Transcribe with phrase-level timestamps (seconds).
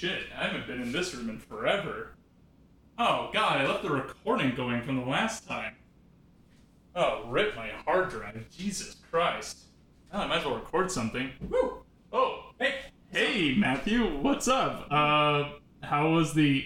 [0.00, 2.14] shit, I haven't been in this room in forever.
[2.98, 5.74] Oh god, I left the recording going from the last time.
[6.96, 8.46] Oh, rip my hard drive.
[8.50, 9.64] Jesus Christ.
[10.12, 11.30] Oh, I might as well record something.
[11.50, 11.82] Woo!
[12.12, 12.76] Oh, hey,
[13.12, 14.86] hey, Matthew, what's up?
[14.90, 15.50] Uh,
[15.82, 16.64] how was the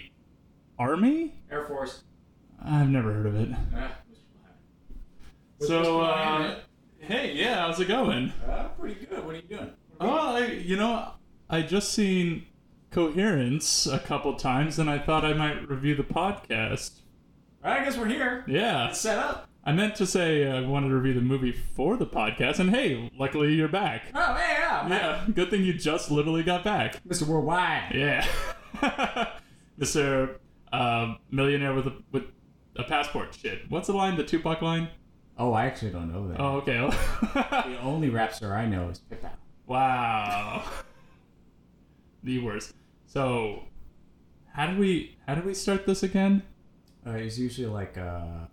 [0.79, 1.35] army?
[1.51, 2.03] Air Force.
[2.63, 3.49] I've never heard of it.
[3.75, 3.87] Uh,
[5.59, 6.55] So, uh,
[6.99, 8.31] hey, yeah, how's it going?
[8.49, 9.25] uh, pretty good.
[9.25, 9.71] What are you doing?
[9.99, 11.11] Oh, I, you know,
[11.49, 12.45] I just seen
[12.95, 17.01] Coherence a couple times, and I thought I might review the podcast.
[17.61, 18.45] All right, I guess we're here.
[18.47, 19.49] Yeah, It's set up.
[19.65, 23.11] I meant to say I wanted to review the movie for the podcast, and hey,
[23.13, 24.03] luckily you're back.
[24.15, 24.87] Oh, yeah.
[24.87, 27.03] Yeah, good thing you just literally got back.
[27.05, 27.23] Mr.
[27.27, 27.91] Worldwide.
[27.93, 28.25] Yeah,
[29.77, 30.39] Mister
[30.71, 32.23] uh, Millionaire with a with
[32.77, 33.35] a passport.
[33.35, 34.15] Shit, what's the line?
[34.15, 34.87] The Tupac line?
[35.37, 36.39] Oh, I actually don't know that.
[36.39, 36.77] Oh, okay.
[37.69, 39.25] The only rap star I know is Pip
[39.67, 40.63] Wow.
[42.23, 42.73] the worst.
[43.19, 43.63] So,
[44.51, 46.43] how do we how do we start this again?
[47.07, 48.47] Uh, it's usually like, uh,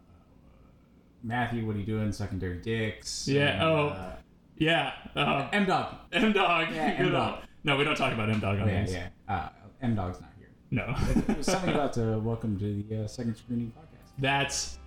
[1.25, 2.13] Matthew, what are you doing?
[2.13, 3.27] Secondary dicks.
[3.27, 3.87] Yeah, and, oh.
[3.89, 4.17] Uh,
[4.59, 4.93] Yeah.
[5.17, 5.97] Uh, M Dog.
[6.13, 6.69] M Dog.
[6.73, 7.43] Yeah, M-Dog.
[7.65, 8.93] No, we don't talk about M Dog on yeah, this.
[8.93, 9.09] yeah.
[9.29, 9.49] Uh,
[9.83, 10.51] M Dog's not here.
[10.71, 10.95] No.
[11.27, 14.11] There's something about uh, welcome to the uh, second screening podcast.
[14.21, 14.79] that's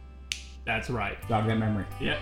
[0.66, 1.18] that's right.
[1.28, 1.86] Dog that memory.
[2.00, 2.20] Yep.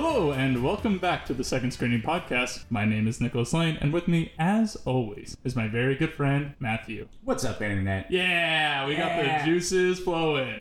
[0.00, 2.66] Hello and welcome back to the Second Screening Podcast.
[2.70, 6.54] My name is Nicholas Lane, and with me, as always, is my very good friend
[6.60, 7.08] Matthew.
[7.24, 8.08] What's up, Internet?
[8.08, 9.44] Yeah, we got Yeah.
[9.44, 10.60] the juices flowing.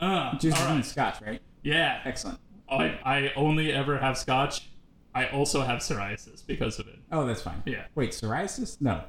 [0.00, 0.84] Uh, Juices all and right.
[0.84, 1.40] scotch, right?
[1.62, 2.40] Yeah, Excellent.
[2.68, 4.68] I, I only ever have scotch.
[5.14, 6.98] I also have psoriasis because of it.
[7.12, 7.62] Oh, that's fine.
[7.64, 7.84] Yeah.
[7.94, 8.80] Wait, psoriasis?
[8.80, 9.04] No.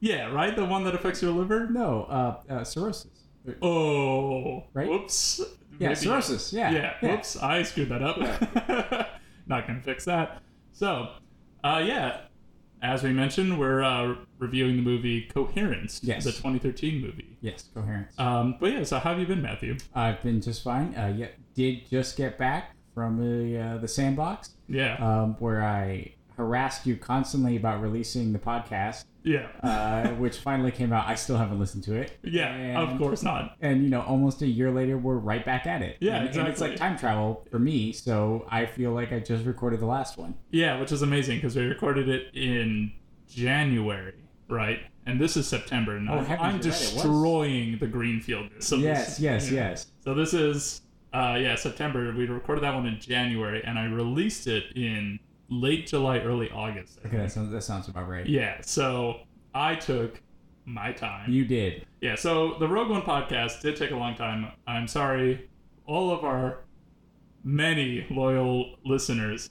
[0.00, 0.56] Yeah, right?
[0.56, 1.68] The one that affects your liver?
[1.68, 3.15] No, uh, uh cirrhosis.
[3.62, 4.64] Oh.
[4.74, 4.88] Right?
[4.88, 5.40] Whoops.
[5.78, 6.52] Yeah, Maybe- cirrhosis.
[6.52, 6.70] Yeah.
[6.70, 6.94] Yeah.
[7.02, 7.36] Whoops.
[7.36, 8.18] I screwed that up.
[9.46, 10.42] Not going to fix that.
[10.72, 11.10] So,
[11.64, 12.22] uh, yeah.
[12.82, 16.24] As we mentioned, we're uh, reviewing the movie Coherence, Yes.
[16.24, 17.38] the 2013 movie.
[17.40, 18.12] Yes, coherence.
[18.18, 19.78] Um, but yeah, so how have you been, Matthew?
[19.94, 20.94] I've been just fine.
[20.94, 24.96] Uh, yeah, did just get back from the uh, the sandbox, Yeah.
[24.96, 29.46] um, where I harassed you constantly about releasing the podcast, yeah.
[29.62, 31.06] uh, which finally came out.
[31.06, 32.12] I still haven't listened to it.
[32.22, 33.56] yeah, of course not.
[33.60, 35.96] And you know, almost a year later, we're right back at it.
[36.00, 37.92] Yeah, and, and it's like time travel for me.
[37.92, 40.34] So I feel like I just recorded the last one.
[40.50, 42.92] Yeah, which is amazing because we recorded it in
[43.28, 44.14] January,
[44.48, 44.80] right?
[45.06, 46.92] And this is September, and Oh, I'm, I'm you're right, it was.
[46.94, 48.50] destroying the greenfield.
[48.58, 49.68] So yes, this- yes, yeah.
[49.70, 49.86] yes.
[50.04, 50.82] So this is
[51.14, 52.12] uh yeah, September.
[52.12, 55.18] We recorded that one in January and I released it in
[55.48, 56.98] late July, early August.
[57.04, 58.26] I Okay, that sounds that sounds about right.
[58.26, 59.20] Yeah, so
[59.54, 60.20] I took
[60.64, 61.30] my time.
[61.30, 61.86] You did.
[62.00, 64.50] yeah, so the Rogue One podcast did take a long time.
[64.66, 65.48] I'm sorry,
[65.86, 66.64] all of our
[67.44, 69.50] many loyal listeners.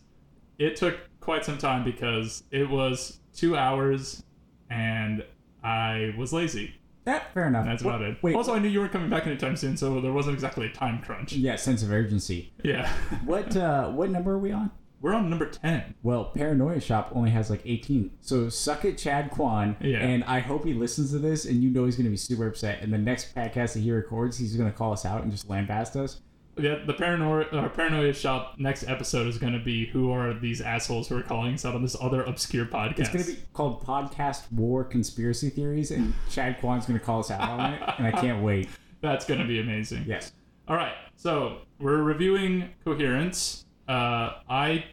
[0.59, 4.23] It took quite some time because it was two hours
[4.69, 5.23] and
[5.63, 6.75] I was lazy.
[7.05, 7.65] That fair enough.
[7.65, 8.17] That's What- about it.
[8.23, 8.35] Wait.
[8.35, 11.01] Also, I knew you weren't coming back anytime soon, so there wasn't exactly a time
[11.01, 11.33] crunch.
[11.33, 12.51] yeah, sense of urgency.
[12.63, 12.89] Yeah.
[13.25, 14.71] What uh, what number are we on?
[15.05, 15.93] We're on number 10.
[16.01, 18.09] Well, Paranoia Shop only has like 18.
[18.21, 19.75] So suck it, Chad Kwan.
[19.79, 19.99] Yeah.
[19.99, 22.47] And I hope he listens to this and you know he's going to be super
[22.47, 22.81] upset.
[22.81, 25.47] And the next podcast that he records, he's going to call us out and just
[25.47, 26.21] lambast us.
[26.57, 30.59] Yeah, the paranoia, uh, paranoia shop next episode is going to be who are these
[30.59, 32.97] assholes who are calling us out on this other obscure podcast.
[32.97, 35.91] It's going to be called Podcast War Conspiracy Theories.
[35.91, 37.81] And Chad Kwan's going to call us out on it.
[37.99, 38.69] And I can't wait.
[39.01, 40.05] That's going to be amazing.
[40.07, 40.31] Yes.
[40.67, 43.65] All right, so we're reviewing Coherence.
[43.87, 44.85] Uh, I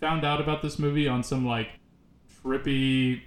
[0.00, 1.68] found out about this movie on some like
[2.44, 3.22] trippy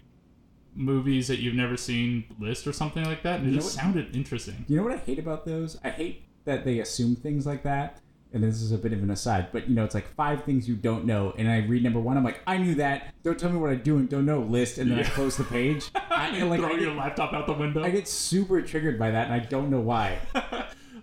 [0.76, 3.76] movies that you've never seen list or something like that, and it You know just
[3.78, 4.66] what- sounded interesting.
[4.68, 5.80] You know what I hate about those?
[5.84, 8.00] I hate that they assume things like that.
[8.34, 10.68] And this is a bit of an aside, but you know, it's like five things
[10.68, 11.34] you don't know.
[11.38, 13.14] And I read number one, I'm like, I knew that.
[13.24, 14.78] Don't tell me what I do and don't know list.
[14.80, 15.90] And then I close the page.
[15.96, 17.82] I, like, Throw I your get, laptop out the window.
[17.86, 20.18] I get super triggered by that, and I don't know why.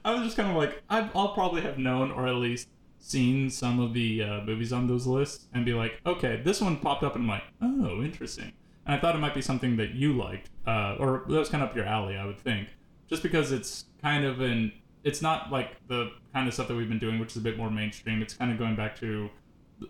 [0.05, 2.69] I was just kind of like, I've, I'll probably have known or at least
[3.05, 6.79] seen some of the uh, movies on those lists and be like, okay, this one
[6.79, 8.51] popped up, and I'm like, oh, interesting.
[8.87, 11.62] And I thought it might be something that you liked, uh, or that was kind
[11.62, 12.69] of up your alley, I would think,
[13.06, 14.73] just because it's kind of an,
[15.03, 17.59] it's not like the kind of stuff that we've been doing, which is a bit
[17.59, 18.23] more mainstream.
[18.23, 19.29] It's kind of going back to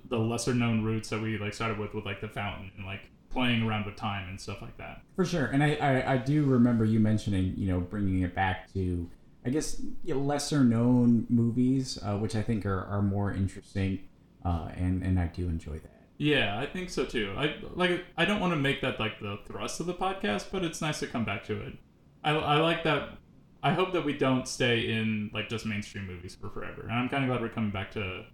[0.08, 3.10] the lesser known roots that we like started with, with like the fountain and like
[3.30, 5.02] playing around with time and stuff like that.
[5.14, 5.46] For sure.
[5.46, 9.08] And I, I, I do remember you mentioning, you know, bringing it back to,
[9.46, 14.00] I guess, you know, lesser known movies, uh, which I think are, are more interesting.
[14.44, 15.90] Uh, and, and I do enjoy that.
[16.16, 17.34] Yeah, I think so too.
[17.36, 18.04] I like.
[18.16, 21.00] I don't want to make that like the thrust of the podcast, but it's nice
[21.00, 21.74] to come back to it.
[22.22, 23.18] I, I like that.
[23.64, 26.82] I hope that we don't stay in like just mainstream movies for forever.
[26.82, 28.24] And I'm kind of glad we're coming back to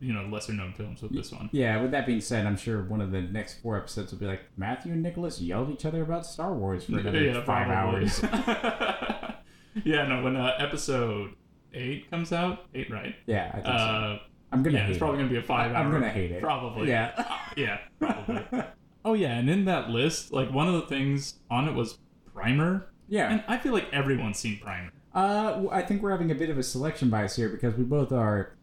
[0.00, 1.48] you know lesser known films with this one.
[1.52, 4.26] Yeah, with that being said, I'm sure one of the next four episodes will be
[4.26, 8.00] like Matthew and Nicholas yelled each other about Star Wars for another Yeah, five probably.
[8.00, 8.20] hours.
[9.84, 11.34] yeah, no, when uh, episode
[11.74, 13.14] eight comes out, eight, right?
[13.26, 13.70] Yeah, I think so.
[13.72, 14.18] Uh,
[14.52, 15.22] I'm gonna yeah, hate it's probably it.
[15.22, 15.72] gonna be a five.
[15.72, 16.42] I'm hour- gonna hate it.
[16.42, 16.88] Probably.
[16.88, 17.36] Yeah.
[17.56, 18.42] yeah, probably.
[19.04, 21.98] oh yeah, and in that list, like one of the things on it was
[22.34, 23.30] Primer, yeah.
[23.30, 24.90] and I feel like everyone's seen Primer.
[25.14, 28.12] Uh, I think we're having a bit of a selection bias here because we both
[28.12, 28.56] are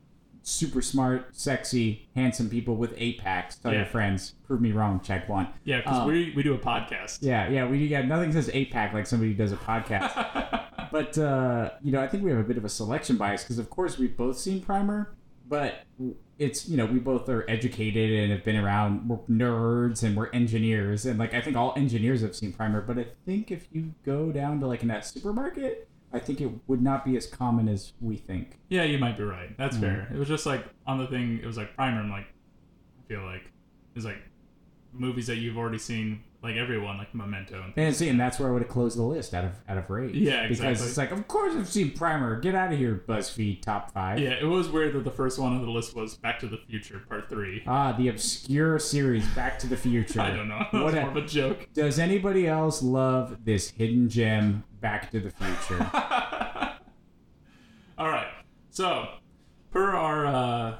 [0.47, 3.57] super smart, sexy, handsome people with eight packs.
[3.57, 4.33] Tell your friends.
[4.45, 5.01] Prove me wrong.
[5.01, 5.47] Check one.
[5.65, 7.19] Yeah, because Um, we we do a podcast.
[7.21, 7.67] Yeah, yeah.
[7.67, 10.61] We got nothing says eight pack like somebody who does a podcast.
[10.91, 13.59] but uh, you know, I think we have a bit of a selection bias because,
[13.59, 15.13] of course, we've both seen Primer,
[15.47, 15.83] but
[16.39, 19.07] it's you know we both are educated and have been around.
[19.09, 22.81] We're nerds and we're engineers, and like I think all engineers have seen Primer.
[22.81, 26.49] But I think if you go down to like in that supermarket, I think it
[26.67, 28.59] would not be as common as we think.
[28.69, 29.55] Yeah, you might be right.
[29.57, 29.81] That's Mhm.
[29.81, 30.11] fair.
[30.13, 31.39] It was just like on the thing.
[31.39, 31.99] It was like Primer.
[32.01, 33.51] I'm like, I feel like
[33.95, 34.17] it's like
[34.93, 37.61] movies that you've already seen, like everyone, like Memento.
[37.63, 39.77] And And see, and that's where I would have closed the list out of out
[39.77, 40.15] of rage.
[40.15, 40.73] Yeah, exactly.
[40.73, 42.39] Because it's like, of course I've seen Primer.
[42.39, 44.19] Get out of here, BuzzFeed top five.
[44.19, 46.57] yeah, it was weird that the first one on the list was Back to the
[46.69, 47.63] Future Part Three.
[47.65, 50.21] Ah, the obscure series Back to the Future.
[50.21, 50.65] I don't know.
[50.71, 51.67] What a- more of a joke.
[51.73, 55.89] Does anybody else love this hidden gem Back to the Future?
[57.97, 58.27] All right.
[58.69, 59.07] So,
[59.71, 60.75] per our uh,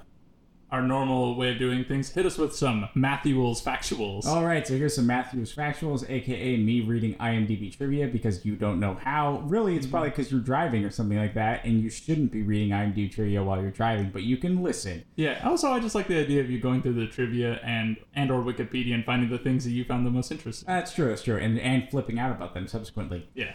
[0.70, 4.26] our normal way of doing things, hit us with some Matthew's factuals.
[4.26, 8.80] All right, so here's some Matthews factuals, aka me reading IMDb trivia because you don't
[8.80, 9.40] know how.
[9.46, 9.92] Really, it's mm-hmm.
[9.92, 13.44] probably because you're driving or something like that, and you shouldn't be reading IMDb trivia
[13.44, 15.04] while you're driving, but you can listen.
[15.16, 15.42] Yeah.
[15.48, 18.42] Also, I just like the idea of you going through the trivia and and or
[18.42, 20.68] Wikipedia and finding the things that you found the most interesting.
[20.68, 23.30] That's true, that's true, and and flipping out about them subsequently.
[23.36, 23.54] Yeah.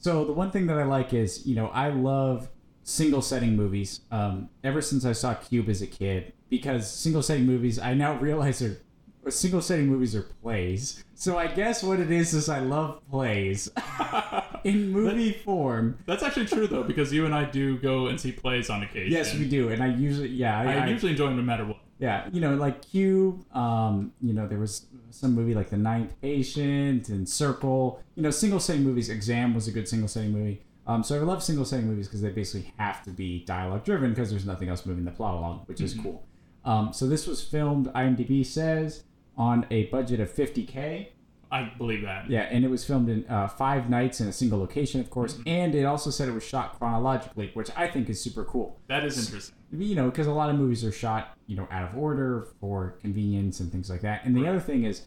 [0.00, 2.48] So the one thing that I like is, you know, I love
[2.88, 4.00] single setting movies.
[4.10, 8.14] Um, ever since I saw Cube as a kid, because single setting movies, I now
[8.18, 8.80] realize are
[9.28, 11.04] single setting movies are plays.
[11.14, 13.70] So I guess what it is is I love plays
[14.64, 15.98] in movie form.
[16.06, 19.12] That's actually true though, because you and I do go and see plays on occasion.
[19.12, 21.66] Yes, we do, and I usually, yeah, I, I, I- usually enjoy them no matter
[21.66, 21.76] what.
[21.98, 23.44] yeah, you know, like Cube.
[23.54, 28.02] Um, you know, there was some movie like The Ninth Patient and Circle.
[28.14, 29.10] You know, single setting movies.
[29.10, 30.62] Exam was a good single setting movie.
[30.88, 34.10] Um, so I love single setting movies because they basically have to be dialogue driven
[34.10, 36.26] because there's nothing else moving the plot along, which is cool.
[36.64, 37.86] Um, so this was filmed.
[37.88, 39.04] IMDb says
[39.36, 41.08] on a budget of 50k.
[41.50, 42.28] I believe that.
[42.28, 45.38] Yeah, and it was filmed in uh, five nights in a single location, of course.
[45.46, 49.04] And it also said it was shot chronologically, which I think is super cool That
[49.04, 49.54] is interesting.
[49.72, 52.98] you know, because a lot of movies are shot, you know, out of order for
[53.00, 54.24] convenience and things like that.
[54.26, 54.50] And the Right.
[54.50, 55.06] other thing is,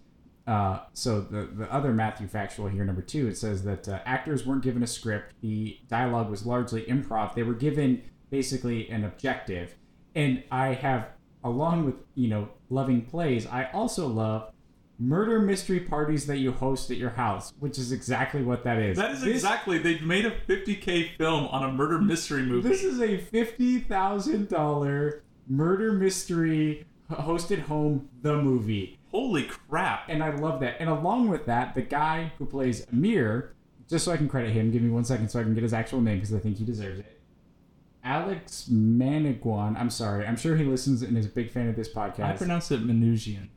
[0.52, 4.46] uh, so the the other Matthew factual here, number two, it says that uh, actors
[4.46, 5.34] weren't given a script.
[5.42, 7.36] The dialogue was largely improv.
[7.36, 9.76] They were given basically an objective.
[10.14, 11.08] And I have,
[11.44, 14.52] along with you know, loving plays, I also love
[15.00, 18.98] murder mystery parties that you host at your house, which is exactly what that is.
[18.98, 19.78] That is This- exactly.
[19.80, 22.68] They've made a 50k film on a murder mystery movie.
[22.68, 30.08] This is a fifty thousand dollar murder mystery hosted home the movie, Holy crap!
[30.10, 30.78] and I love that.
[30.80, 33.54] And along with that, the guy who plays Amir,
[33.90, 35.74] just so I can credit him, give me one second so I can get his
[35.74, 37.20] actual name because I think he deserves it.
[38.04, 39.78] Alex Manugian.
[39.78, 40.26] I'm sorry.
[40.26, 42.24] I'm sure he listens and is a big fan of this podcast.
[42.24, 43.50] I pronounce it Menusian.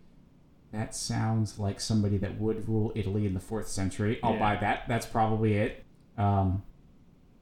[0.72, 4.18] that sounds like somebody that would rule Italy in the fourth century.
[4.22, 4.38] I'll Yeah.
[4.40, 4.88] buy that.
[4.88, 5.84] That's probably it.
[6.18, 6.62] Um,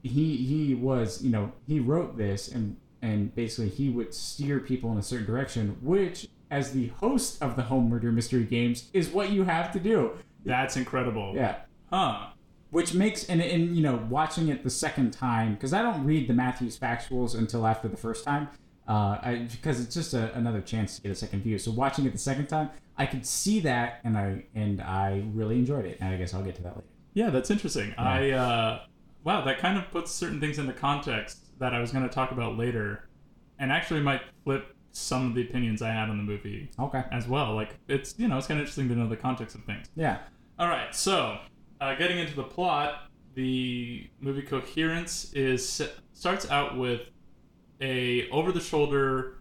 [0.03, 4.91] he he was you know he wrote this and and basically he would steer people
[4.91, 9.09] in a certain direction, which as the host of the home murder mystery games is
[9.09, 10.11] what you have to do.
[10.45, 11.33] That's incredible.
[11.35, 11.55] Yeah.
[11.89, 12.27] Huh.
[12.69, 16.27] Which makes and and you know watching it the second time because I don't read
[16.27, 18.49] the Matthews factuals until after the first time,
[18.87, 21.57] uh, I, because it's just a, another chance to get a second view.
[21.57, 25.57] So watching it the second time, I could see that and I and I really
[25.57, 25.97] enjoyed it.
[25.99, 26.87] And I guess I'll get to that later.
[27.13, 27.93] Yeah, that's interesting.
[27.97, 28.81] I uh,
[29.23, 32.31] wow, that kind of puts certain things into context that I was going to talk
[32.31, 33.07] about later,
[33.59, 37.03] and actually might flip some of the opinions I had on the movie Okay.
[37.11, 37.53] as well.
[37.55, 39.87] Like it's you know it's kind of interesting to know the context of things.
[39.95, 40.19] Yeah.
[40.59, 41.39] All right, so
[41.81, 45.81] uh, getting into the plot, the movie Coherence is
[46.13, 47.09] starts out with
[47.81, 49.39] a over-the-shoulder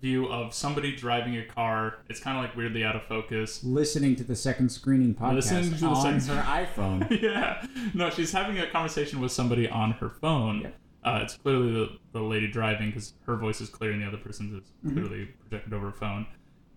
[0.00, 1.98] view of somebody driving a car.
[2.10, 3.62] It's kind of like weirdly out of focus.
[3.64, 7.22] Listening to the second screening podcast Listening to the on second- her iPhone.
[7.22, 10.60] yeah, no, she's having a conversation with somebody on her phone.
[10.62, 10.68] Yeah.
[11.04, 14.18] Uh, it's clearly the, the lady driving because her voice is clear and the other
[14.18, 14.96] person's is Mm-hmm.
[14.98, 16.26] clearly projected over a phone.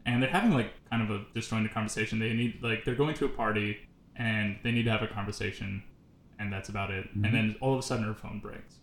[0.06, 2.20] And they're having like kind of a disjointed conversation.
[2.20, 3.78] They need like they're going to a party
[4.16, 5.84] and they need to have a conversation,
[6.40, 7.08] and that's about it.
[7.10, 7.26] Mm-hmm.
[7.26, 8.76] And then all of a sudden her phone breaks.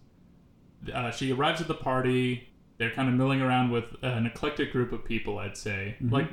[0.92, 2.48] Uh, she arrives at the party.
[2.78, 5.38] they're kind of milling around with an eclectic group of people.
[5.38, 6.28] I'd say, like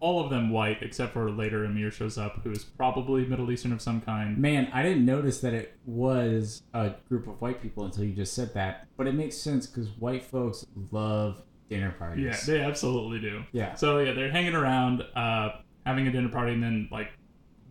[0.00, 3.72] all of them white, except for later Amir shows up, who is probably Middle Eastern
[3.72, 4.38] of some kind.
[4.38, 8.32] Man, I didn't notice that it was a group of white people until you just
[8.34, 8.86] said that.
[8.96, 12.24] But it makes sense because white folks love dinner parties.
[12.24, 13.42] Yeah, they absolutely do.
[13.52, 13.74] Yeah.
[13.74, 15.50] So yeah, they're hanging around, uh,
[15.84, 17.08] having a dinner party, and then like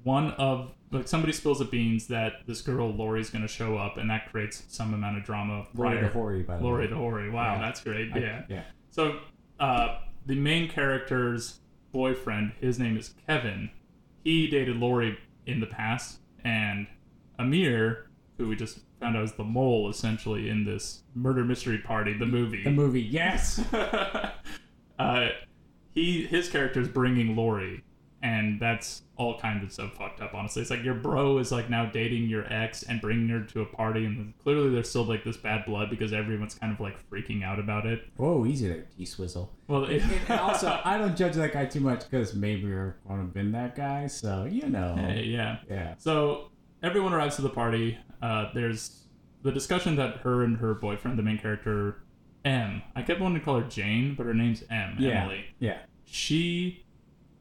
[0.04, 3.98] one of like somebody spills the beans that this girl Lori's going to show up,
[3.98, 5.66] and that creates some amount of drama.
[5.76, 6.94] Lori DeHory, by the Lori way.
[6.94, 7.32] DeHory.
[7.32, 7.62] Wow, Yeah.
[7.62, 8.12] that's great.
[8.14, 8.42] I- yeah.
[8.50, 8.64] yeah.
[8.90, 9.20] So
[9.60, 11.60] uh, the main character's
[11.92, 13.70] boyfriend, his name is Kevin.
[14.24, 16.88] He dated Lori in the past, and
[17.40, 22.14] Amir, who we just found out is the mole essentially in this murder mystery party,
[22.14, 22.64] the movie.
[22.64, 23.62] The movie, yes.
[25.00, 25.30] uh,
[25.94, 27.84] he his character is bringing Lori,
[28.22, 30.34] and that's all kinds of so fucked up.
[30.34, 33.62] Honestly, it's like your bro is like now dating your ex and bringing her to
[33.62, 36.98] a party, and clearly there's still like this bad blood because everyone's kind of like
[37.10, 38.04] freaking out about it.
[38.18, 39.50] Whoa, easy there, T Swizzle.
[39.68, 43.16] Well, it, And also, I don't judge that guy too much because maybe we're to
[43.24, 44.96] been that guy, so you know.
[44.98, 45.58] yeah.
[45.70, 45.96] Yeah.
[45.98, 47.98] So everyone arrives to the party.
[48.22, 49.04] Uh, there's
[49.44, 52.04] the discussion that her and her boyfriend, the main character,
[52.44, 52.82] M.
[52.96, 54.96] I kept wanting to call her Jane, but her name's M.
[55.00, 55.22] Yeah.
[55.24, 55.46] Emily.
[55.60, 55.78] Yeah.
[56.06, 56.86] She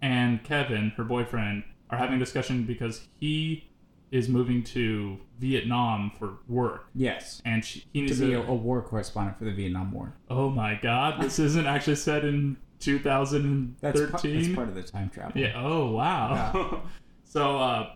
[0.02, 3.68] and Kevin, her boyfriend, are having a discussion because he
[4.10, 7.42] is moving to Vietnam for work, Yes.
[7.44, 8.34] and she, he To needs be to.
[8.42, 10.14] a, a war correspondent for the Vietnam War.
[10.30, 11.20] oh my God!
[11.20, 13.76] This isn't actually set in 2013.
[13.80, 15.40] That's, part, that's part of the time travel.
[15.40, 15.52] Yeah.
[15.56, 16.82] Oh wow.
[17.24, 17.92] so uh,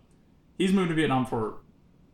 [0.59, 1.59] he's moved to Vietnam for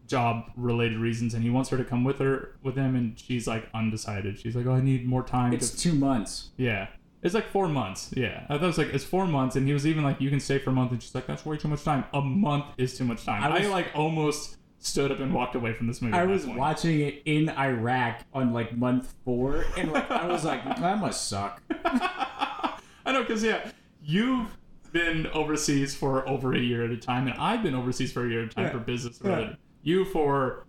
[0.07, 3.47] job related reasons, and he wants her to come with her with him, and she's
[3.47, 4.39] like undecided.
[4.39, 5.79] She's like, "Oh, I need more time." It's to...
[5.79, 6.51] two months.
[6.57, 6.89] Yeah.
[7.23, 8.13] It's like four months.
[8.17, 8.45] Yeah.
[8.49, 10.39] I thought it was like it's four months, and he was even like, "You can
[10.41, 12.05] stay for a month," and she's like, "That's way too much time.
[12.13, 15.73] A month is too much time." I, I like almost stood up and walked away
[15.73, 16.15] from this movie.
[16.15, 16.59] I was point.
[16.59, 21.29] watching it in Iraq on like month four, and like I was like, that must
[21.29, 21.61] suck.
[21.85, 23.71] I know, because yeah,
[24.05, 24.49] you've
[24.93, 28.31] been overseas for over a year at a time, and I've been overseas for a
[28.31, 28.71] year at a time Yeah.
[28.73, 29.55] for business Yeah.
[29.83, 30.67] You for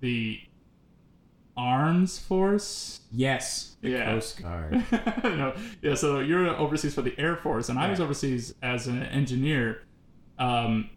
[0.00, 0.40] the
[1.56, 3.00] arms force.
[3.12, 4.04] Yes, the Yeah.
[4.06, 4.84] Coast Guard.
[5.24, 5.94] no, yeah.
[5.94, 9.82] So you're overseas for the Air Force, and I was overseas as an engineer,
[10.38, 10.90] um,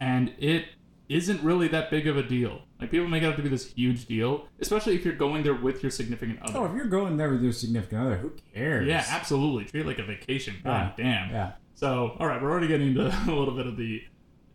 [0.00, 0.66] and it
[1.08, 2.62] isn't really that big of a deal.
[2.80, 5.54] Like people make it out to be this huge deal, especially if you're going there
[5.54, 6.58] with your significant other.
[6.58, 8.86] Oh, if you're going there with your significant other, who cares?
[8.86, 9.64] Yeah, absolutely.
[9.64, 10.56] Treat it like a vacation.
[10.64, 11.30] God damn.
[11.30, 11.52] Yeah.
[11.74, 14.02] So, all right, we're already getting into a little bit of the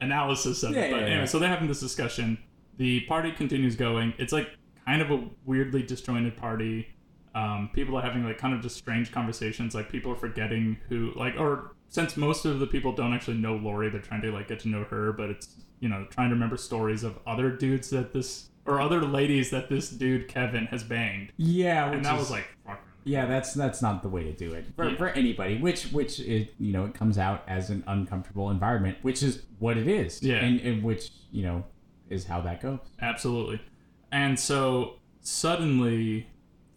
[0.02, 0.92] analysis of Yeah, it.
[0.92, 1.26] But yeah, anyway, yeah.
[1.26, 2.38] so they're having this discussion.
[2.78, 4.14] The party continues going.
[4.18, 4.50] It's like
[4.86, 6.88] kind of a weirdly disjointed party.
[7.34, 9.74] Um, people are having like kind of just strange conversations.
[9.74, 13.56] Like people are forgetting who, like, or since most of the people don't actually know
[13.56, 15.14] Lori, they're trying to like get to know her.
[15.14, 19.02] But it's you know trying to remember stories of other dudes that this or other
[19.02, 22.80] ladies that this dude Kevin has banged, Yeah, which and that is- was like fuck.
[23.06, 24.98] yeah, that's that's not the way to do it for, Yeah.
[24.98, 25.58] for anybody.
[25.58, 29.78] Which which is you know it comes out as an uncomfortable environment, which is what
[29.78, 30.22] it is.
[30.22, 30.36] Yeah.
[30.44, 31.64] and, and which you know
[32.10, 32.80] is how that goes.
[33.02, 33.62] Absolutely.
[34.12, 36.28] And so suddenly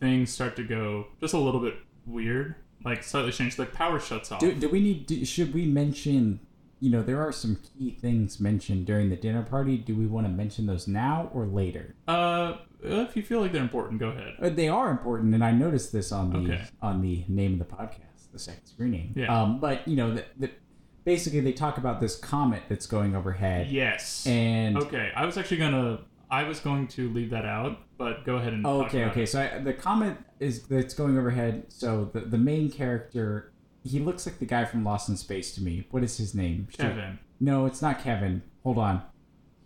[0.00, 1.74] things start to go just a little bit
[2.06, 3.58] weird, like slightly changed.
[3.58, 4.40] Like power shuts off.
[4.40, 5.06] Do, do we need?
[5.06, 6.40] Do, should we mention?
[6.80, 9.78] You know, there are some key things mentioned during the dinner party.
[9.78, 11.94] Do we want to mention those now or later?
[12.06, 14.34] Uh, if you feel like they're important, go ahead.
[14.42, 16.64] Uh, They are important, and I noticed this on the Okay.
[16.82, 19.14] on the name of the podcast, the second screening.
[19.16, 19.34] Yeah.
[19.42, 20.50] Um, but you know, the, the,
[21.04, 24.26] basically they talk about this comet that's going overhead, Yes.
[24.26, 26.00] and Okay, I was actually gonna.
[26.34, 28.66] I was going to leave that out, but go ahead and.
[28.66, 29.22] Oh, okay, okay.
[29.22, 29.28] it.
[29.28, 31.66] So I, the comment is that's going overhead.
[31.68, 33.52] So the the main character,
[33.84, 35.86] he looks like the guy from Lost in Space to me.
[35.90, 36.68] What is his name?
[36.70, 36.78] Shoot.
[36.78, 37.18] Kevin.
[37.40, 38.42] No, it's not Kevin.
[38.62, 39.02] Hold on.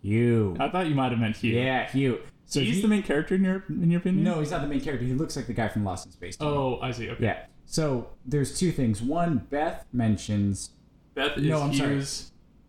[0.02, 0.56] Hugh.
[0.60, 1.54] I thought you might have meant Hugh.
[1.58, 2.20] Yeah, Hugh.
[2.44, 4.24] So he's he- the main character in your in your opinion.
[4.24, 5.06] No, he's not the main character.
[5.06, 6.36] He looks like the guy from Lost in Space.
[6.36, 6.50] To me.
[6.50, 7.08] Oh, I see.
[7.10, 7.24] Okay.
[7.24, 7.44] Yeah.
[7.66, 9.02] So there's two things.
[9.02, 10.70] One, Beth mentions
[11.14, 12.02] Beth is No, I'm sorry.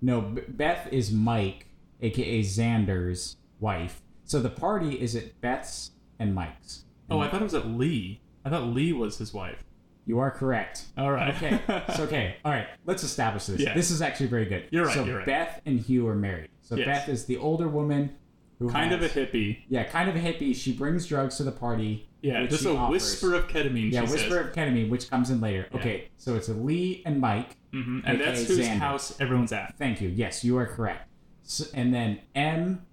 [0.01, 0.21] No.
[0.21, 1.67] B- Beth is Mike,
[2.01, 4.01] aka Xander's wife.
[4.25, 6.85] So the party is at Beth's and Mike's.
[7.09, 8.21] Oh, I thought it was at Lee.
[8.45, 9.63] I thought Lee was his wife.
[10.05, 10.85] You are correct.
[10.97, 11.33] All right.
[11.35, 11.59] Okay.
[11.87, 12.35] It's okay.
[12.45, 12.67] All right.
[12.85, 13.61] Let's establish this.
[13.61, 13.73] Yeah.
[13.73, 14.65] This is actually very good.
[14.71, 15.25] You're right, So you're right.
[15.25, 16.49] Beth and Hugh are married.
[16.61, 16.85] So Yes.
[16.87, 18.15] Beth is the older woman
[18.59, 19.59] who kind of a hippie.
[19.69, 20.55] yeah, kind of a hippie.
[20.55, 22.07] She brings drugs to the party.
[22.21, 22.91] Yeah, just a offers.
[22.91, 23.91] whisper of ketamine.
[23.93, 24.47] Yeah, whisper says.
[24.47, 25.67] of ketamine, which comes in later.
[25.73, 27.55] Okay, so it's a Lee and Mike.
[27.71, 28.77] hmm And that's whose Xander.
[28.79, 29.75] house everyone's at.
[29.77, 30.09] Thank you.
[30.09, 31.07] Yes, you are correct.
[31.43, 32.85] So, and then M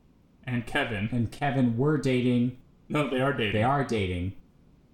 [0.47, 1.09] And Kevin.
[1.13, 2.59] and Kevin were dating.
[2.89, 3.53] No, they are dating.
[3.55, 4.35] They are dating.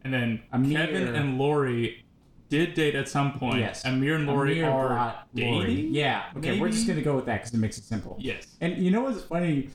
[0.04, 2.04] And then Amir- Kevin and Lori
[2.48, 3.58] did date at some point.
[3.58, 3.84] Yes.
[3.84, 5.52] Amir and Lori Amir are dating.
[5.54, 5.72] Lori.
[5.88, 6.24] Yeah.
[6.36, 8.16] Okay, we're just gonna go with that because it makes it simple.
[8.18, 8.46] Yes.
[8.60, 9.68] And you know what's funny?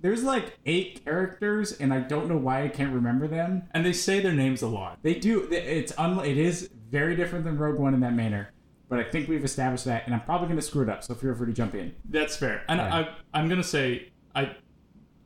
[0.00, 3.64] there's like eight characters, and I don't know why I can't remember them.
[3.72, 4.98] And they say their names a lot.
[5.02, 5.48] They do.
[5.50, 8.52] It's un, It is very different than Rogue One in that manner.
[8.88, 11.02] But I think we've established that, and I'm probably going to screw it up.
[11.02, 11.94] So feel free to jump in.
[12.08, 12.62] That's fair.
[12.68, 12.94] And Yeah.
[12.94, 13.08] I,
[13.38, 14.54] I'm gonna say I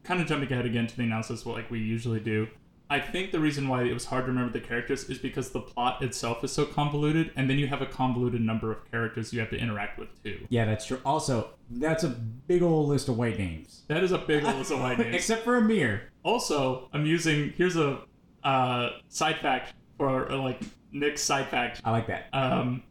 [0.04, 2.48] kind of jumping ahead again to the analysis, like we usually do.
[2.90, 5.60] I think the reason why it was hard to remember the characters is because the
[5.60, 9.40] plot itself is so convoluted, and then you have a convoluted number of characters you
[9.40, 10.46] have to interact with too.
[10.50, 11.00] Yeah, that's true.
[11.06, 14.72] Also, that's a big old list of white names, That is a big old list
[14.72, 15.14] of white names.
[15.14, 16.10] except for Amir.
[16.22, 18.00] Also, I'm using here's a
[18.44, 20.60] uh, side fact for uh, like
[20.92, 21.80] Nick's side fact.
[21.86, 22.26] I like that.
[22.34, 22.82] Um,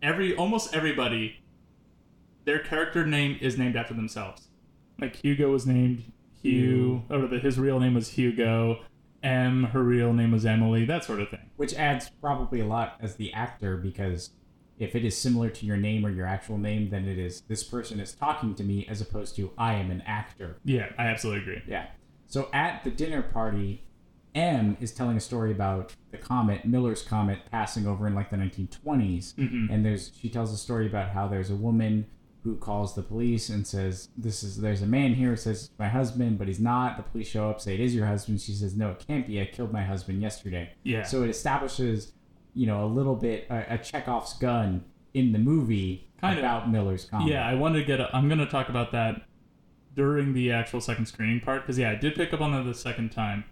[0.00, 1.40] every almost everybody,
[2.44, 4.46] their character name is named after themselves.
[5.00, 6.04] Like Hugo was named
[6.42, 8.80] Hugh, or oh, the, his real name was Hugo.
[9.22, 10.84] M, her real name was Emily.
[10.84, 11.50] That sort of thing.
[11.56, 14.30] Which adds probably a lot as the actor because
[14.78, 17.62] if it is similar to your name or your actual name, then it is this
[17.62, 20.56] person is talking to me as opposed to I am an actor.
[20.64, 21.62] Yeah, I absolutely agree.
[21.68, 21.88] Yeah.
[22.26, 23.84] So at the dinner party,
[24.34, 28.36] M is telling a story about the comet, Miller's comet, passing over in like the
[28.36, 29.66] 1920s, mm-hmm.
[29.70, 32.06] and there's she tells a story about how there's a woman
[32.42, 36.38] who calls the police and says, "This is there's a man here." Says my husband,
[36.38, 36.96] but he's not.
[36.96, 38.40] The police show up, say it is your husband.
[38.40, 39.40] She says, "No, it can't be.
[39.40, 41.02] I killed my husband yesterday." Yeah.
[41.02, 42.12] So it establishes,
[42.54, 46.44] you know, a little bit a, a Chekhov's gun in the movie Kind of.
[46.44, 47.28] about Miller's comet.
[47.28, 48.00] Yeah, I wanted to get.
[48.00, 49.22] A, I'm going to talk about that
[49.94, 52.74] during the actual second screening part because yeah, I did pick up on that the
[52.74, 53.44] second time.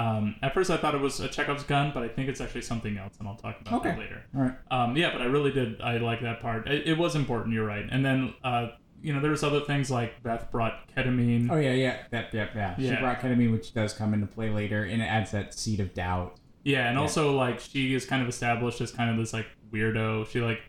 [0.00, 2.62] Um, at first, I thought it was a Chekhov's gun, but I think it's actually
[2.62, 4.22] something else, and I'll talk about that later.
[4.34, 4.54] All right.
[4.70, 5.80] Um, yeah, but I really did.
[5.80, 6.66] I like that part.
[6.68, 7.54] It, it was important.
[7.54, 7.84] You're right.
[7.90, 8.68] And then, uh,
[9.02, 11.50] you know, there was other things like Beth brought ketamine.
[11.50, 12.76] Oh yeah, yeah, that, yeah, yeah.
[12.76, 13.00] She Yeah.
[13.00, 16.36] brought ketamine, which does come into play later, and it adds that seed of doubt.
[16.64, 20.26] Yeah, and also like she is kind of established as kind of this like weirdo.
[20.28, 20.60] She like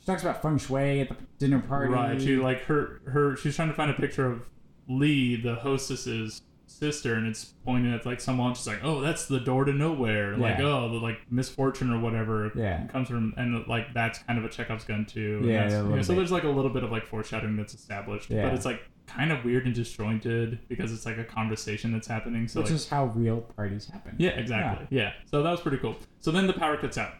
[0.00, 1.92] She talks about feng shui at the dinner party.
[1.92, 2.20] right.
[2.20, 3.36] She like her her.
[3.36, 4.48] She's trying to find a picture of
[4.88, 6.42] Lee, the hostess's
[6.78, 8.54] sister, and it's pointing at like someone.
[8.54, 10.36] She's like, oh, that's the door to nowhere.
[10.36, 12.52] Like oh, the like misfortune or whatever.
[12.54, 12.86] Yeah.
[12.86, 15.40] comes from and like that's kind of a Chekhov's gun too.
[15.44, 18.30] Yeah, that's- a little so there's like a little bit of like foreshadowing that's established,
[18.30, 18.42] Yeah.
[18.44, 22.48] but it's like kind of weird and disjointed because it's like a conversation that's happening.
[22.48, 24.16] So which like, is how real parties happen.
[24.18, 24.86] yeah, exactly.
[24.90, 25.12] Yeah.
[25.26, 25.96] So that was pretty cool.
[26.20, 27.12] So then the power cuts out,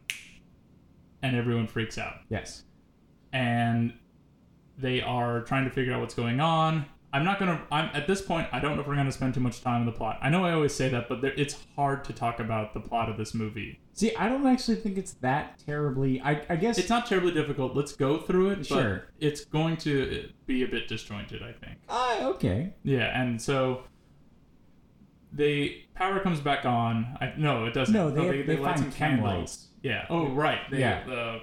[1.23, 2.65] and everyone freaks out, Yes.
[3.33, 3.93] and
[4.79, 6.85] they are trying to figure out what's going on.
[7.13, 7.63] I'm not gonna.
[7.71, 8.49] I'm at this point.
[8.53, 10.19] I don't know if we're gonna spend too much time on the plot.
[10.21, 13.09] I know I always say that, but there, it's hard to talk about the plot
[13.09, 13.81] of this movie.
[13.95, 16.21] See, I don't actually think it's that terribly.
[16.21, 17.75] I, I guess It's not terribly difficult.
[17.75, 18.67] Let's go through it.
[18.67, 18.95] Sure.
[18.97, 21.79] But it's going to be a bit disjointed, I think.
[21.89, 22.75] Ah, okay.
[22.83, 23.85] Yeah, and so
[25.33, 27.17] they power comes back on.
[27.21, 27.95] I no, it doesn't.
[27.95, 29.69] No, they- they light find some chem candles.
[29.83, 30.07] Yeah.
[30.11, 30.59] Oh, right.
[30.71, 31.05] They, Yeah.
[31.07, 31.41] The,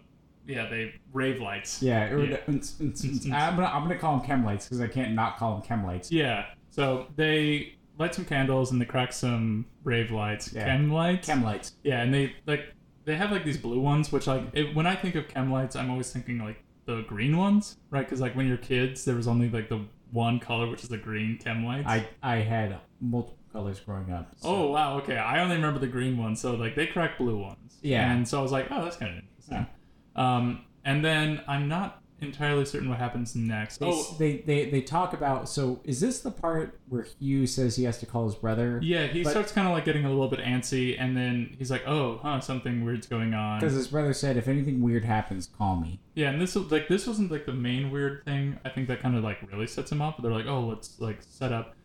[0.47, 1.81] yeah, they rave lights.
[1.81, 2.11] Yeah.
[2.11, 2.37] or Yeah.
[2.47, 5.37] uns- uns- uns- I'm gonna I'm gonna call them chem lights because I can't not
[5.37, 6.11] call them chem lights.
[6.11, 6.45] Yeah.
[6.69, 10.51] So they light some candles and they crack some rave lights.
[10.53, 10.65] Yeah.
[10.65, 11.27] Chem lights.
[11.27, 11.75] Chem lights.
[11.83, 12.61] Yeah, and they like
[13.05, 15.75] they have like these blue ones, which like it, when I think of chem lights,
[15.75, 18.05] I'm always thinking like the green ones, right?
[18.05, 20.97] Because like when you're kids, there was only like the one color, which is the
[20.97, 21.87] green chem lights.
[21.87, 24.31] I I had multiple colors growing up.
[24.37, 25.17] so- Oh wow, okay.
[25.17, 27.77] I only remember the green ones, so like they crack blue ones.
[27.81, 28.11] Yeah.
[28.11, 29.67] And so I was like, oh, that's kind of interesting.
[30.15, 33.77] Um, and then I'm not entirely certain what happens next.
[33.77, 35.49] They, oh, they, they they talk about.
[35.49, 38.79] So is this the part where Hugh says he has to call his brother?
[38.81, 39.07] yeah.
[39.07, 41.83] He but- starts kind of like getting a little bit antsy, and then he's like,
[41.87, 43.59] oh, huh, something weird's going on.
[43.59, 45.99] Because his brother said, if anything weird happens, call me.
[46.15, 48.59] Yeah, and this was like this wasn't like the main weird thing.
[48.65, 50.21] I think that kind of like really sets him up.
[50.21, 51.75] They're like, oh, let's like set up.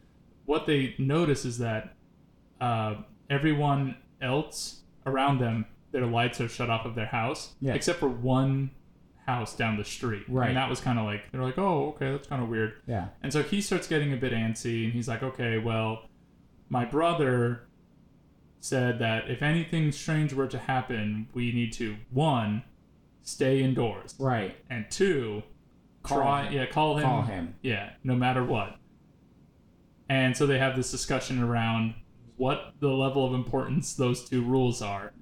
[0.46, 1.94] What they notice is that
[2.60, 2.96] uh,
[3.28, 5.66] everyone else around them,
[5.98, 7.74] their lights are shut off of their house, Yeah.
[7.74, 8.70] except for one
[9.26, 10.22] house down the street.
[10.28, 10.48] Right.
[10.48, 12.74] And that was kind of like they're like, oh, okay, that's kind of weird.
[12.86, 13.08] Yeah.
[13.22, 16.08] And so he starts getting a bit antsy, and he's like, okay, well,
[16.68, 17.62] my brother
[18.60, 22.62] said that if anything strange were to happen, we need to one,
[23.22, 24.56] stay indoors, Right.
[24.70, 25.42] and two,
[26.02, 26.52] Call try him.
[26.54, 27.54] yeah, call him, Call him.
[27.62, 28.76] yeah, no matter what.
[30.08, 31.94] And so they have this discussion around
[32.36, 35.12] what the level of importance those two rules are.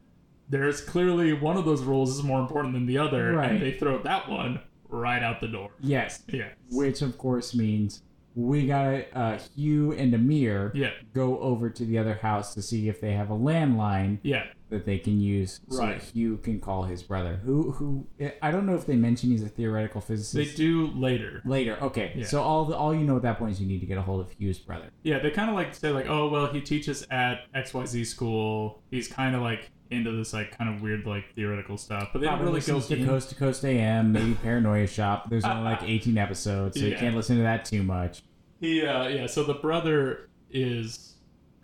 [0.48, 3.50] There's clearly one of those rules is more important than the other, Right.
[3.52, 5.70] and they throw that one right out the door.
[5.80, 6.22] Yes.
[6.28, 6.50] Yeah.
[6.70, 8.02] Which of course means
[8.36, 10.90] we gotta uh, Hugh and Amir Yeah.
[11.14, 14.44] go over to the other house to see if they have a landline Yeah.
[14.68, 15.98] that they can use so Right.
[15.98, 17.40] that Hugh can call his brother.
[17.44, 18.06] Who who
[18.42, 20.34] I don't know if they mention he's a theoretical physicist.
[20.34, 21.40] They do later.
[21.46, 22.12] Later, okay.
[22.14, 22.26] Yeah.
[22.26, 24.02] So all the, all you know at that point is you need to get a
[24.02, 24.90] hold of Hugh's brother.
[25.02, 28.82] Yeah, they kind of like say like, oh well, he teaches at XYZ school.
[28.90, 32.26] He's kind of like into this like kind of weird like theoretical stuff, but they
[32.26, 35.30] don't Probably really go listens to in- Coast to Coast AM, maybe Paranoia Shop.
[35.30, 37.00] There's only like 18 episodes, so you Yeah.
[37.00, 38.22] can't listen to that too much.
[38.60, 41.14] He uh yeah, so the brother is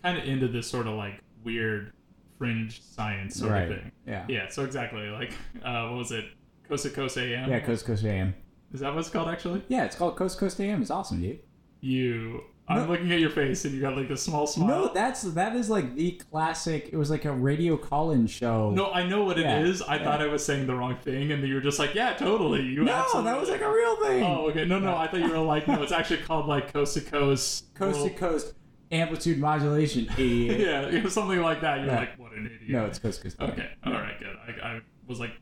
[0.02, 1.92] kind of into this sort of like weird
[2.38, 3.62] fringe science sort right.
[3.70, 3.92] of thing.
[4.06, 4.24] Yeah.
[4.28, 5.32] Yeah, so exactly like
[5.64, 6.24] uh, what was it?
[6.68, 7.50] Coast to Coast AM.
[7.50, 8.34] Yeah, Coast to Coast AM.
[8.72, 9.62] Is that what it's called actually?
[9.68, 10.80] Yeah, it's called Coast to Coast AM.
[10.82, 11.40] It's awesome, dude.
[11.80, 12.42] You.
[12.68, 12.92] I'm No.
[12.92, 14.68] looking at your face and you got like a small smile.
[14.68, 16.90] No, that's that is like the classic.
[16.92, 18.70] It was like a radio call-in show.
[18.70, 19.82] No, I know what it Yeah, is.
[19.82, 20.04] I yeah.
[20.04, 22.84] thought I was saying the wrong thing, and you were just like, "Yeah, totally." You
[22.84, 23.30] no, absolutely.
[23.32, 24.22] that was like a real thing.
[24.22, 24.64] Oh, okay.
[24.64, 27.74] No, no, I thought you were like, no, it's actually called like Coast to Coast.
[27.74, 28.54] coast World- to coast
[28.92, 30.60] amplitude modulation, idiot.
[30.66, 31.78] Yeah, it was something like that.
[31.78, 31.98] You're Yeah.
[31.98, 32.70] like, what an idiot.
[32.70, 33.40] No, it's coast to coast.
[33.40, 34.36] Okay, all right, good.
[34.62, 35.32] I, I was like,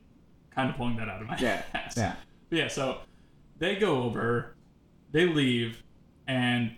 [0.55, 1.93] kind of pulling that out of my Yeah, ass.
[1.97, 2.15] yeah.
[2.49, 2.97] But yeah, so
[3.59, 4.55] they go over,
[5.11, 5.83] they leave,
[6.27, 6.71] and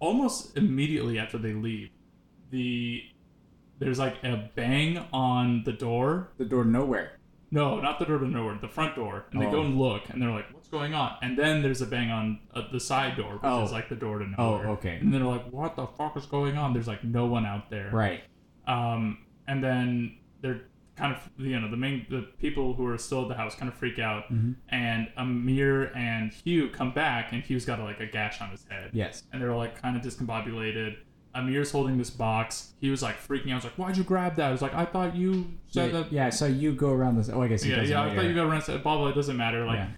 [0.00, 1.90] almost immediately after they leave,
[2.50, 3.02] the
[3.78, 6.30] there's like a bang on the door.
[6.38, 7.12] The door nowhere.
[7.50, 9.24] No, not the door to nowhere, the front door.
[9.32, 9.64] And they go Oh.
[9.64, 12.62] and look, and they're like, "What's going on?" And then there's a bang on uh,
[12.72, 13.64] the side door, which Oh.
[13.64, 14.36] is like the door to nowhere.
[14.38, 14.68] Oh, nowhere.
[14.78, 14.96] okay.
[14.96, 17.90] And they're like, "What the fuck is going on?" There's like no one out there.
[17.90, 18.22] Right.
[18.66, 20.62] Um, and then they're
[20.98, 23.70] kind of you know the main the people who are still at the house kind
[23.70, 24.52] of freak out, Mm-hmm.
[24.68, 28.90] and Amir and Hugh come back, and Hugh's got like a gash on his head.
[28.92, 29.22] Yes.
[29.32, 30.96] And they're like kind of discombobulated.
[31.34, 32.72] Amir's holding this box.
[32.80, 33.52] He was like freaking out.
[33.52, 36.00] I was like, "Why'd you grab that?" I was like, "I thought you said yeah,
[36.00, 37.28] that." yeah, so you go around this.
[37.28, 38.02] Oh, I guess he Yeah, doesn't yeah.
[38.02, 38.64] I thought you got around.
[38.66, 39.08] Blah blah.
[39.08, 39.64] It doesn't matter.
[39.64, 39.88] Like Yeah.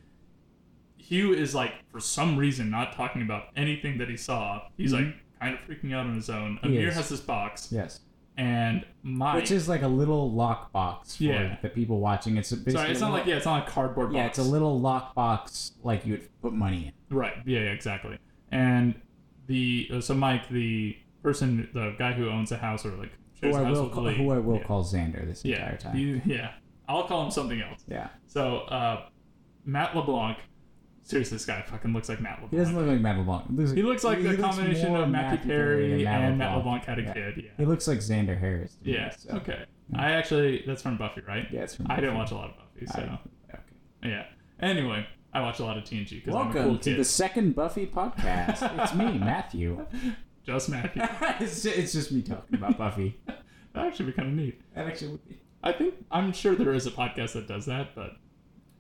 [0.99, 4.63] Hugh is like for some reason not talking about anything that he saw.
[4.77, 5.07] He's Mhm.
[5.07, 6.59] like kind of freaking out on his own.
[6.63, 8.01] Amir has this box, Yes.
[8.41, 9.37] And Mike.
[9.37, 11.57] Which is like a little lockbox for Yeah.
[11.63, 12.37] the people watching.
[12.37, 14.09] It's basically sorry, it's a not like yeah, it's not like cardboard.
[14.09, 14.17] Box.
[14.17, 14.39] Yeah, box.
[14.39, 17.17] it's a little lockbox like you would put money in.
[17.17, 17.35] Right.
[17.45, 18.19] Yeah, yeah, exactly.
[18.51, 18.95] And
[19.47, 23.55] the uh, so Mike, the person, the guy who owns the house or like Who
[23.55, 24.63] I house will call, who I will yeah.
[24.65, 25.57] call Xander this Yeah.
[25.57, 25.97] entire time.
[25.97, 26.53] he- yeah.
[26.89, 27.85] I'll call him something else.
[27.89, 28.09] yeah.
[28.27, 29.03] So uh,
[29.65, 30.39] Matt LeBlanc.
[31.11, 32.51] Seriously, this guy fucking looks like Matt LeBlanc.
[32.53, 33.47] He doesn't look like Matt LeBlanc.
[33.51, 36.57] He looks, He looks like he the looks combination of Matthew Perry than and Matt
[36.57, 37.13] LeBlanc had a Yeah.
[37.15, 37.35] kid.
[37.39, 37.51] Yeah.
[37.57, 38.77] He looks like Xander Harris.
[38.77, 39.11] to me, Yeah.
[39.11, 39.65] so- Okay.
[39.97, 41.49] I actually that's from Buffy, right?
[41.51, 43.63] Yeah, it's from I didn't watch a lot of Buffy, so I- okay.
[44.05, 44.27] yeah.
[44.61, 46.99] Anyway, I watch a lot of TNG because I'm a Welcome cool to kid.
[47.01, 48.81] the second Buffy podcast.
[48.83, 49.85] it's me, Matthew.
[50.47, 51.03] Just Matthew.
[51.41, 53.19] it's, just, it's just me talking about Buffy.
[53.27, 54.61] That'd actually be kind of neat.
[54.77, 55.41] That actually would be.
[55.63, 58.13] I think I'm sure there is a podcast that does that, but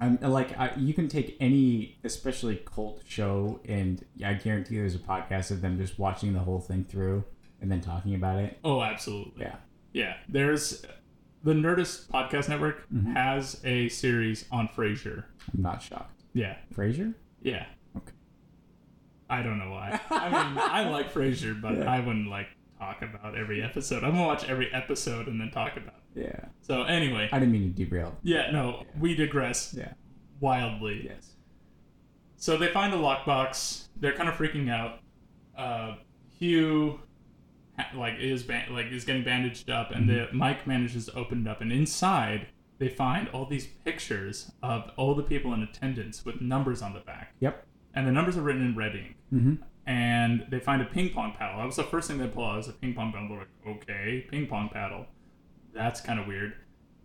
[0.01, 4.99] I'm like I, you can take any, especially cult show, and I guarantee there's a
[4.99, 7.25] podcast of them just watching the whole thing through
[7.61, 8.59] and then talking about it.
[8.65, 9.43] oh, absolutely.
[9.43, 9.57] Yeah.
[9.93, 10.85] Yeah, there's
[11.43, 13.13] the Nerdist podcast network Mm-hmm.
[13.15, 15.25] has a series on Frasier.
[15.53, 16.23] I'm not shocked.
[16.33, 17.13] Yeah, Frasier?
[17.43, 17.67] yeah.
[17.97, 18.13] Okay.
[19.29, 20.01] I don't know why.
[20.11, 21.91] I mean, I like Frasier, but Yeah.
[21.91, 22.47] I wouldn't like
[22.81, 24.03] talk about every episode.
[24.03, 26.23] I'm gonna watch every episode and then talk about it.
[26.23, 26.47] Yeah.
[26.63, 28.17] So anyway, I didn't mean to derail.
[28.23, 29.93] yeah, no, we digress Yeah.
[30.41, 31.03] wildly.
[31.05, 31.37] Yes.
[32.37, 33.89] So they find a lockbox.
[33.97, 35.01] They're kind of freaking out.
[35.57, 35.97] Uh,
[36.39, 37.01] Hugh,
[37.79, 41.47] ha- like is ban- like is getting bandaged up, and the Mike manages to open
[41.47, 42.47] it up, and inside
[42.79, 47.01] they find all these pictures of all the people in attendance with numbers on the
[47.01, 47.67] back, Yep.
[47.95, 49.17] and the numbers are written in red ink.
[49.31, 49.55] Mm-hmm.
[49.91, 51.59] And they find a ping pong paddle.
[51.59, 52.59] That was the first thing they pull out.
[52.59, 53.29] Was a ping pong paddle.
[53.29, 55.07] They're like, okay, ping pong paddle.
[55.75, 56.53] That's kind of weird.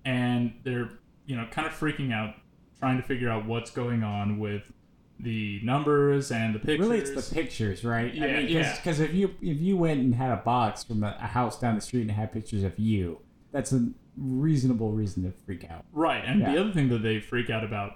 [0.06, 0.90] And they're
[1.26, 2.36] you know kind of freaking out,
[2.80, 4.72] trying to figure out what's going on with
[5.20, 6.80] the numbers and the pictures.
[6.80, 8.14] Really, it's the pictures, right?
[8.14, 8.76] Yeah, I mean, yeah.
[8.76, 11.74] Because if you if you went and had a box from a, a house down
[11.74, 13.20] the street and had pictures of you,
[13.52, 15.86] that's a reasonable reason to freak out.
[15.92, 16.54] Right, and Yeah.
[16.54, 17.94] the other thing that they freak out about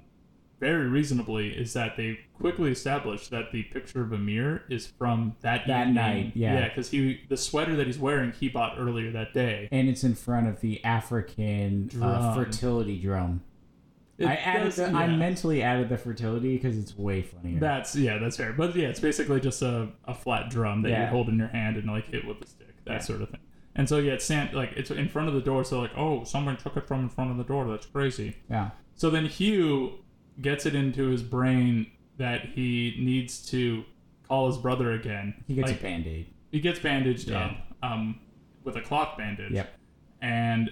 [0.60, 5.66] very reasonably is that they quickly establish that the picture of Amir is from that
[5.68, 5.96] That evening.
[5.96, 6.54] night, yeah.
[6.60, 9.70] yeah, because he the sweater that he's wearing he bought earlier that day.
[9.72, 13.42] And it's in front of the African uh, fertility drum.
[14.18, 14.64] It I added.
[14.66, 17.60] does- The, I mentally added the fertility because it's way funnier.
[17.60, 18.52] That's yeah, that's fair.
[18.52, 21.78] But yeah, it's basically just a, a flat drum that you hold in your hand
[21.78, 23.00] and like hit with a stick, that Yeah.
[23.00, 23.40] sort of thing.
[23.76, 26.26] And so yeah, it's stand, like it's in front of the door, so like oh,
[26.26, 27.66] someone took it from in front of the door.
[27.70, 28.36] That's crazy.
[28.50, 28.72] yeah.
[28.96, 30.00] So then Hugh
[30.42, 33.84] gets it into his brain that he needs to
[34.28, 35.34] call his brother again.
[35.48, 36.28] He gets like, a band aid.
[36.52, 37.46] he gets bandaged Yeah.
[37.46, 37.58] up
[37.92, 38.20] um,
[38.64, 39.52] with a cloth bandage.
[39.54, 39.74] Yep.
[40.22, 40.72] And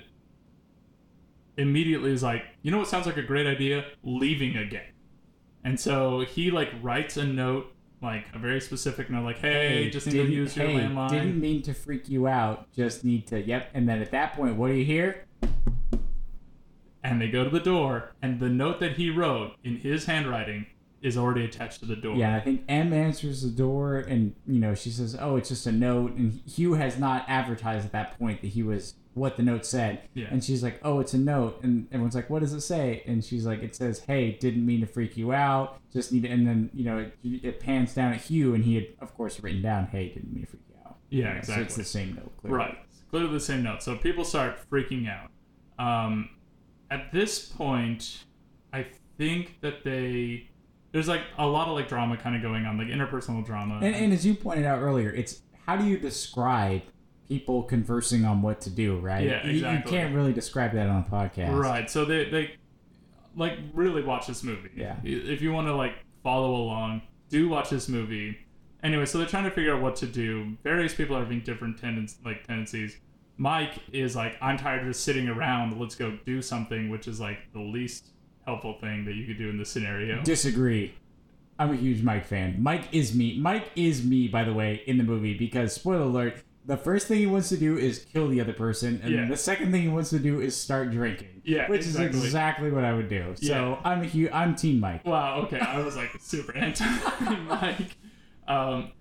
[1.57, 3.85] immediately is like, you know what sounds like a great idea?
[4.03, 4.85] Leaving again.
[5.63, 10.05] And so he like writes a note, like a very specific note, like, hey, just
[10.07, 11.09] need to use your landline.
[11.09, 12.71] Didn't mean to freak you out.
[12.73, 13.41] Just need to.
[13.41, 13.71] Yep.
[13.73, 15.25] And then at that point, what do you hear?
[17.07, 20.65] And they go to the door, and the note that he wrote in his handwriting
[21.01, 22.15] is already attached to the door.
[22.17, 25.65] Yeah, I think M answers the door, and you know she says, "Oh, it's just
[25.67, 29.43] a note." And Hugh has not advertised at that point that he was what the
[29.43, 30.01] note said.
[30.15, 30.27] Yeah.
[30.29, 33.23] And she's like, "Oh, it's a note," and everyone's like, "What does it say?" And
[33.23, 35.79] she's like, "It says, hey, didn't mean to freak you out.
[35.93, 38.75] Just need." To, and then you know it, it pans down at Hugh, and he
[38.75, 41.63] had, of course, written down, "Hey, didn't mean to freak you out." Yeah, So exactly.
[41.65, 42.35] it's the same note.
[42.41, 42.57] Clearly.
[42.57, 42.77] Right.
[42.89, 43.81] It's clearly the same note.
[43.81, 45.29] So people start freaking out.
[45.79, 46.29] Um,
[46.91, 48.23] at this point,
[48.73, 48.85] I
[49.17, 50.49] think that they
[50.91, 53.75] there's like a lot of like drama kind of going on, like interpersonal drama.
[53.83, 56.81] And, and as you pointed out earlier, it's how do you describe
[57.27, 59.25] people conversing on what to do, right?
[59.27, 61.57] Yeah, You- You, can't really describe that on a podcast.
[61.57, 61.89] right.
[61.89, 62.51] So they they
[63.35, 64.69] like really watch this movie.
[64.75, 64.95] Yeah.
[65.03, 68.37] If you want to like follow along, do watch this movie.
[68.83, 70.55] Anyway, so they're trying to figure out what to do.
[70.63, 72.97] Various people are having different tendens like tendencies.
[73.37, 75.79] Mike is like, I'm tired of just sitting around.
[75.79, 78.07] Let's go do something, which is like the least
[78.45, 80.21] helpful thing that you could do in this scenario.
[80.23, 80.95] Disagree.
[81.59, 82.55] I'm a huge Mike fan.
[82.61, 83.37] Mike is me.
[83.39, 86.43] Mike is me, by the way, in the movie because spoiler alert.
[86.65, 89.25] The first thing he wants to do is kill the other person, and Yeah.
[89.25, 91.41] the second thing he wants to do is start drinking.
[91.45, 92.19] Yeah, which exactly.
[92.19, 93.33] is exactly what I would do.
[93.37, 93.89] So Yeah.
[93.89, 94.29] I'm a huge.
[94.33, 95.05] I'm Team Mike.
[95.05, 95.43] Wow.
[95.43, 96.85] Okay, I was like super anti
[97.47, 97.95] Mike.
[98.49, 98.91] Um,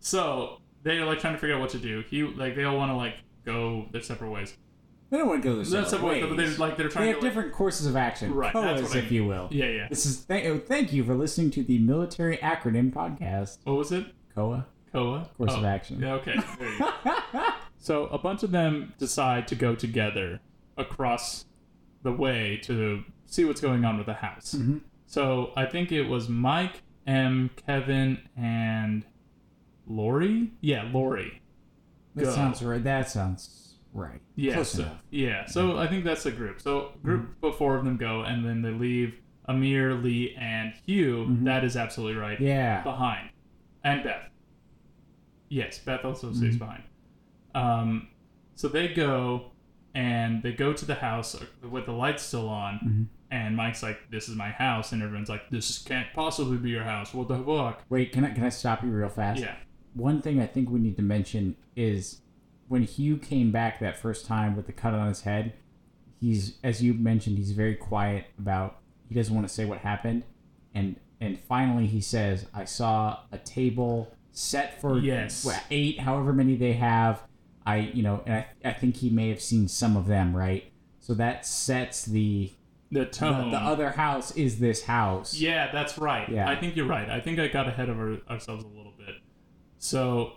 [0.00, 2.02] so they're like trying to figure out what to do.
[2.10, 4.56] He like they all want to like go their separate ways.
[5.10, 6.30] They don't want to go their separate separate ways, ways.
[6.30, 8.80] but they're like they're They trying have to like, different courses of action, Right, that's
[8.80, 9.48] COAs, what I if you will.
[9.50, 9.88] yeah yeah.
[9.88, 13.90] This is thank, oh, thank you for listening to the military acronym podcast, What was
[13.92, 14.06] it?
[14.34, 15.28] COA, Koa.
[15.36, 16.00] course Oh, of action.
[16.00, 16.14] Yeah.
[16.14, 16.36] Okay.
[16.58, 16.92] There you go.
[17.78, 20.40] so a bunch of them decide to go together
[20.76, 21.44] across
[22.02, 24.54] the way to see what's going on with the house.
[24.56, 24.78] Mm-hmm.
[25.06, 29.04] So I think it was Mike, M, Kevin, and
[29.86, 30.52] Lori.
[30.60, 31.39] Yeah, Lori.
[32.20, 32.34] That Go.
[32.34, 32.82] sounds right.
[32.84, 34.20] That sounds right.
[34.36, 34.54] Yeah.
[34.54, 35.02] Close so, enough.
[35.10, 35.46] yeah.
[35.46, 36.60] So I think that's the group.
[36.60, 37.46] So group Mm-hmm.
[37.46, 39.14] of four of them go, and then they leave
[39.46, 41.26] Amir, Lee, and Hugh.
[41.42, 42.36] That is absolutely right.
[42.38, 42.46] Mm-hmm.
[42.46, 42.82] Yeah.
[42.82, 43.30] Behind,
[43.84, 44.28] and Beth.
[45.48, 46.58] Yes, Beth also stays Mm-hmm.
[46.58, 46.82] behind.
[47.54, 48.08] Um,
[48.54, 49.50] so they go,
[49.94, 51.34] and they go to the house
[51.68, 52.74] with the lights still on.
[52.74, 53.02] Mm-hmm.
[53.32, 56.82] And Mike's like, "This is my house," and everyone's like, "This can't possibly be your
[56.84, 57.14] house.
[57.14, 59.40] What the fuck?" Wait, can I can I stop you real fast?
[59.40, 59.54] Yeah.
[59.94, 62.20] One thing I think we need to mention is
[62.68, 65.54] when Hugh came back that first time with the cut on his head,
[66.20, 70.24] he's as you mentioned, he's very quiet about he doesn't want to say what happened.
[70.74, 75.46] And and finally he says, I saw a table set for Yes.
[75.70, 77.22] eight, however many they have.
[77.66, 80.72] I you know, and I, I think he may have seen some of them, right?
[81.00, 82.52] So that sets the
[82.92, 83.50] The the, tone.
[83.50, 85.34] the other house is this house.
[85.34, 86.28] Yeah, that's right.
[86.28, 86.48] Yeah.
[86.48, 87.08] I think you're right.
[87.10, 88.89] I think I got ahead of our, ourselves a little.
[89.80, 90.34] So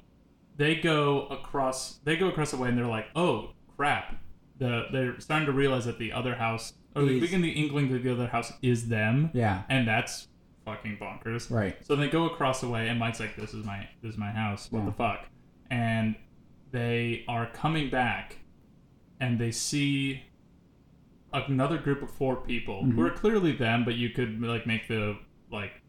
[0.58, 2.00] they go across.
[2.06, 4.16] They go across the way, and they're like, "Oh crap!"
[4.58, 7.92] The they're starting to realize that the other house, or they Is- begin the inkling
[7.92, 9.64] that the other house is them, Yeah.
[9.70, 10.28] and that's
[10.66, 11.52] fucking bonkers.
[11.52, 11.76] Right.
[11.86, 14.32] So they go across the way, and Mike's like, "This is my this is my
[14.32, 14.72] house.
[14.72, 14.86] What Yeah.
[14.86, 15.26] the fuck?"
[15.70, 16.16] And
[16.72, 18.38] they are coming back,
[19.20, 20.24] and they see
[21.34, 22.92] another group of four people Mm-hmm.
[22.96, 25.18] who are clearly them, but you could like make the
[25.52, 25.82] like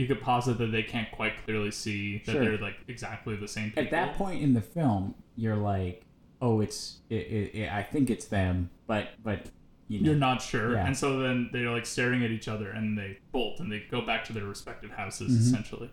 [0.00, 2.44] you could posit that they can't quite clearly see that Sure.
[2.44, 3.84] they're like exactly the same people.
[3.84, 6.04] At that point in the film, you're like,
[6.40, 9.46] oh, it's it, it, it, I think it's them, but but
[9.88, 10.86] you know, you're not sure, Yeah.
[10.86, 14.00] and so then they're like staring at each other, and they bolt and they go
[14.00, 15.42] back to their respective houses Mm-hmm.
[15.42, 15.90] essentially,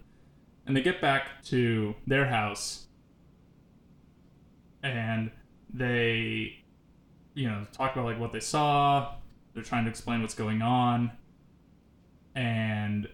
[0.65, 2.87] and they get back to their house,
[4.83, 5.31] and
[5.73, 6.63] they,
[7.33, 9.15] you know, talk about like what they saw.
[9.53, 11.11] They're trying to explain what's going on,
[12.35, 13.07] and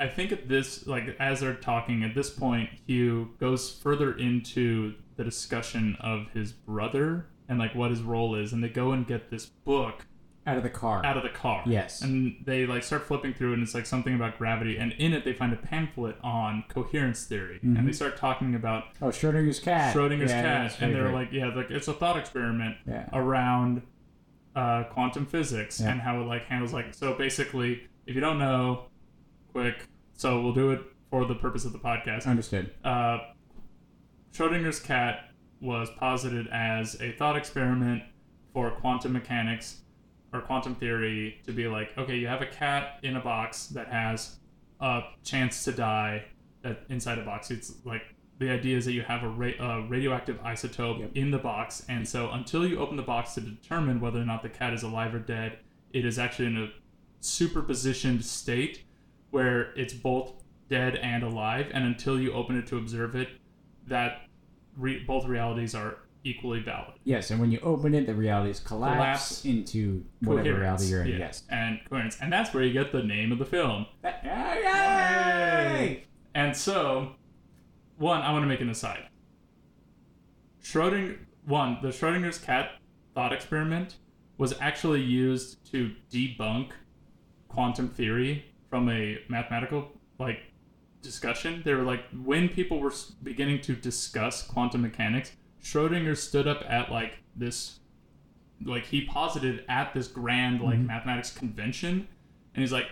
[0.00, 4.94] I think at this, like as they're talking at this point, Hugh goes further into
[5.16, 9.06] the discussion of his brother and like what his role is, and they go and
[9.06, 10.06] get this book
[10.46, 11.04] out of the car.
[11.04, 11.62] out of the car.
[11.66, 12.00] Yes.
[12.00, 15.24] And they like start flipping through, and it's like something about gravity, and in it
[15.24, 19.94] they find a pamphlet on coherence theory, and they start talking about oh, Schrodinger's cat.
[19.94, 20.44] Schrodinger's Mm-hmm.
[20.44, 23.06] Yeah, cat, and they're like, yeah, like it's a thought experiment Yeah.
[23.12, 23.82] around
[24.56, 25.90] uh, quantum physics Yeah.
[25.92, 27.12] and how it like handles like so.
[27.14, 28.86] Basically, if you don't know,
[29.52, 29.86] quick.
[30.14, 32.26] So we'll do it for the purpose of the podcast.
[32.26, 32.72] understood.
[32.84, 33.18] Uh,
[34.32, 38.02] Schrodinger's cat was posited as a thought experiment
[38.52, 39.80] for quantum mechanics
[40.32, 43.88] or quantum theory to be like, okay, you have a cat in a box that
[43.88, 44.36] has
[44.80, 46.24] a chance to die
[46.62, 47.50] that inside a box.
[47.50, 48.02] It's like
[48.38, 51.10] the idea is that you have a, ra- a radioactive isotope Yep.
[51.14, 54.42] in the box, and so until you open the box to determine whether or not
[54.42, 55.58] the cat is alive or dead,
[55.92, 56.68] it is actually in a
[57.20, 58.84] superpositioned state
[59.30, 60.32] where it's both
[60.68, 63.28] dead and alive, and until you open it to observe it,
[63.86, 64.22] that
[64.76, 66.94] re- both realities are equally valid.
[67.04, 69.44] Yes, and when you open it, the realities collapse, Collapse.
[69.46, 71.08] into whatever Coherence, reality you're in.
[71.08, 71.42] yeah, Yes.
[71.50, 73.86] and coherence, and that's where you get the name of the film.
[74.04, 76.04] Yay!
[76.34, 77.12] And so,
[77.96, 79.08] one, I want to make an aside.
[80.62, 82.72] Schrodinger, one, the Schrodinger's cat
[83.14, 83.96] thought experiment
[84.38, 86.70] was actually used to debunk
[87.48, 90.38] quantum theory from a mathematical like
[91.02, 91.62] discussion.
[91.64, 96.90] They were like when people were beginning to discuss quantum mechanics, Schrodinger stood up at
[96.90, 97.80] like this,
[98.64, 100.86] like he posited at this grand like mm-hmm.
[100.86, 102.08] mathematics convention,
[102.54, 102.86] and he's like,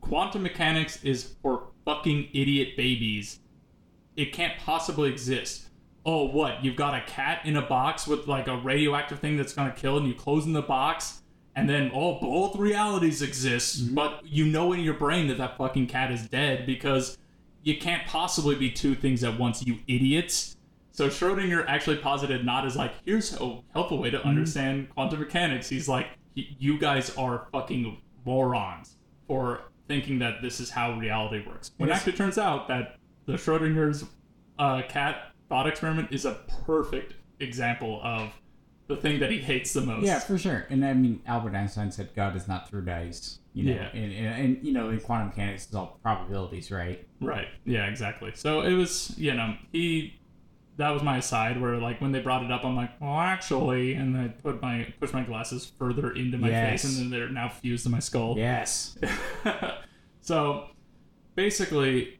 [0.00, 3.40] quantum mechanics is for fucking idiot babies.
[4.16, 5.66] It can't possibly exist.
[6.04, 6.64] Oh, what?
[6.64, 9.98] You've got a cat in a box with like a radioactive thing that's gonna kill,
[9.98, 11.22] and you close in the box,
[11.56, 15.86] and then oh, both realities exist, but you know in your brain that that fucking
[15.88, 17.18] cat is dead because
[17.62, 20.56] you can't possibly be two things at once, you idiots.
[20.92, 25.68] So Schrodinger actually posited not as like here's a helpful way to understand quantum mechanics.
[25.68, 31.70] He's like, you guys are fucking morons for thinking that this is how reality works.
[31.76, 31.98] When Yes.
[31.98, 34.04] actually turns out that the Schrodinger's
[34.58, 38.32] uh, cat thought experiment is a perfect example of
[38.88, 40.04] the thing that he hates the most.
[40.04, 40.66] Yeah, for sure.
[40.70, 43.38] And I mean, Albert Einstein said God is not through dice.
[43.52, 43.88] You know, Yeah.
[43.92, 47.06] and, and, and you know, in quantum mechanics, it's all probabilities, right?
[47.20, 47.48] Right.
[47.64, 48.32] Yeah, exactly.
[48.34, 50.14] So it was, you know, he
[50.76, 53.94] that was my aside where like when they brought it up I'm like, "Well, actually,"
[53.94, 56.82] and I put my push my glasses further into my Yes.
[56.82, 58.36] face and then they're now fused to my skull.
[58.38, 58.96] Yes.
[60.20, 60.68] so
[61.34, 62.18] basically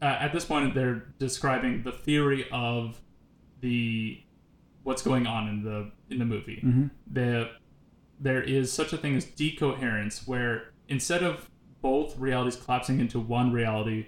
[0.00, 3.00] uh, at this point they're describing the theory of
[3.60, 4.20] the
[4.88, 6.90] what's going on in the in the movie Mhm.
[7.12, 7.50] the
[8.18, 11.50] there is such a thing as decoherence where instead of
[11.82, 14.06] both realities collapsing into one reality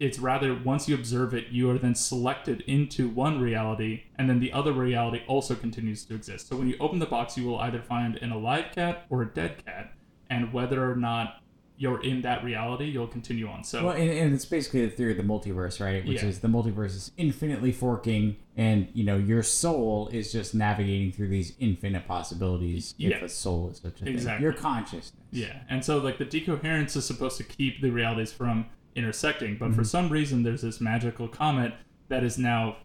[0.00, 4.38] it's rather once you observe it you are then selected into one reality and then
[4.40, 7.58] the other reality also continues to exist so when you open the box you will
[7.60, 9.92] either find an alive cat or a dead cat
[10.28, 11.42] and whether or not
[11.80, 15.12] you're in that reality you'll continue on so Well, and, and it's basically the theory
[15.12, 16.04] of the multiverse, right?
[16.04, 16.28] Which Yeah.
[16.28, 21.28] is the multiverse is infinitely forking, and you know your soul is just navigating through
[21.28, 22.94] these infinite possibilities.
[22.98, 23.16] Yeah.
[23.16, 24.42] If a soul is such a thing, Exactly.
[24.42, 25.12] your consciousness.
[25.30, 29.66] Yeah, and so like the decoherence is supposed to keep the realities from intersecting, but
[29.66, 29.74] Mm-hmm.
[29.76, 31.74] for some reason there's this magical comet
[32.08, 32.78] that is now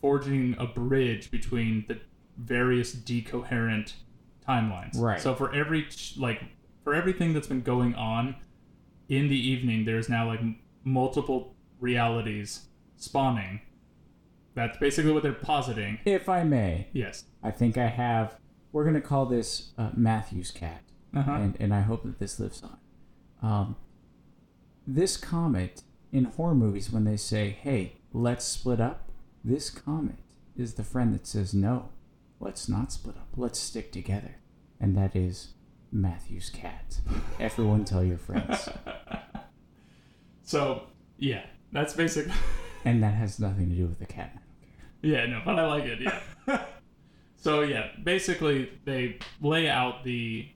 [0.00, 1.98] forging a bridge between the
[2.38, 3.92] various decoherent
[4.48, 4.96] timelines.
[4.98, 5.20] Right.
[5.20, 6.42] So for every like
[6.88, 8.34] for everything that's been going on
[9.10, 13.60] in the evening, there's now like m- multiple realities spawning.
[14.54, 15.98] That's basically what they're positing.
[16.06, 17.24] If I may, Yes.
[17.42, 18.38] I think I have.
[18.72, 20.80] We're gonna call this uh, Matthew's cat,
[21.14, 21.30] Uh-huh.
[21.32, 22.78] and and I hope that this lives on.
[23.46, 23.76] Um,
[24.86, 29.10] this comet in horror movies, when they say, "Hey, let's split up,"
[29.44, 30.20] this comet
[30.56, 31.90] is the friend that says, "No,
[32.40, 33.28] let's not split up.
[33.36, 34.36] Let's stick together,"
[34.80, 35.52] and that is
[35.92, 36.98] Matthew's cat.
[37.40, 38.68] Everyone, tell your friends,
[40.42, 40.84] So
[41.18, 42.28] yeah, that's basic.
[42.84, 44.38] and that has nothing to do with the cat.
[45.02, 46.00] Yeah, no, but I like it.
[46.00, 46.64] Yeah.
[47.36, 50.48] so yeah, basically they lay out the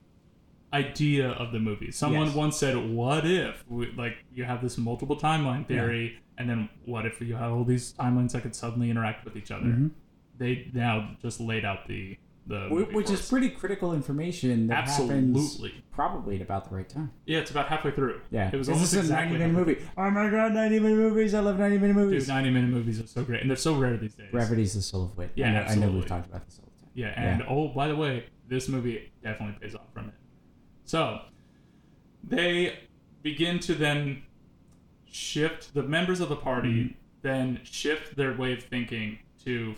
[0.73, 1.91] idea of the movie.
[1.91, 2.35] Someone Yes.
[2.35, 7.05] once said, "What if we, like you have this multiple timeline theory, and then what
[7.05, 9.87] if you have all these timelines that could suddenly interact with each other?" Mm-hmm.
[10.39, 15.83] They now just laid out the the Which is pretty critical information that happens absolutely.
[15.91, 17.11] probably at about the right time.
[17.25, 18.19] Yeah, it's about halfway through.
[18.31, 19.81] Yeah, it was this almost is a exactly 90 minute movie.
[19.97, 21.33] Oh my god, 90 minute movies!
[21.33, 22.23] I love 90 minute movies.
[22.23, 24.27] Dude, ninety minute movies are so great, and they're so rare these days.
[24.31, 25.31] Brevity's the soul of wit.
[25.35, 26.91] Yeah, I know, I know we've talked about this all the time.
[26.95, 30.13] Yeah, and oh, by the way, this movie definitely pays off from it.
[30.85, 31.19] So
[32.23, 32.79] they
[33.21, 34.23] begin to then
[35.05, 36.93] shift the members of the party, Mm-hmm.
[37.21, 39.75] then shift their way of thinking to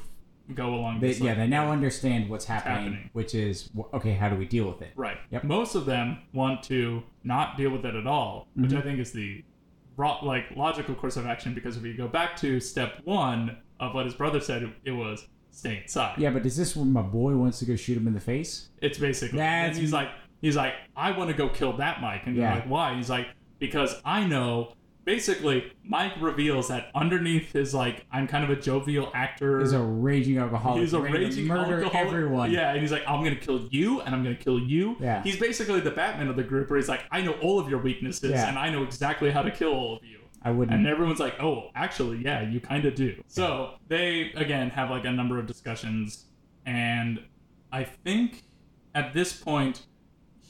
[0.53, 0.99] go along.
[0.99, 3.09] They, this, yeah, they now understand what's happening, happening.
[3.13, 4.13] which is okay.
[4.13, 4.91] How do we deal with it?
[4.95, 5.17] Right.
[5.31, 5.43] Yep.
[5.45, 8.77] Most of them want to not deal with it at all, which Mm-hmm.
[8.77, 9.43] I think is the
[9.97, 11.53] like logical course of action.
[11.53, 15.25] Because if you go back to step one of what his brother said, it, was
[15.51, 16.17] stay inside.
[16.17, 18.69] Yeah, but is this where my boy wants to go shoot him in the face?
[18.81, 19.37] It's basically.
[19.39, 20.09] That's- and he's like,
[20.41, 22.95] he's like, I want to go kill that Mike, and you're like, why?
[22.95, 23.27] He's like,
[23.59, 24.73] because I know.
[25.05, 29.59] Basically, Mike reveals that underneath his like, I'm kind of a jovial actor.
[29.59, 30.81] He's a raging alcoholic.
[30.81, 32.07] He's a raging murder alcoholic.
[32.07, 32.51] everyone.
[32.51, 34.97] Yeah, and he's like, I'm gonna kill you, and I'm gonna kill you.
[34.99, 35.21] Yeah.
[35.23, 37.79] He's basically the Batman of the group, where he's like, I know all of your
[37.79, 38.49] weaknesses, Yeah.
[38.49, 40.19] and I know exactly how to kill all of you.
[40.41, 40.75] I wouldn't.
[40.77, 43.15] And everyone's like, oh, actually, yeah, you kind of do.
[43.27, 46.25] So they, again, have like a number of discussions.
[46.67, 47.19] And
[47.71, 48.43] I think
[48.93, 49.85] at this point,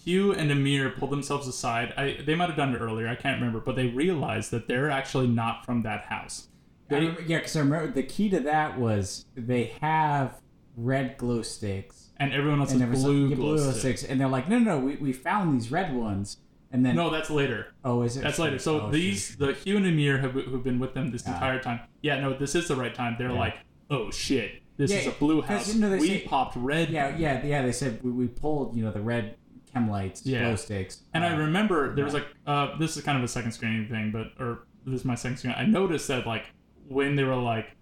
[0.06, 1.94] Hugh and Amir pull themselves aside.
[1.98, 4.90] I, they might have done it earlier, I can't remember, but they realize that they're
[4.92, 6.48] actually not from that house.
[6.90, 10.40] They, remember- yeah, because I remember the key to that was they have
[10.78, 13.80] red glow sticks and everyone else and has there was blue, glow glow sticks.
[13.80, 16.38] sticks, and they're like, no, no, no, we, we found these red ones,
[16.72, 17.74] and then No, that's later.
[17.84, 18.22] oh, is it?
[18.22, 18.60] That's later.
[18.60, 21.80] So Oh, these, the Hugh and Amir have, who've been with them this entire time.
[22.02, 23.16] Yeah, no, this is the right time.
[23.18, 23.40] They're Yeah.
[23.40, 23.56] like,
[23.90, 25.74] oh shit, this Yeah, is a blue house.
[25.74, 26.90] you know, we say- popped red.
[26.90, 27.64] yeah, yeah, yeah.
[27.64, 29.38] They said we, we pulled, you know, the red
[29.76, 30.40] chem lights, Yeah.
[30.46, 33.28] glow sticks, And I Uh, remember there was like, uh, this is kind of a
[33.28, 35.54] second screening thing, but or this is my second screen.
[35.58, 36.46] I noticed that like
[36.88, 37.76] when they were like,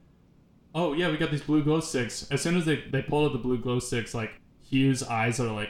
[0.75, 3.33] "Oh yeah, we got these blue glow sticks." As soon as they they pull out
[3.33, 4.31] the blue glow sticks, like
[4.71, 5.69] Hugh's eyes are like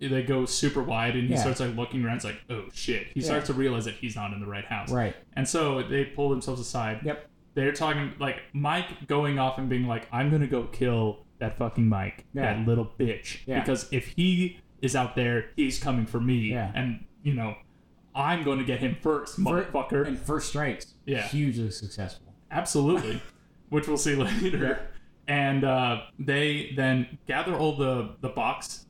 [0.00, 1.40] they go super wide, and he Yeah.
[1.40, 2.16] starts like looking around.
[2.16, 3.26] It's like, "Oh shit!" He Yeah.
[3.26, 4.90] starts to realize that he's not in the right house.
[4.90, 5.14] Right.
[5.34, 7.00] And so they pull themselves aside.
[7.04, 7.28] Yep.
[7.54, 11.86] They're talking like Mike going off and being like, "I'm gonna go kill that fucking
[11.88, 12.54] Mike, Yeah.
[12.54, 13.60] that little bitch, Yeah.
[13.60, 16.72] because if he is out there, he's coming for me, Yeah.
[16.74, 17.54] and you know,
[18.14, 20.94] I'm going to get him first, motherfucker." And first strikes.
[21.06, 21.22] Yeah.
[21.28, 22.34] Hugely successful.
[22.50, 23.20] Absolutely,
[23.68, 24.88] which we'll see later.
[25.28, 28.86] And uh, they then gather all the the box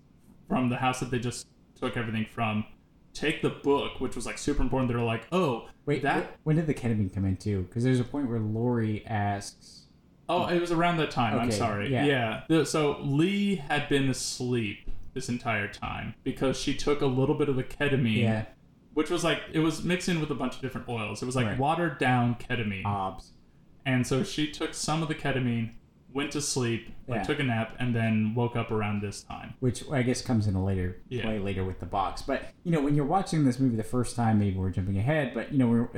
[0.48, 1.46] from the house that they just
[1.78, 2.64] took everything from.
[3.12, 4.88] Take the book, which was like super important.
[4.90, 7.62] They're like, "Oh, Wait, that." wh- when did the ketamine come in too?
[7.62, 9.86] Because there's a point where Lori asks.
[10.28, 11.36] Oh, it was around that time.
[11.38, 11.90] I'm sorry.
[11.92, 12.44] yeah.
[12.48, 12.62] Yeah.
[12.64, 14.88] So Lee had been asleep
[15.20, 18.44] this entire time because she took a little bit of the ketamine, Yeah.
[18.94, 21.20] which was like it was mixed in with a bunch of different oils.
[21.22, 21.58] It was like Right.
[21.58, 23.32] watered down ketamine, Obs.
[23.84, 25.72] and so she took some of the ketamine,
[26.14, 27.22] went to sleep, like Yeah.
[27.24, 29.54] took a nap, and then woke up around this time.
[29.60, 31.28] which I guess comes in a later Yeah.
[31.28, 32.22] way later with the box.
[32.22, 35.32] But you know, when you're watching this movie the first time, maybe we're jumping ahead,
[35.34, 35.88] but you know, we're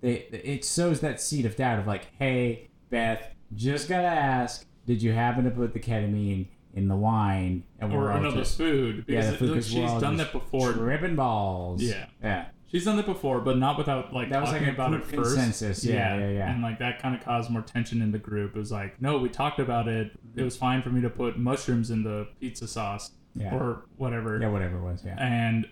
[0.00, 5.02] they, it sows that seed of doubt of like, hey, Beth, just gotta ask, did
[5.02, 6.46] you happen to put the ketamine
[6.78, 7.64] in the wine?
[7.78, 10.72] And we're all another just food because yeah, the food, we're she's done that before.
[10.72, 11.82] Ribbon balls.
[11.82, 12.06] Yeah.
[12.22, 12.46] yeah.
[12.70, 15.34] She's done that before, but not without like That was talking like about it first.
[15.36, 15.84] consensus.
[15.84, 16.50] Yeah, yeah, yeah.
[16.52, 18.54] And like that kind of caused more tension in the group.
[18.54, 20.12] It was like, no, we talked about it.
[20.36, 23.54] It was fine for me to put mushrooms in the pizza sauce Yeah.
[23.54, 24.38] or whatever.
[24.40, 25.02] Yeah, whatever it was.
[25.04, 25.16] Yeah.
[25.18, 25.66] And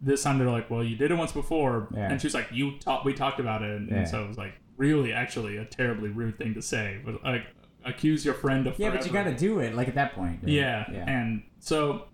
[0.00, 2.10] this time they're like, well, you did it once before, Yeah.
[2.10, 4.04] and she's like, you talked, we talked about it, and, Yeah.
[4.04, 7.42] so it was like really, actually, a terribly rude thing to say, but like
[7.86, 10.40] accuse your friend of Yeah, but you got to do it like at that point.
[10.42, 10.52] right?
[10.52, 10.84] Yeah.
[10.92, 11.04] Yeah.
[11.08, 12.06] and so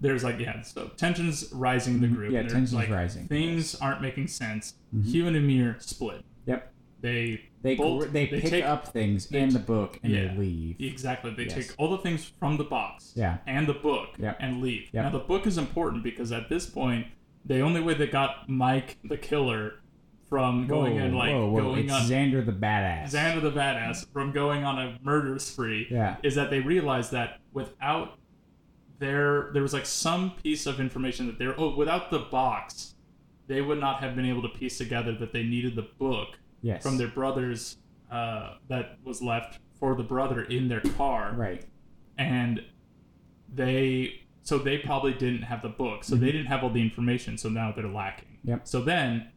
[0.00, 2.26] there's like yeah, so tensions rising in the group.
[2.28, 2.34] Mm-hmm.
[2.34, 3.26] Yeah, tensions like, rising.
[3.26, 4.74] Things aren't making sense.
[4.94, 5.04] Mhm.
[5.06, 6.24] Hugh and Amir split.
[6.46, 6.72] Yep.
[7.00, 10.12] They They bolt- gr- they, they pick take- up things they in the book and
[10.12, 10.28] yeah.
[10.28, 10.76] they leave.
[10.80, 11.54] exactly they Yes.
[11.54, 13.38] take all the things from the box Yeah.
[13.46, 14.36] and the book Yep.
[14.40, 14.88] and leave.
[14.92, 15.04] Yep.
[15.04, 17.06] Now the book is important because at this point
[17.44, 19.80] the only way they got Mike the killer
[20.28, 21.62] from going whoa, and like whoa, whoa.
[21.62, 23.10] going it's on Xander the badass.
[23.12, 26.16] Xander the badass from going on a murder spree Yeah.
[26.22, 28.18] is that they realized that without
[28.98, 32.94] their there was like some piece of information that they're oh without the box
[33.46, 36.28] they would not have been able to piece together that they needed the book
[36.60, 36.82] Yes.
[36.82, 37.76] from their brothers
[38.10, 41.64] uh, that was left for the brother in their car right.
[42.18, 42.60] and
[43.54, 47.38] they so they probably didn't have the book so they didn't have all the information
[47.38, 48.48] so now they're lacking Mm-hmm.
[48.50, 48.68] Yep.
[48.68, 49.28] so then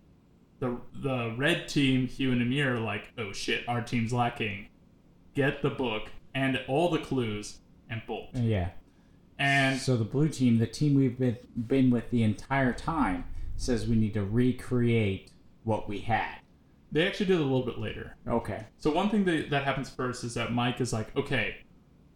[0.61, 4.67] the the red team hugh and amir are like oh shit our team's lacking
[5.35, 6.03] get the book
[6.33, 7.59] and all the clues
[7.89, 8.69] and bolt Yeah.
[9.37, 13.25] and So the blue team, the team we've been been with the entire time,
[13.57, 15.31] says we need to recreate
[15.63, 16.35] what we had.
[16.91, 18.65] they actually did it a little bit later Okay.
[18.77, 21.57] So one thing that, that happens first is that Mike is like, okay,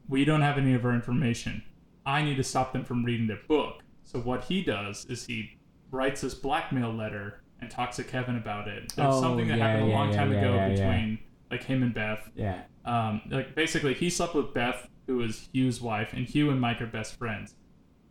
[0.08, 1.64] we don't have any of our information.
[2.06, 3.82] I need to stop them from reading their book.
[4.04, 5.58] So what he does is he
[5.92, 8.94] writes this blackmail letter and talks to Kevin about it.
[8.96, 11.82] There's Oh, something that yeah, happened a yeah, long yeah, time ago between like him
[11.84, 12.30] and Beth.
[12.36, 12.62] Yeah.
[12.86, 16.82] Um, like basically he slept with Beth, who was Hugh's wife, and Hugh and Mike
[16.82, 17.56] are best friends.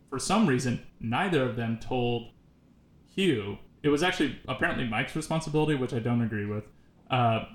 [0.09, 2.31] For some reason, neither of them told
[3.13, 3.57] Hugh.
[3.83, 6.65] It was actually apparently Mike's responsibility, which I don't agree with,
[7.09, 7.45] uh,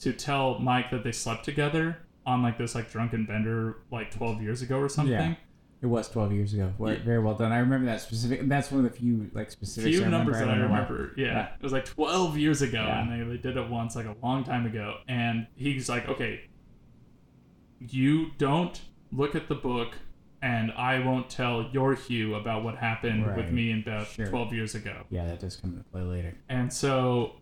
[0.00, 4.42] to tell Mike that they slept together on like this like drunken bender like 12
[4.42, 5.36] years ago or something.
[5.80, 6.72] It was 12 years ago.
[6.76, 7.02] Well, Yeah.
[7.04, 7.52] Very well done.
[7.52, 8.48] I remember that specific.
[8.48, 10.80] That's one of the few like specific Few I numbers that I know why.
[10.80, 11.12] remember.
[11.16, 11.26] Yeah.
[11.26, 11.48] Yeah.
[11.54, 13.00] It was like 12 years ago, Yeah.
[13.02, 14.96] and they, they did it once, like a long time ago.
[15.06, 16.40] And he's like, okay,
[17.80, 18.80] you don't
[19.12, 19.94] look at the book,
[20.42, 24.26] and I won't tell your Hugh about what happened with me and Beth Sure.
[24.26, 25.04] 12 years ago.
[25.10, 26.34] Yeah, that does come into play later.
[26.48, 27.36] And so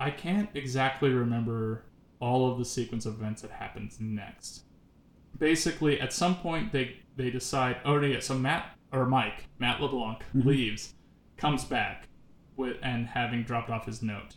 [0.00, 1.84] I can't exactly remember
[2.18, 4.64] all of the sequence of events that happens next.
[5.38, 7.78] Basically, at some point they they decide.
[7.84, 10.44] Oh yeah, so Matt or Mike, Matt LeBlanc Mhm.
[10.44, 10.94] leaves,
[11.36, 12.08] comes back
[12.56, 14.36] with and having dropped off his note,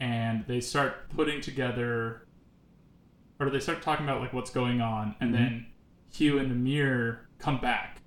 [0.00, 2.26] and they start putting together,
[3.40, 5.36] or they start talking about like what's going on, and Mhm.
[5.38, 5.66] then
[6.12, 8.00] Hugh and Amir come back.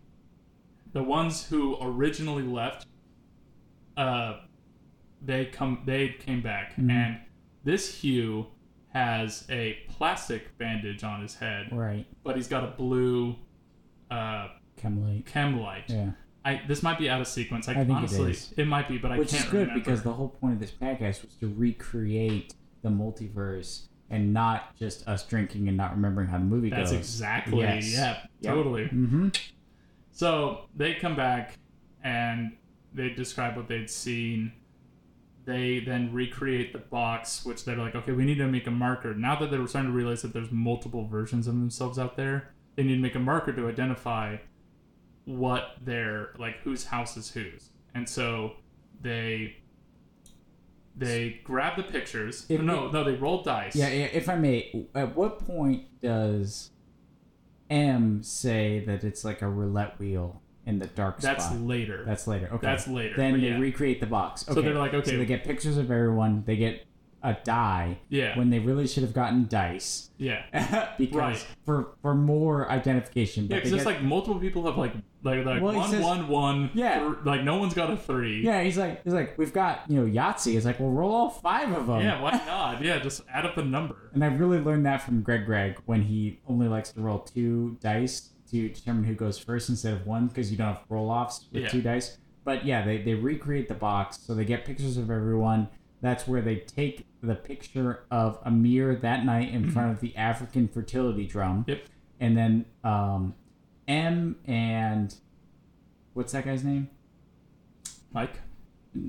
[0.94, 2.86] The ones who originally left
[3.98, 4.40] uh,
[5.22, 6.90] they come they came back Mhm.
[6.90, 7.20] and
[7.66, 8.48] this Hugh
[9.00, 12.06] has a plastic bandage on his head, Right.
[12.24, 13.36] but he's got a blue
[14.12, 14.48] uh,
[14.78, 15.26] Come late.
[15.26, 15.86] chem light.
[15.88, 16.12] Yeah.
[16.46, 17.68] I this might be out of sequence.
[17.68, 18.54] I, I think it honestly is.
[18.66, 19.80] might be, but I Which can't Which is good remember.
[19.84, 25.08] because the whole point of this podcast was to recreate the multiverse and not just
[25.08, 27.00] us drinking and not remembering how the movie that's goes.
[27.00, 27.94] exactly Yes.
[27.94, 28.54] yeah, Yep.
[28.56, 28.84] totally.
[28.86, 29.30] Mm-hmm.
[30.12, 31.54] So they come back
[32.04, 32.54] and
[32.94, 34.52] they describe what they'd seen,
[35.46, 39.14] they then recreate the box, which they're like, okay, we need to make a marker.
[39.14, 42.84] Now that they're starting to realize that there's multiple versions of themselves out there, they
[42.84, 44.38] need to make a marker to identify
[45.26, 47.70] what their like whose house is whose.
[47.94, 48.54] And so
[49.02, 49.58] they
[50.96, 52.46] they grab the pictures.
[52.50, 53.76] If no, no, they roll dice.
[53.76, 56.72] Yeah, if I may, at what point does
[57.70, 61.60] M say that it's like a roulette wheel in the dark That's spot?
[61.60, 62.04] later.
[62.06, 62.48] That's later.
[62.54, 62.68] Okay.
[62.68, 63.58] That's later, Then but they yeah.
[63.60, 64.48] recreate the box.
[64.48, 64.62] Okay.
[64.62, 65.12] they're like, okay.
[65.12, 66.44] So they get pictures of everyone.
[66.46, 66.86] They get
[67.22, 68.38] a die yeah.
[68.38, 70.94] when they really should have gotten dice yeah.
[70.98, 71.48] because Right.
[71.66, 73.48] for for more identification.
[73.48, 74.94] But Yeah, because it's like multiple people have like
[75.24, 76.70] like like Well, one says- one one.
[76.74, 77.00] Yeah.
[77.00, 78.42] thr- like no one's got a three.
[78.42, 80.56] yeah, he's like he's like we've got you know Yahtzee.
[80.56, 82.00] It's like well roll all five of them.
[82.00, 82.82] Yeah, why not?
[82.82, 83.98] Yeah, just add up the number.
[84.14, 87.78] And I've really learned that from Greg Greg when he only likes to roll two
[87.82, 91.46] dice to determine who goes first instead of one because you don't have roll offs
[91.52, 91.70] with Yeah.
[91.70, 92.18] two dice.
[92.44, 95.68] But yeah, they, they recreate the box so they get pictures of everyone.
[96.02, 100.68] That's where they take the picture of Amir that night in front of the African
[100.68, 101.66] fertility drum.
[101.68, 101.82] Yep.
[102.20, 103.36] And then um,
[103.88, 105.14] M and
[106.14, 106.90] what's that guy's name?
[108.14, 108.40] Mike.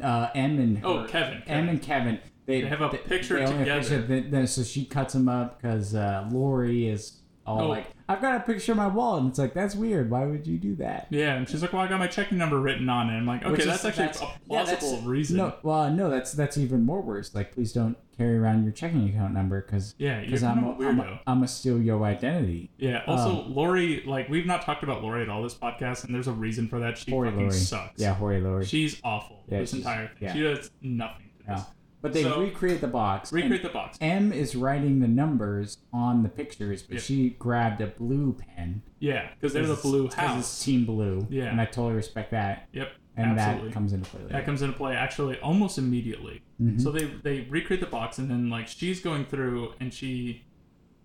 [0.03, 1.43] Uh, M and her, Oh, Kevin.
[1.47, 2.19] M and Kevin.
[2.47, 3.81] They, They have a picture a together.
[3.81, 4.21] picture.
[4.21, 7.69] Then- so she cuts him up because uh, Lori is all Oh.
[7.69, 10.11] like, "I've got a picture of my wall," and it's like, "That's weird.
[10.11, 12.61] Why would you do that?" Yeah, and she's like, "Well, I got my checking number
[12.61, 15.37] written on it." I'm like, "Okay, Which is- that's actually that's- a yeah, plausible reason."
[15.39, 17.35] No, well, no, that's that's even more worse.
[17.35, 20.77] Like, please don't carry around your checking account number because yeah, because I'm a, I'm,
[20.79, 21.13] weirdo.
[21.13, 22.71] a, I'm a steal your identity.
[22.79, 23.03] yeah.
[23.07, 26.29] Also, um, Lori, like, we've not talked about Lori at all this podcast, and there's
[26.29, 26.99] a reason for that.
[26.99, 27.51] She fucking Lori.
[27.53, 28.01] sucks.
[28.01, 28.67] Yeah, Hori Lori.
[28.67, 29.43] She's awful.
[29.49, 30.17] Yeah, this she's- entire thing.
[30.21, 30.33] yeah.
[30.35, 31.63] She does nothing to this.
[32.03, 33.31] But they So- recreate the box.
[33.31, 33.99] and Recreate the box.
[34.01, 38.83] M is writing the numbers on the pictures, but she grabbed a blue pen.
[39.01, 40.39] Yeah, because they're the blue 'cause house.
[40.41, 41.27] It's team blue.
[41.31, 41.51] Yeah.
[41.51, 42.69] And I totally respect that.
[42.73, 42.89] Yep.
[43.17, 43.69] And absolutely.
[43.69, 44.33] that comes into play later.
[44.33, 46.41] that comes into play actually almost immediately.
[46.63, 46.81] Mhm.
[46.81, 50.45] So they they recreate the box and then like she's going through and she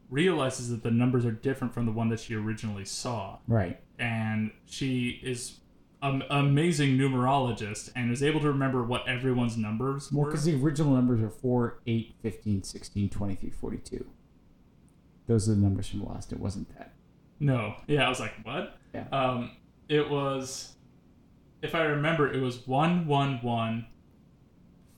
[0.09, 3.79] realizes that the numbers are different from the one that she originally saw Right.
[3.99, 5.59] and she is
[6.05, 10.25] an amazing numerologist and is able to remember what everyone's numbers were.
[10.25, 14.05] because the original numbers are 4, 8, 15, 16, 23, 42.
[15.27, 16.31] Those are the numbers from Lost.
[16.31, 16.93] It wasn't that.
[17.39, 18.77] No, yeah, I was like, what?
[18.93, 19.05] Yeah.
[19.11, 19.51] Um,
[19.89, 20.75] it was,
[21.61, 23.87] if I remember, it was one one one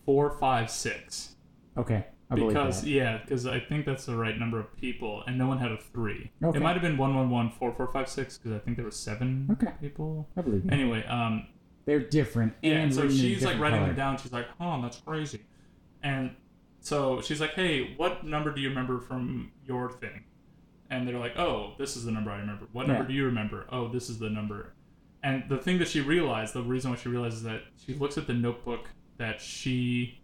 [0.06, 1.36] four five six.
[1.78, 2.06] Okay.
[2.30, 5.60] I Because yeah, because I think that's the right number of people, and no one
[5.60, 6.32] had a three.
[6.44, 6.58] Okay.
[6.58, 8.86] It might have been one one one four four five six because I think there
[8.86, 9.72] were seven Okay.
[9.80, 10.28] people.
[10.36, 10.74] I believe that.
[10.74, 11.48] Anyway, um,
[11.86, 12.54] They're different.
[12.62, 13.88] yeah, and so she's like writing color.
[13.88, 14.18] them down.
[14.18, 15.40] She's like, "Oh, that's crazy,"
[16.04, 16.32] and
[16.82, 20.26] so she's like, "Hey, what number do you remember from your thing?"
[20.90, 22.66] And they're like, "Oh, this is the number I remember.
[22.74, 23.08] What number Yeah.
[23.08, 23.68] do you remember?
[23.72, 24.74] Oh, this is the number."
[25.24, 28.28] And the thing that she realized, the reason why she realizes that she looks at
[28.28, 30.20] the notebook that she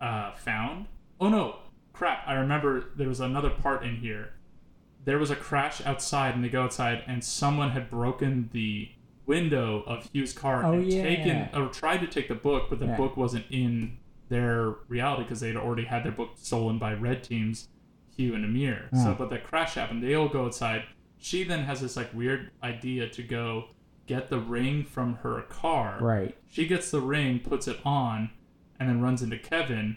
[0.00, 0.86] uh, found.
[1.20, 1.56] Oh no,
[1.92, 2.22] crap!
[2.26, 4.30] I remember there was another part in here.
[5.04, 8.88] There was a crash outside, and they go outside, and someone had broken the
[9.26, 11.02] window of Hugh's car Oh, and yeah.
[11.02, 12.96] taken or tried to take the book, but the Yeah.
[12.96, 13.98] book wasn't in
[14.28, 17.68] their reality because they'd already had their book stolen by red teams,
[18.16, 18.88] Hugh and Amir.
[18.92, 19.14] So, Oh.
[19.18, 20.02] but the crash happened.
[20.02, 20.84] They all go outside.
[21.18, 23.68] She then has this like weird idea to go
[24.06, 25.98] get the ring from her car.
[26.00, 26.36] Right.
[26.48, 28.30] She gets the ring, puts it on,
[28.78, 29.96] and then runs into Kevin.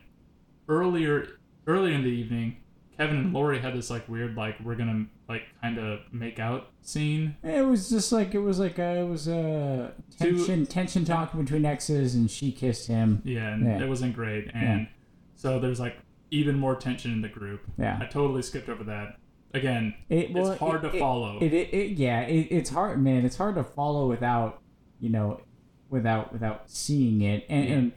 [0.67, 1.27] Earlier,
[1.67, 2.57] earlier in the evening,
[2.97, 6.69] Kevin and Lori had this like weird like we're gonna like kind of make out
[6.81, 7.35] scene.
[7.43, 11.05] It was just like it was like a, it was uh, a Two- tension tension
[11.05, 13.21] talk between exes, and she kissed him.
[13.25, 13.81] Yeah, and Yeah.
[13.83, 14.51] it wasn't great.
[14.53, 14.87] And
[15.35, 15.97] so there's like
[16.31, 17.61] even more tension in the group.
[17.77, 17.97] Yeah.
[18.01, 19.17] I totally skipped over that.
[19.55, 21.37] Again, It, well, it's hard it- to it- follow.
[21.39, 23.25] It, it, it yeah, it, it's hard, man.
[23.25, 24.61] It's hard to follow without,
[24.99, 25.41] you know,
[25.89, 27.75] without without seeing it, and Yeah.
[27.75, 27.91] and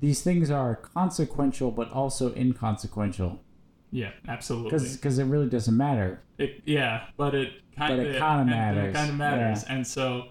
[0.00, 3.40] these things are consequential, but also inconsequential
[3.90, 4.78] yeah, absolutely.
[4.92, 6.20] because it really doesn't matter.
[6.36, 8.94] It, yeah, but it kind But of it matters.
[8.94, 10.28] It kind of matters, and so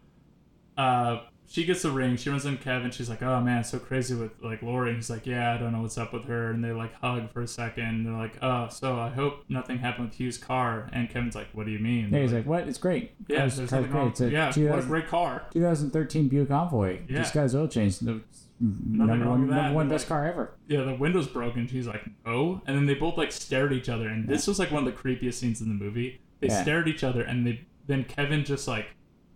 [0.77, 2.17] uh, she gets the ring.
[2.17, 2.91] She runs into Kevin.
[2.91, 5.71] She's like, "Oh man, so crazy with like Lori." And he's like, "Yeah, I don't
[5.71, 8.05] know what's up with her." And they like hug for a second.
[8.05, 11.65] They're like, "Oh, so I hope nothing happened with Hugh's car." And Kevin's like, "What
[11.65, 12.67] do you mean?" Yeah, he's like, "What?
[12.67, 13.11] It's great.
[13.27, 15.43] "Yeah, Car's- car's wrong." It's a yeah, what a great car.
[15.51, 16.99] 2013 Buick Envoy.
[17.09, 17.19] Yeah.
[17.19, 17.99] This guy's oil change.
[18.59, 19.55] The number wrong one, with that.
[19.63, 20.57] number one best like- car ever.
[20.67, 21.67] Yeah, the window's broken.
[21.67, 24.07] She's like, "Oh," and then they both like stare at each other.
[24.07, 26.21] And this was like one of the creepiest scenes in the movie.
[26.39, 26.61] They Yeah.
[26.63, 28.87] stare at each other, and they then Kevin just like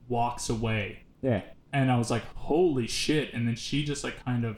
[0.07, 1.03] walks away.
[1.21, 1.41] Yeah,
[1.71, 4.57] and I was like, "Holy shit!" And then she just like kind of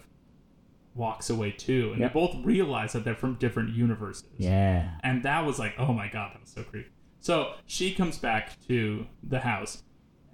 [0.95, 2.13] walks away too, and Yep.
[2.13, 4.25] they both realize that they're from different universes.
[4.37, 4.91] yeah.
[5.03, 6.89] And that was like, "Oh my god, that was so creepy."
[7.19, 9.83] So she comes back to the house,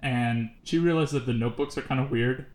[0.02, 2.46] and she realizes that the notebooks are kind of weird,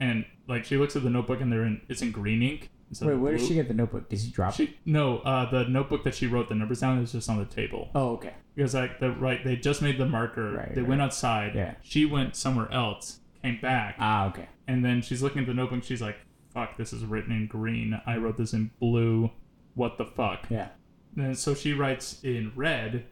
[0.00, 2.70] and like she looks at the notebook and they're in it's in green ink,
[3.02, 4.08] Wait, where did she get the notebook?
[4.08, 4.70] Did she drop it?
[4.86, 7.90] No, uh, the notebook that she wrote the numbers down is just on the table.
[7.94, 8.34] Oh, okay.
[8.54, 10.52] Because like the right, they just made the marker.
[10.52, 10.88] Right, they right.
[10.88, 11.54] went outside.
[11.54, 11.74] Yeah.
[11.82, 14.48] She went somewhere else, came back, Ah, okay.
[14.66, 15.84] and then she's looking at the notebook.
[15.84, 16.16] She's like,
[16.54, 18.00] "Fuck, this is written in green.
[18.06, 19.30] I wrote this in blue.
[19.74, 20.68] What the fuck?" Yeah.
[21.16, 23.04] And so she writes in red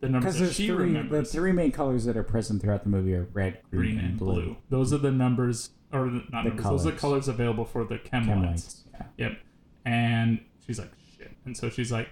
[0.00, 2.90] the numbers Because that she three, the three main colors that are present throughout the
[2.90, 4.56] movie are red, green, green and blue.
[4.68, 6.64] Those are the numbers, or the, not The numbers.
[6.64, 7.00] Those are the colors.
[7.00, 8.84] colors available for the chem, Chem lights.
[8.92, 9.08] lights.
[9.16, 9.28] Yeah.
[9.28, 9.38] Yep.
[9.86, 11.30] And she's like, shit.
[11.44, 12.08] And so she's like,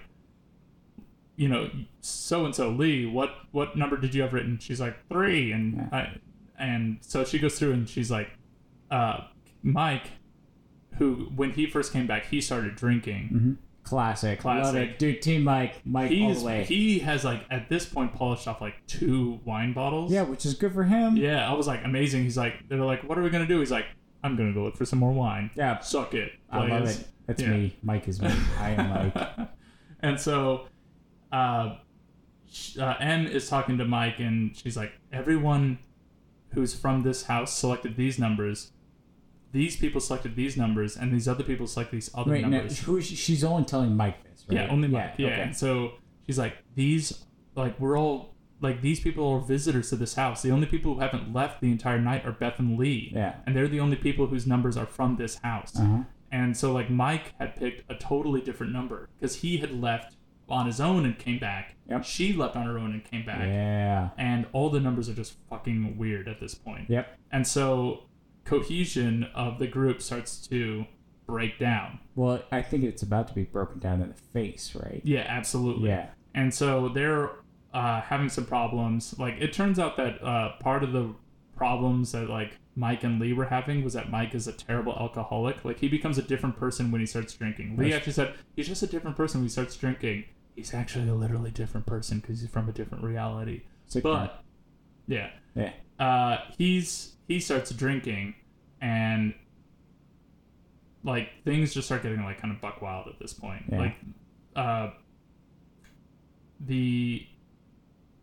[1.35, 1.69] you know,
[2.01, 4.59] so and so Lee, what what number did you have written?
[4.59, 5.89] She's like three, and Yeah.
[5.91, 6.17] I,
[6.59, 8.29] and so she goes through and she's like,
[8.91, 9.21] uh,
[9.63, 10.11] Mike,
[10.99, 13.57] who when he first came back, he started drinking.
[13.83, 13.89] Mm-hmm.
[13.95, 14.43] Classic.
[14.45, 14.89] Love Classic.
[14.91, 14.99] it.
[14.99, 15.81] Dude, Team Mike.
[15.85, 16.63] Mike all He's the way.
[16.63, 20.11] he has like at this point polished off like two wine bottles.
[20.11, 21.17] yeah, which is good for him.
[21.17, 22.23] Yeah, I was like amazing.
[22.23, 23.59] He's like, they're like, what are we gonna do?
[23.59, 23.85] He's like,
[24.23, 25.51] I'm gonna go look for some more wine.
[25.55, 25.79] Yeah.
[25.79, 26.31] Suck it.
[26.49, 27.07] I love players." it.
[27.27, 27.49] That's Yeah.
[27.49, 27.75] me.
[27.83, 28.29] Mike is me.
[28.59, 29.47] I am Mike.
[30.01, 30.67] and so,
[31.31, 31.75] uh,
[32.51, 35.79] sh- uh, M is talking to Mike, and she's like, everyone
[36.49, 38.71] who's from this house selected these numbers.
[39.53, 42.79] These people selected these numbers, and these other people select these other now, numbers.
[42.79, 44.57] who is she, she's only telling Mike this, right?
[44.57, 45.13] Yeah, only Mike.
[45.17, 45.41] Yeah, okay.
[45.41, 45.93] And so
[46.25, 47.23] she's like, these,
[47.55, 50.41] like, we're all, like, these people are visitors to this house.
[50.41, 53.11] The only people who haven't left the entire night are Beth and Lee.
[53.13, 53.35] Yeah.
[53.45, 55.79] And they're the only people whose numbers are from this house.
[55.79, 55.99] Uh-huh.
[56.31, 60.15] And so, like, Mike had picked a totally different number because he had left
[60.49, 61.75] on his own and came back.
[61.89, 62.03] Yep.
[62.03, 63.41] She left on her own and came back.
[63.41, 64.09] Yeah.
[64.17, 66.89] And all the numbers are just fucking weird at this point.
[66.89, 67.19] Yep.
[67.31, 68.05] And so,
[68.45, 70.85] cohesion of the group starts to
[71.25, 71.99] break down.
[72.15, 75.01] Well, I think it's about to be broken down in the face, right?
[75.03, 75.89] Yeah, absolutely.
[75.89, 76.07] Yeah.
[76.35, 77.31] And so they're
[77.73, 79.17] uh, having some problems.
[79.17, 81.13] Like it turns out that uh, part of the
[81.55, 85.63] problems that like Mike and Lee were having was that Mike is a terrible alcoholic.
[85.63, 87.77] Like he becomes a different person when he starts drinking.
[87.77, 90.25] Lee actually said he's just a different person when he starts drinking.
[90.55, 93.63] He's actually a literally different person because he's from a different reality.
[93.87, 94.43] Sick But
[95.07, 95.73] yeah, Yeah.
[95.99, 98.35] Uh, he's he starts drinking
[98.81, 99.33] and
[101.03, 103.63] like things just start getting like kind of buck wild at this point.
[103.69, 103.77] Yeah.
[103.77, 103.95] Like
[104.55, 104.89] uh,
[106.59, 107.25] the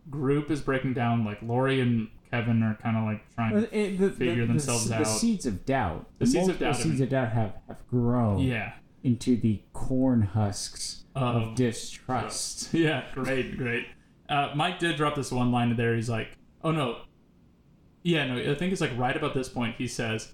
[0.08, 1.24] group is breaking down.
[1.24, 3.54] Like Lori and Kevin are kind of like trying.
[3.54, 5.04] Well, it- the, figure the, themselves the, out.
[5.04, 6.06] The seeds of doubt.
[6.18, 8.74] The seeds of doubt have seeds of doubt have, have grown yeah.
[9.02, 12.72] into the corn husks of Of distrust.
[12.74, 13.86] Yeah, great, great.
[14.28, 15.96] Uh, Mike did drop this one line in there.
[15.96, 16.28] He's like,
[16.62, 16.98] "Oh no,
[18.02, 19.76] yeah, no." I think it's like right about this point.
[19.78, 20.32] He says,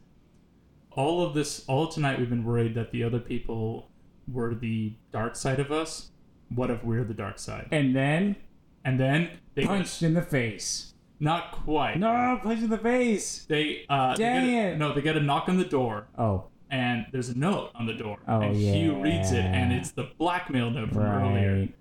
[0.93, 3.91] "All of this, all tonight, we've been worried that the other people
[4.31, 6.11] were the dark side of us.
[6.55, 8.37] What if we're the dark side?" And then
[8.85, 10.95] And then they punched in the face.
[11.19, 11.99] not quite.
[11.99, 13.45] No, punch in the face.
[13.47, 14.79] They uh, they Dang get a, it.
[14.79, 17.95] no, they get a knock on the door, Oh, and there's a note on the
[17.95, 21.53] door, Oh, and Hugh reads it, and it's the blackmail note from earlier.
[21.61, 21.75] right.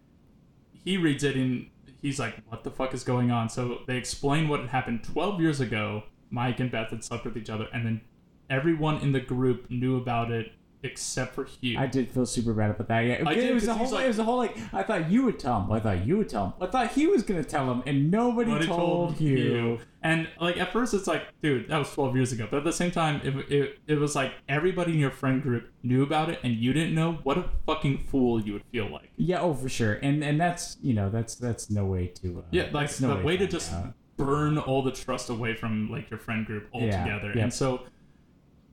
[0.84, 1.68] he reads it and
[2.06, 5.42] he's like, "What the fuck is going on?" So they explain what had happened 12
[5.42, 6.04] years ago.
[6.30, 8.02] Mike and Beth had slept with each other, and then
[8.50, 10.52] everyone in the group knew about it
[10.86, 11.78] except for Hugh.
[11.78, 13.02] I did feel super bad about that.
[13.02, 13.90] Yeah, I it, did, was a whole.
[13.92, 14.56] like- it was a whole like.
[14.74, 15.72] I thought you would tell him.
[15.72, 16.54] I thought you would tell him.
[16.62, 19.80] I thought he was gonna tell him, and nobody Nobody told, Hugh.
[20.04, 22.48] And like at first, it's like, dude, that was 12 years ago.
[22.50, 25.72] But at the same time, it, it, it was like everybody in your friend group
[25.82, 27.14] knew about it, and you didn't know.
[27.24, 29.10] What a fucking fool you would feel like.
[29.18, 29.94] Yeah, oh for sure.
[29.96, 32.40] And and that's you know that's that's no way to.
[32.40, 33.94] Uh, Yeah, like that's no the way to just out.
[34.18, 37.28] burn all the trust away from like your friend group Yeah, altogether.
[37.30, 37.38] yep.
[37.44, 37.82] And so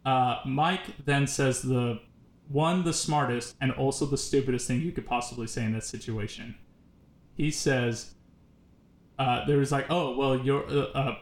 [0.05, 2.01] uh, Mike then says the
[2.49, 6.55] one the smartest and also the stupidest thing you could possibly say in that situation.
[7.35, 8.15] He says
[9.19, 11.15] uh, there was like, oh well, your uh, uh,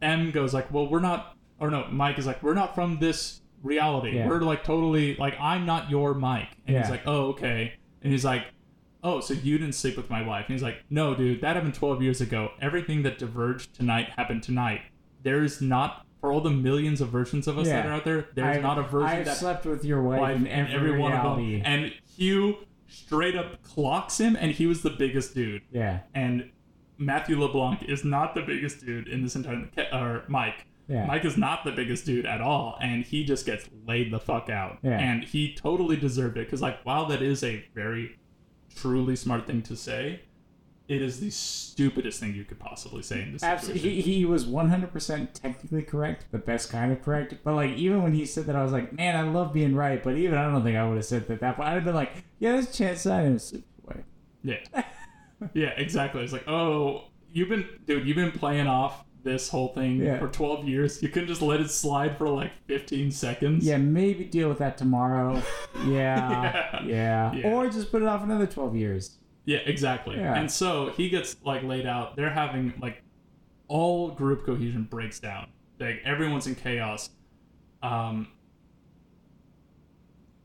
[0.00, 3.40] M goes like, well, we're not, or no, Mike is like, we're not from this
[3.62, 4.16] reality.
[4.16, 4.28] Yeah.
[4.28, 8.24] We're like totally like I'm not your Mike, and he's like, oh okay, and he's
[8.24, 8.44] like,
[9.02, 10.46] oh, so you didn't sleep with my wife?
[10.46, 12.50] And he's like, no, dude, that happened 12 years ago.
[12.60, 14.80] Everything that diverged tonight happened tonight.
[15.22, 17.82] There's not for all the millions of versions of us Yeah.
[17.82, 18.26] that are out there.
[18.34, 20.98] There's I've- not a version I've that slept with your wife, wife in every, every
[20.98, 21.62] one of them.
[21.64, 22.56] And Hugh
[22.88, 25.62] straight up clocks him, and he was the biggest dude.
[25.70, 26.50] Yeah, And
[26.96, 29.68] Matthew LeBlanc is not the biggest dude in this entire.
[29.92, 30.66] Or Mike.
[30.88, 31.06] yeah.
[31.06, 34.48] Mike is not the biggest dude at all, and he just gets laid the fuck
[34.50, 34.78] out.
[34.82, 34.98] Yeah.
[34.98, 38.16] And he totally deserved it because, like, while that is a very
[38.74, 40.22] truly smart thing to say,
[40.88, 44.02] it is the stupidest thing you could possibly say in this Absolutely, situation.
[44.10, 47.34] he, he was one hundred percent technically correct, the best kind of correct.
[47.44, 50.02] But like, even when he said that, I was like, man, I love being right.
[50.02, 51.40] But even I don't think I would have said that.
[51.40, 54.02] That point, I'd have been like, yeah, there's a chance I didn't sleep with.
[54.42, 54.58] Yeah.
[55.54, 56.22] yeah, exactly.
[56.22, 60.18] It's like, oh, you've been, dude, you've been playing off this whole thing Yeah.
[60.18, 61.02] for 12 years.
[61.02, 63.64] You couldn't just let it slide for like 15 seconds.
[63.64, 65.42] Yeah, maybe deal with that tomorrow.
[65.86, 67.32] Yeah, yeah.
[67.34, 67.48] Yeah.
[67.52, 69.16] Or just put it off another 12 years.
[69.48, 70.16] Yeah, exactly.
[70.16, 70.34] Yeah.
[70.34, 72.16] And so he gets like laid out.
[72.16, 73.02] They're having like
[73.66, 75.48] all group cohesion breaks down.
[75.80, 77.08] Like everyone's in chaos.
[77.82, 78.28] Um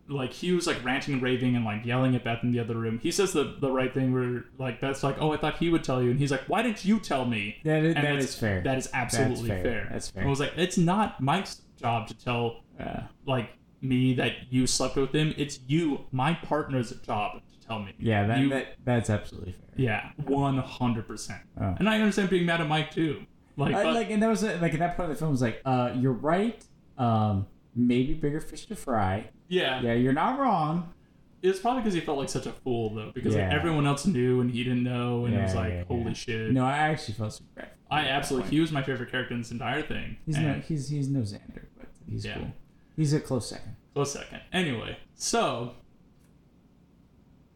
[0.08, 2.76] like he was like ranting and raving and like yelling at Beth in the other
[2.78, 2.98] room.
[3.00, 5.84] He says the the right thing where like Beth's like, Oh, I thought he would
[5.84, 7.58] tell you and he's like, Why didn't you tell me?
[7.66, 8.62] That is, And that fair.
[8.62, 9.64] That is absolutely fair.
[9.64, 9.88] fair.
[9.92, 10.24] That's fair.
[10.24, 13.50] I was like, it's not Mike's job to tell Uh, like
[13.82, 15.34] me that you slept with him.
[15.38, 17.42] It's you, my partner's job
[17.78, 17.94] tell me.
[18.00, 19.62] yeah, that, You- that that's absolutely fair.
[19.76, 21.42] Yeah, one hundred percent.
[21.60, 21.76] Oh.
[21.80, 23.24] And I understand being mad at Mike too.
[23.58, 25.42] Like, I, but, like, and that was like at that point of the film was
[25.42, 26.64] like, uh, you're right.
[26.98, 29.30] Um, maybe bigger fish to fry.
[29.48, 30.94] yeah, Yeah, you're not wrong.
[31.42, 34.42] it's probably because he felt like such a fool though, because like everyone else knew
[34.42, 36.14] and he didn't know, and it was like, yeah, holy yeah.
[36.14, 36.52] shit.
[36.52, 37.70] No, I actually felt super bad.
[37.92, 38.50] I absolutely.
[38.52, 40.18] He was my favorite character in this entire thing.
[40.26, 42.38] He's and no, he's he's no Xander, but he's Yeah.
[42.38, 42.54] cool.
[42.96, 43.76] He's a close second.
[43.94, 44.42] Close second.
[44.52, 45.74] Anyway, so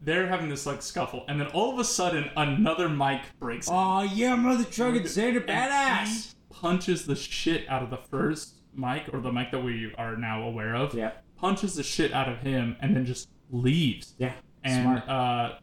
[0.02, 3.68] they're having this like scuffle, and then all of a sudden another Mike breaks.
[3.68, 3.74] in.
[3.74, 6.20] Oh yeah, mother trucking Xander, And he
[6.50, 10.42] punches the shit out of the first Mike, or the Mike that we are now
[10.42, 10.94] aware of.
[10.94, 14.14] Yeah, Punches the shit out of him, and then just leaves.
[14.18, 14.32] yeah.
[14.64, 15.08] And Smart.
[15.08, 15.58] uh,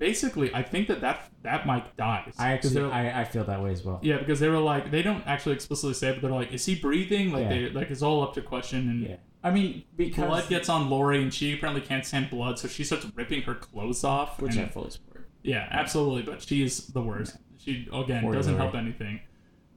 [0.00, 2.34] basically, I think that that that Mike dies.
[2.38, 4.00] I actually I, I feel that way as well.
[4.02, 6.66] yeah, because they were like, they don't actually explicitly say, it, but they're like, is
[6.66, 7.30] he breathing?
[7.30, 7.48] Like Yeah.
[7.50, 8.88] they like it's all up to question.
[8.88, 9.16] And Yeah.
[9.44, 12.82] I mean, because blood gets on Lori, and she apparently can't stand blood, so she
[12.84, 14.40] starts ripping her clothes off.
[14.42, 15.28] which and- I fully support.
[15.42, 16.22] Yeah, absolutely.
[16.22, 17.36] But she's the worst.
[17.58, 18.62] She again Poor doesn't Lori.
[18.64, 19.20] help anything.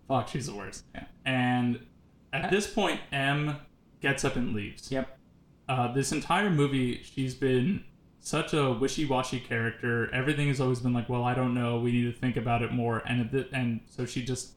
[0.07, 0.83] Fuck, she's the worst.
[0.95, 1.05] Yeah.
[1.25, 1.79] And
[2.33, 3.57] at this point, M
[4.01, 4.91] gets up and leaves.
[4.91, 5.17] Yep.
[5.69, 7.85] Uh, this entire movie, she's been
[8.25, 10.09] such a wishy-washy character.
[10.13, 11.79] Everything has always been like, "Well, I don't know.
[11.79, 14.53] We need to think about it more." And the, and so she just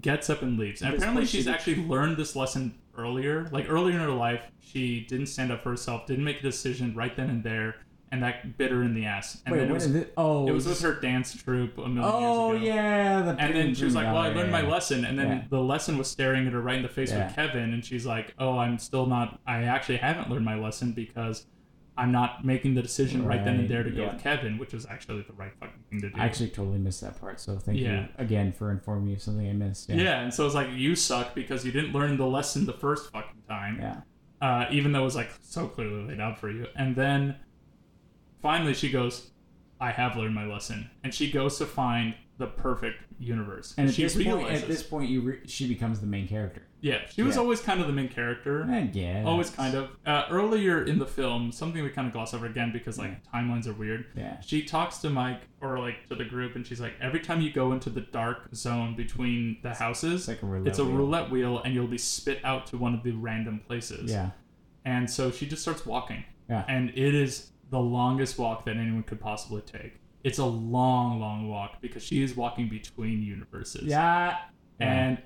[0.00, 0.82] gets up and leaves.
[0.82, 3.48] And apparently, she's she- actually learned this lesson earlier.
[3.52, 6.94] Like earlier in her life, she didn't stand up for herself, didn't make a decision
[6.94, 7.76] right then and there,
[8.10, 9.42] and that bit her in the ass.
[9.44, 10.12] And Wait, then it was, it?
[10.16, 12.72] Oh, it was with her dance troupe a million Oh years ago.
[12.72, 15.18] Oh yeah, the And then she was like, "Well, I yeah, learned my lesson." And
[15.18, 15.42] then Yeah.
[15.50, 17.26] the lesson was staring at her right in the face Yeah.
[17.26, 19.38] with Kevin, and she's like, "Oh, I'm still not.
[19.46, 21.46] I actually haven't learned my lesson because
[21.96, 24.12] I'm not making the decision right, then and there to go yeah.
[24.14, 27.00] with Kevin, which was actually the right fucking thing to do." I actually totally missed
[27.02, 27.40] that part.
[27.40, 28.02] So thank Yeah.
[28.02, 29.88] you again for informing me of something I missed.
[29.88, 29.96] yeah.
[29.96, 30.20] Yeah.
[30.20, 33.42] and so it's like you suck because you didn't learn the lesson the first fucking
[33.48, 33.78] time.
[33.80, 34.00] Yeah.
[34.40, 36.66] uh, even though it was like so clearly laid out for you.
[36.74, 37.36] And then
[38.40, 39.30] finally she goes,
[39.80, 40.90] I have learned my lesson.
[41.04, 43.74] And she goes to find the perfect universe.
[43.78, 46.26] And at she this point, realizes, at this point, you re- she becomes the main
[46.26, 46.62] character.
[46.80, 47.42] yeah, she was Yeah.
[47.42, 48.64] always kind of the main character.
[48.68, 49.24] I guess.
[49.26, 49.90] Always kind of.
[50.06, 53.66] Uh, earlier in the film, something we kind of gloss over again because like timelines
[53.68, 54.06] are weird.
[54.16, 54.40] Yeah.
[54.40, 57.52] She talks to Mike or like to the group, and she's like, every time you
[57.52, 60.68] go into the dark zone between the houses, It's like a roulette.
[60.68, 60.94] it's a wheel.
[60.96, 64.10] roulette wheel, and you'll be spit out to one of the random places.
[64.10, 64.30] Yeah.
[64.86, 66.24] And so she just starts walking.
[66.48, 66.64] Yeah.
[66.66, 69.99] And it is the longest walk that anyone could possibly take.
[70.24, 73.84] It's a long, long walk because she is walking between universes.
[73.84, 74.36] Yeah.
[74.78, 75.18] And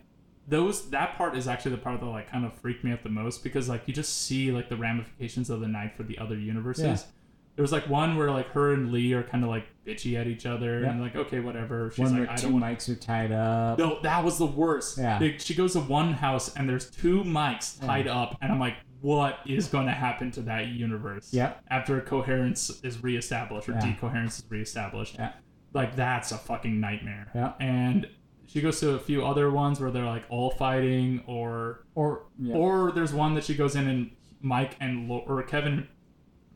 [0.47, 3.09] those that part is actually the part that like kind of freaked me out the
[3.09, 6.37] most because like you just see like the ramifications of the night for the other
[6.39, 6.85] universes.
[6.85, 7.11] Yeah.
[7.57, 10.27] There was like one where like her and Lee are kind of like bitchy at
[10.27, 10.91] each other Yeah.
[10.91, 11.91] and like okay whatever.
[11.91, 13.79] She's one like where I two don't mics are tied up.
[13.79, 14.99] no, that was the worst.
[14.99, 15.21] Yeah.
[15.39, 18.75] She goes to one house and there's two mics tied up, and I'm like,
[19.05, 21.29] what is going to happen to that universe?
[21.35, 21.63] Yep.
[21.69, 23.81] After coherence is reestablished or Yeah.
[23.93, 25.17] decoherence is reestablished.
[25.17, 25.33] Yeah.
[25.75, 27.31] Like, that's a fucking nightmare.
[27.35, 27.53] Yeah.
[27.61, 28.09] And
[28.47, 32.55] she goes to a few other ones where they're like all fighting, or Or yeah.
[32.55, 35.87] or there's one that she goes in and Mike and Lo- or Kevin,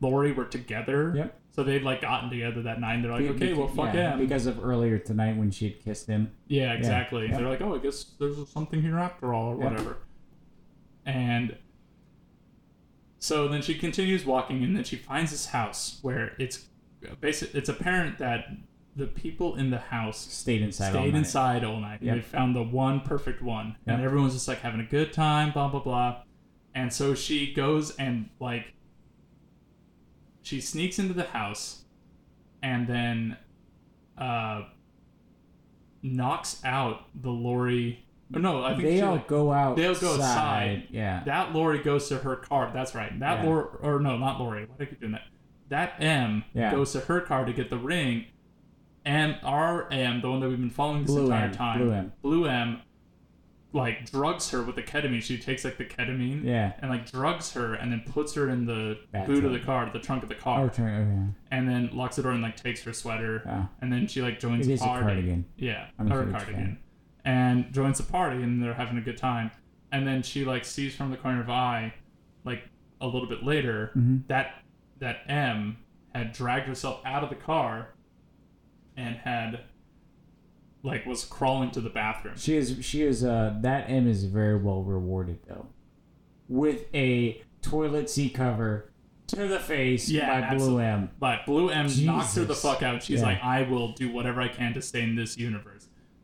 [0.01, 1.13] Lori were together.
[1.15, 1.39] Yep.
[1.51, 2.95] So they'd like gotten together that night.
[2.95, 4.19] and They're like, Be- okay, well, fuck yeah, him.
[4.19, 6.31] Because of earlier tonight when she had kissed him.
[6.47, 7.27] Yeah, exactly.
[7.27, 7.37] Yeah.
[7.37, 9.69] They're like, oh, I guess there's something here after all, or Yeah.
[9.69, 9.97] whatever.
[11.05, 11.55] And
[13.19, 16.65] so then she continues walking, and then she finds this house where it's
[17.21, 17.53] basic.
[17.53, 18.45] It's apparent that
[18.95, 20.95] the people in the house Stayed inside.
[20.95, 21.19] all stayed night.
[21.19, 22.01] inside all night.
[22.01, 22.15] Yep.
[22.15, 25.67] They found the one perfect one, and everyone's just like having a good time, blah
[25.69, 26.23] blah blah.
[26.75, 28.73] And so she goes and like
[30.41, 31.83] she sneaks into the house,
[32.63, 33.37] and then
[34.17, 34.63] uh
[36.01, 38.05] knocks out the Lori.
[38.31, 39.75] No, I think They she all like, go out.
[39.75, 40.87] They'll go outside.
[40.91, 41.23] Yeah.
[41.25, 42.69] that Lori goes to her car.
[42.73, 43.17] That's right.
[43.19, 43.49] That Yeah.
[43.49, 44.65] Lori, or no, not Lori.
[44.65, 45.23] Why do I keep doing that?
[45.69, 46.71] That M Yeah.
[46.71, 48.25] goes to her car to get the ring,
[49.05, 51.91] and our M, the one that we've been following this Blue entire M, time, Blue
[51.93, 52.11] M.
[52.21, 52.81] Blue M,
[53.71, 55.21] like drugs her with the ketamine.
[55.21, 56.73] She takes like the ketamine Yeah.
[56.79, 59.99] and like drugs her, and then puts her in the boot of the car, the
[59.99, 61.33] trunk of the car, Oh, turn.
[61.33, 63.65] Oh, and then locks the door and like takes her sweater, yeah.
[63.81, 65.03] and then she like joins It the is a party.
[65.05, 65.45] cardigan.
[65.57, 66.43] Yeah, I'm a cardigan.
[66.55, 66.77] fan.
[67.25, 69.51] And joins the party, and they're having a good time.
[69.91, 71.93] And then she like sees from the corner of eye,
[72.45, 72.63] like
[73.01, 74.27] a little bit later, Mhm.
[74.27, 74.63] that
[74.99, 75.77] that M
[76.13, 77.89] had dragged herself out of the car
[78.97, 79.61] and had
[80.83, 82.35] like was crawling to the bathroom.
[82.37, 82.77] She is.
[82.85, 83.23] She is.
[83.23, 85.67] Uh, that M is very well rewarded though,
[86.47, 88.91] with a toilet seat cover
[89.27, 90.79] to the face Yeah, by Blue.
[90.79, 91.09] M.
[91.19, 93.03] But Blue M knocks her the fuck out.
[93.03, 93.27] She's Yeah.
[93.27, 95.78] like, I will do whatever I can to stay in this universe.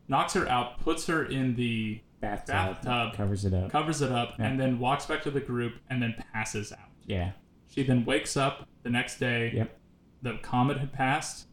[0.08, 3.14] Knocks her out, puts her in the Bathtub, Bathtub.
[3.14, 3.70] covers it up.
[3.70, 4.46] covers it up, Yeah.
[4.46, 6.90] and then walks back to the group and then passes out.
[7.04, 7.32] yeah.
[7.68, 9.52] She then wakes up the next day.
[9.54, 9.78] Yep.
[10.22, 11.46] The comet had passed,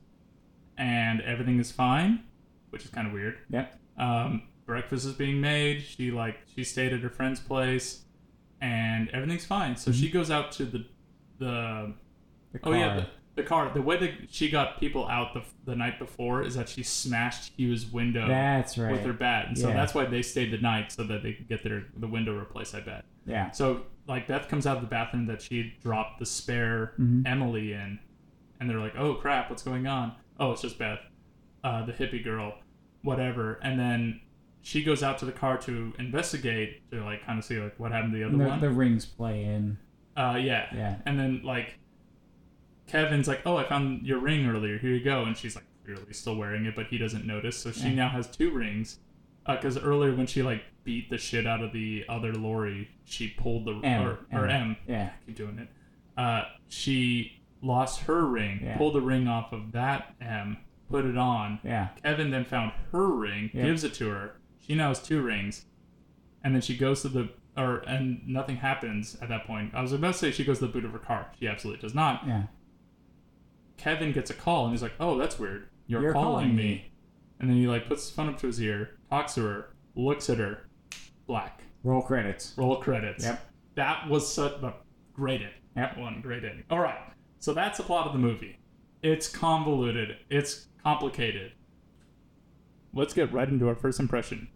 [0.78, 2.24] and everything is fine,
[2.70, 3.40] which is kind of weird.
[3.50, 3.80] Yep.
[3.98, 5.82] Um, breakfast is being made.
[5.82, 8.06] She like she stayed at her friend's place,
[8.62, 9.76] and everything's fine.
[9.76, 10.86] So she goes out to the
[11.40, 11.94] the
[12.54, 13.08] The oh yeah car.
[13.36, 13.72] The, car.
[13.74, 17.54] The way that she got people out the the night before is that she smashed
[17.58, 18.92] Hugh's window That's right.
[18.92, 19.74] with her bat, and so Yeah.
[19.76, 22.76] that's why they stayed the night so that they could get their the window replaced.
[22.76, 23.06] I bet.
[23.26, 23.52] yeah.
[23.52, 27.26] So like Beth comes out of the bathroom that she dropped the spare Mhm.
[27.28, 28.00] Emily in,
[28.60, 31.00] and they're like, "Oh crap, what's going on?" Oh, it's just Beth,
[31.64, 32.56] uh, the hippie girl,
[33.02, 33.60] whatever.
[33.64, 34.20] And then
[34.62, 37.92] she goes out to the car to investigate to like kind of see like what
[37.92, 38.62] happened to the other The, one.
[38.62, 39.78] the rings play in.
[40.16, 40.68] uh, yeah.
[40.74, 40.96] Yeah.
[41.06, 41.80] And then like
[42.88, 44.78] Kevin's like, "Oh, I found your ring earlier.
[44.78, 47.58] Here you go." And she's like clearly still wearing it, but he doesn't notice.
[47.58, 47.96] So she Yeah.
[47.96, 49.00] now has two rings.
[49.46, 53.66] Because earlier when she like beat the shit out of the other Lori, she pulled
[53.66, 54.78] the M, or, or M.
[54.88, 55.10] Yeah.
[55.26, 55.68] keep doing it.
[56.18, 58.78] Uh, she lost her ring, Yeah.
[58.78, 60.58] pulled the ring off of that M,
[60.90, 61.60] put it on.
[61.64, 61.90] Yeah.
[62.04, 63.64] Kevin then found her ring, Yeah.
[63.64, 64.36] gives it to her.
[64.60, 65.66] She now has two rings,
[66.44, 69.74] and then she goes to the or and nothing happens at that point.
[69.76, 71.28] I was about to say she goes to the boot of her car.
[71.40, 72.26] She absolutely does not.
[72.26, 72.44] Yeah.
[73.78, 75.68] Kevin gets a call and he's like, "Oh, that's weird.
[75.88, 76.64] You're, You're calling, calling me.
[76.64, 76.92] me."
[77.40, 80.30] And then he like puts his phone up to his ear, talks to her, looks
[80.30, 80.68] at her,
[81.28, 81.62] black.
[81.84, 82.54] Roll credits.
[82.58, 83.26] Roll credits.
[83.26, 83.52] Yep.
[83.76, 84.74] That was such a
[85.14, 85.50] great ending.
[85.76, 85.98] Yep.
[85.98, 86.64] One great ending.
[86.70, 87.00] All right.
[87.40, 88.58] So that's the plot of the movie.
[89.02, 90.18] It's convoluted.
[90.30, 91.52] It's complicated.
[92.94, 94.48] Let's get right into our first impression.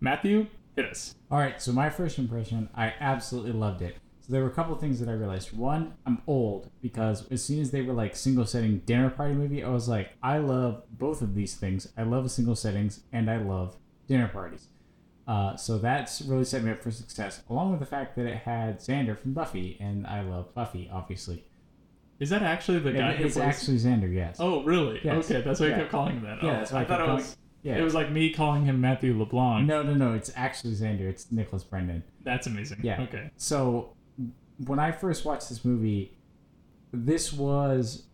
[0.00, 1.14] Matthew, hit us.
[1.30, 3.96] All right, so my first impression, I absolutely loved it.
[4.26, 5.54] So there were a couple things that I realized.
[5.54, 9.62] One, I'm old because as soon as they were like single setting dinner party movie,
[9.62, 11.92] I was like, I love both of these things.
[11.98, 13.76] I love single settings and I love
[14.08, 14.68] dinner parties.
[15.28, 18.36] Uh, so that's really set me up for success, along with the fact that it
[18.38, 21.44] had Xander from Buffy, and I love Buffy, obviously.
[22.20, 24.36] Is that actually the guy It- who it's actually Xander, yes.
[24.38, 25.00] Oh, really?
[25.02, 25.30] Yes.
[25.30, 25.76] Okay, that's why Yeah.
[25.76, 26.42] you kept calling him that.
[26.42, 27.36] Yeah, oh, that's why I I thought it was.
[27.62, 27.76] yeah.
[27.76, 29.66] It was like me calling him Matthew LeBlanc.
[29.66, 30.12] no, no, no.
[30.12, 31.08] It's actually Xander.
[31.08, 32.02] It's Nicholas Brendon.
[32.22, 32.80] That's amazing.
[32.82, 33.00] Yeah.
[33.02, 33.30] Okay.
[33.38, 33.93] So
[34.58, 36.16] when I first watched this movie,
[36.92, 38.04] this was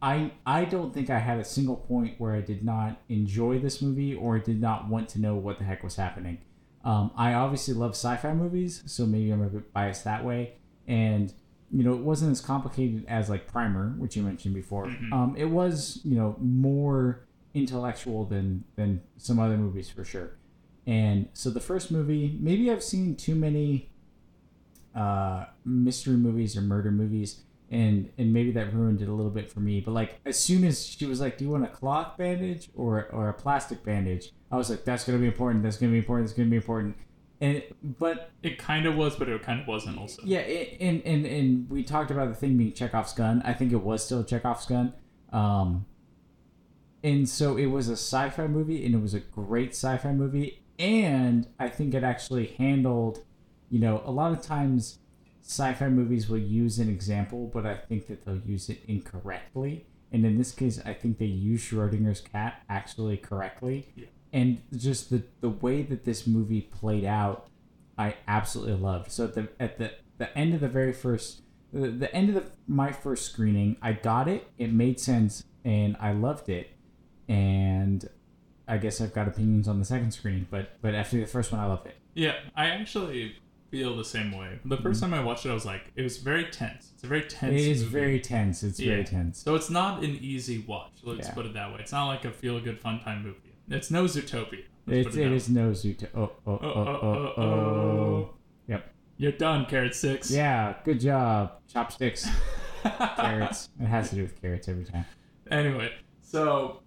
[0.00, 3.82] I I don't think I had a single point where I did not enjoy this
[3.82, 6.38] movie or did not want to know what the heck was happening.
[6.84, 10.54] Um, I obviously love sci-fi movies, so maybe I'm a bit biased that way.
[10.86, 11.32] And
[11.70, 14.86] you know, it wasn't as complicated as like Primer, which you mentioned before.
[14.86, 15.12] Mhm.
[15.12, 20.30] Um, it was you know more intellectual than than some other movies for sure.
[20.86, 23.90] And so the first movie, maybe I've seen too many
[24.94, 29.50] uh, mystery movies or murder movies, and and maybe that ruined it a little bit
[29.50, 29.80] for me.
[29.80, 33.08] But like as soon as she was like, "Do you want a cloth bandage or
[33.12, 35.62] or a plastic bandage?" I was like, "That's gonna be important.
[35.62, 36.28] That's gonna be important.
[36.28, 36.96] That's gonna be important."
[37.40, 39.98] And but It kind of was, but it kind of wasn't.
[39.98, 40.22] Also.
[40.24, 43.42] yeah, it, and and and we talked about the thing being Chekhov's gun.
[43.44, 44.94] I think it was still Chekhov's gun.
[45.32, 45.86] Um,
[47.04, 50.62] and so it was a sci-fi movie, and it was a great sci-fi movie.
[50.80, 53.24] And I think it actually handled,
[53.70, 54.98] you know, a lot of times
[55.42, 59.86] sci-fi movies will use an example, but I think that they'll use it incorrectly.
[60.12, 63.88] And in this case, I think they use Schrodinger's cat actually correctly.
[63.94, 64.06] Yeah.
[64.32, 67.48] And just the the way that this movie played out
[67.98, 69.10] I absolutely loved.
[69.10, 71.42] So at the at the the end of the very first
[71.72, 74.48] the, the end of the, my first screening, I got it.
[74.56, 76.70] It made sense, and I loved it.
[77.28, 78.08] And
[78.66, 81.60] I guess I've got opinions on the second screening, but but after the first one,
[81.60, 81.96] I loved it.
[82.14, 83.36] Yeah, I actually
[83.70, 84.58] feel the same way.
[84.64, 86.90] The 1st time I watched it, I was like, it was very tense.
[86.94, 87.42] It's a very tense.
[87.52, 87.56] Mm-hmm.
[87.56, 87.92] It is movie.
[87.92, 88.62] very tense.
[88.62, 88.92] It's Yeah.
[88.92, 89.38] very tense.
[89.42, 90.92] So it's not an easy watch.
[91.02, 91.34] Let's Yeah.
[91.34, 91.80] put it that way.
[91.80, 93.54] It's not like a feel good fun time movie.
[93.68, 94.64] It's no Zootopia.
[94.86, 96.06] Let's It's it that is no Zoot.
[96.14, 97.42] Oh oh oh Oh, oh, oh oh, oh.
[97.42, 98.34] oh.
[98.68, 98.94] Yep.
[99.18, 100.30] You're done, Carrot Six.
[100.30, 100.74] Yeah.
[100.84, 101.52] Good job.
[101.70, 102.26] Chopsticks.
[103.16, 103.68] Carrots.
[103.80, 105.04] It has to do with carrots every time.
[105.50, 105.90] anyway,
[106.22, 106.80] so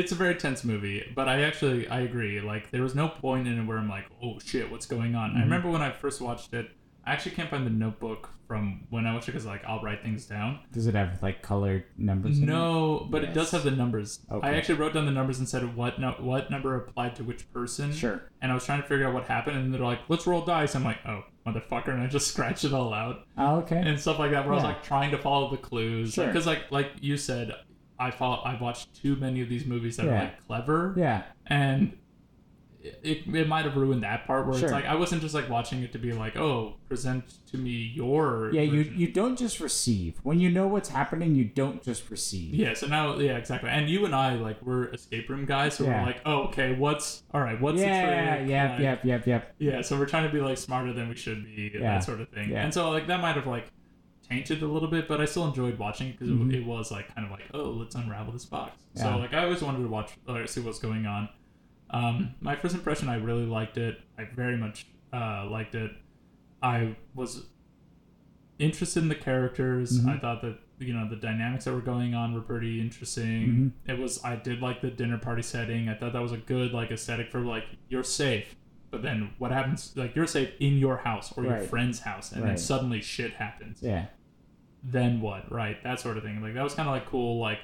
[0.00, 2.40] it's a very tense movie, but I actually I agree.
[2.40, 5.30] Like there was no point in it where I'm like, oh shit, what's going on?
[5.36, 5.44] I Mhm.
[5.44, 6.70] remember when I first watched it,
[7.06, 10.02] I actually can't find the notebook from when I watched it because like I'll write
[10.02, 10.58] things down.
[10.72, 12.38] Does it have like colored numbers?
[12.38, 12.46] in it?
[12.46, 14.20] No, but it does have the numbers.
[14.30, 14.46] Okay.
[14.48, 17.50] I actually wrote down the numbers and said what no, what number applied to which
[17.52, 17.92] person.
[17.92, 18.22] Sure.
[18.42, 20.74] And I was trying to figure out what happened, and they're like, "Let's roll dice."
[20.74, 23.76] I'm like, "Oh, motherfucker!" And I just scratched it all out Oh, okay.
[23.84, 24.44] and stuff like that.
[24.44, 26.26] Where I was like trying to follow the clues, Sure.
[26.26, 27.54] because like like you said,
[27.98, 31.22] I follow, I've watched too many of these movies that are like clever, yeah.
[31.46, 31.96] and
[32.82, 34.64] it, it might have ruined that part where Sure.
[34.64, 37.70] it's like I wasn't just like watching it to be like, "Oh, present to me
[37.94, 40.18] your Yeah, you version." you don't just receive.
[40.22, 42.54] When you know what's happening, you don't just receive.
[42.54, 43.70] Yeah, so now, yeah, exactly.
[43.70, 46.00] And you and I, like, we're escape room guys, so Yeah.
[46.00, 48.48] we're like, oh, okay, what's, all right, what's yeah, the trick?
[48.50, 49.54] yep, Like, yep, yep, yep.
[49.58, 51.80] Yeah, so we're trying to be, like, smarter than we should be, Yeah.
[51.80, 52.50] that sort of thing.
[52.50, 52.64] Yeah.
[52.64, 53.68] And so, like, that might have, like,
[54.28, 57.14] tainted a little bit, but I still enjoyed watching it because it, it was, like,
[57.14, 58.82] kind of like, oh, let's unravel this box.
[58.94, 59.02] Yeah.
[59.02, 61.28] So, like, I always wanted to watch, or see what's going on.
[61.90, 64.00] Um, my first impression, I really liked it.
[64.18, 65.92] I very much uh, liked it.
[66.62, 67.46] I was
[68.58, 70.00] interested in the characters.
[70.00, 70.16] Mhm.
[70.16, 73.72] I thought that you know the dynamics that were going on were pretty interesting.
[73.86, 73.90] Mm-hmm.
[73.90, 75.88] It was I did like the dinner party setting.
[75.88, 78.56] I thought that was a good like aesthetic for like you're safe,
[78.94, 79.92] but then what happens?
[79.96, 81.68] Like you're safe in your house or your Right.
[81.68, 82.58] friend's house, and then Right.
[82.60, 83.82] suddenly shit happens.
[83.82, 84.06] Yeah.
[84.82, 85.50] Then what?
[85.50, 86.40] Right, that sort of thing.
[86.40, 87.40] Like that was kind of like cool.
[87.40, 87.58] Like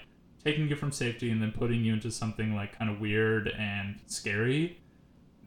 [0.45, 4.01] taking you from safety and then putting you into something like kind of weird and
[4.07, 4.79] scary.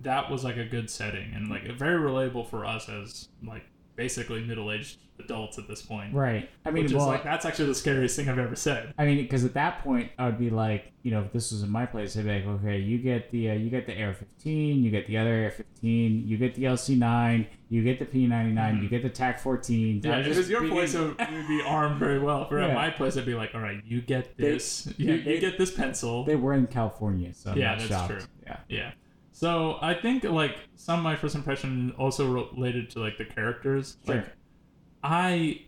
[0.01, 3.65] That was like a good setting and like very relatable for us as like
[3.95, 6.13] basically middle aged adults at this point.
[6.13, 6.49] Right.
[6.65, 8.93] I mean, Which is well, like that's actually the scariest thing I've ever said.
[8.97, 11.61] I mean, because at that point, I would be like, you know, if this was
[11.63, 14.13] in my place, I'd be like, okay, you get the uh, you get the AR
[14.13, 18.05] 15, you get the other AR 15, you get the LC 9, you get the
[18.05, 20.01] P99, you get the TAC 14.
[20.01, 20.07] Mm-hmm.
[20.09, 22.47] Yeah, if it was your be- place, it would, be armed very well.
[22.49, 22.73] For at Yeah.
[22.75, 24.91] my place, I'd be like, all right, you get They- this.
[24.97, 26.25] yeah, you- you get this pencil.
[26.25, 28.09] They were in California, so I'm Yeah, not that's shocked.
[28.11, 28.21] true.
[28.47, 28.57] Yeah.
[28.67, 28.91] Yeah.
[29.43, 33.97] So I think like some of my first impression also related to like the characters.
[34.05, 34.15] Sure.
[34.15, 34.25] Like
[35.03, 35.63] I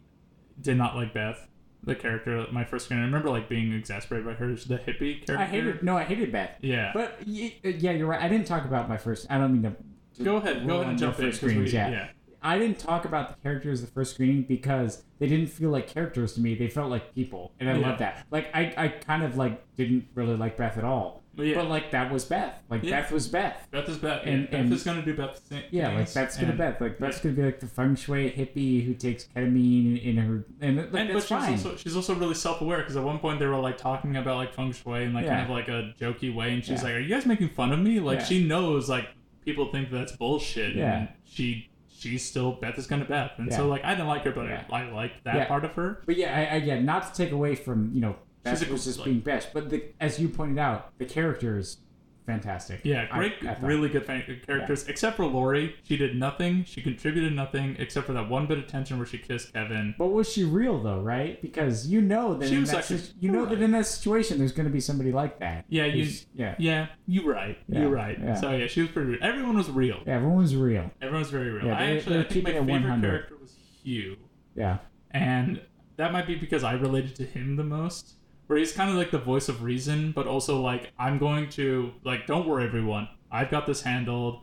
[0.62, 1.46] did not like Beth,
[1.84, 2.46] the character.
[2.54, 3.02] My first screen.
[3.02, 4.48] I remember like being exasperated by her.
[4.56, 5.38] The hippie character.
[5.38, 6.52] I hated no, I hated Beth.
[6.62, 6.92] Yeah.
[6.94, 8.22] But yeah, you're right.
[8.22, 9.28] I didn't talk about my first.
[9.30, 10.24] I don't mean to.
[10.24, 10.66] go ahead.
[10.66, 11.26] Go ahead and jump in.
[11.26, 11.90] first 'cause screens, we- yeah.
[11.90, 12.08] yeah.
[12.42, 16.34] I didn't talk about the characters the first screening because they didn't feel like characters
[16.34, 16.56] to me.
[16.56, 17.88] They felt like people, and I Yeah.
[17.90, 18.26] love that.
[18.32, 21.24] Like I, I kind of like didn't really like Beth at all.
[21.38, 21.56] But yeah.
[21.56, 22.64] But like that was Beth.
[22.70, 23.02] Like Yeah.
[23.02, 23.68] Beth was Beth.
[23.70, 24.22] Beth is Beth.
[24.26, 25.38] And- yeah, Beth is gonna do Beth.
[25.40, 26.80] thi- Yeah, like things, Beth's gonna and- Beth.
[26.80, 30.78] Like Beth's gonna be like the feng shui hippie who takes ketamine in her, and
[30.78, 31.52] like, and that's but she's fine.
[31.52, 34.38] also she's also really self aware because at one point they were like talking about
[34.38, 35.36] like feng shui in like Yeah.
[35.40, 37.80] kind of like a jokey way, and she's like, "Are you guys making fun of
[37.80, 39.08] me?" Like she knows like
[39.44, 40.76] people think that's bullshit.
[40.76, 41.00] Yeah.
[41.00, 43.58] And she she's still Beth is gonna Beth, and Yeah.
[43.58, 44.64] so like I didn't like her, but Yeah.
[44.72, 45.46] I, I like that Yeah.
[45.46, 46.02] part of her.
[46.06, 48.72] But yeah, I, I, yeah, not to take away from you know Beth She's a-
[48.72, 51.78] was just like- being best, but the, as you pointed out, the characters
[52.26, 52.82] fantastic.
[52.84, 53.64] Yeah, great, I thought.
[53.64, 54.88] really good fan- uh, characters.
[54.88, 56.64] Except for Lori, she did nothing.
[56.66, 59.96] She contributed nothing except for that one bit of tension where she kissed Kevin.
[59.98, 61.42] But was she real though, right?
[61.42, 63.86] Because you know that She in was that actually- sit- you know that in that
[63.86, 65.66] situation there's going to be somebody like that.
[65.70, 66.10] Yeah, you.
[66.34, 66.56] Yeah.
[66.58, 67.58] Yeah, you right.
[67.68, 68.18] Yeah, You're right.
[68.20, 68.36] yeah.
[68.36, 69.12] So yeah, she was pretty.
[69.12, 69.20] Real.
[69.22, 70.00] Everyone was real.
[70.06, 70.92] Yeah, was real.
[71.02, 71.66] Everyone was very real.
[71.66, 73.10] Yeah, I actually, I think my favorite 100.
[73.10, 74.18] character was Hugh.
[74.56, 74.78] Yeah.
[75.12, 75.62] and
[75.98, 78.16] that might be because I related to him the most.
[78.48, 81.94] Where he's kind of like the voice of reason, but also like I'm going to
[82.04, 84.42] like don't worry everyone, I've got this handled.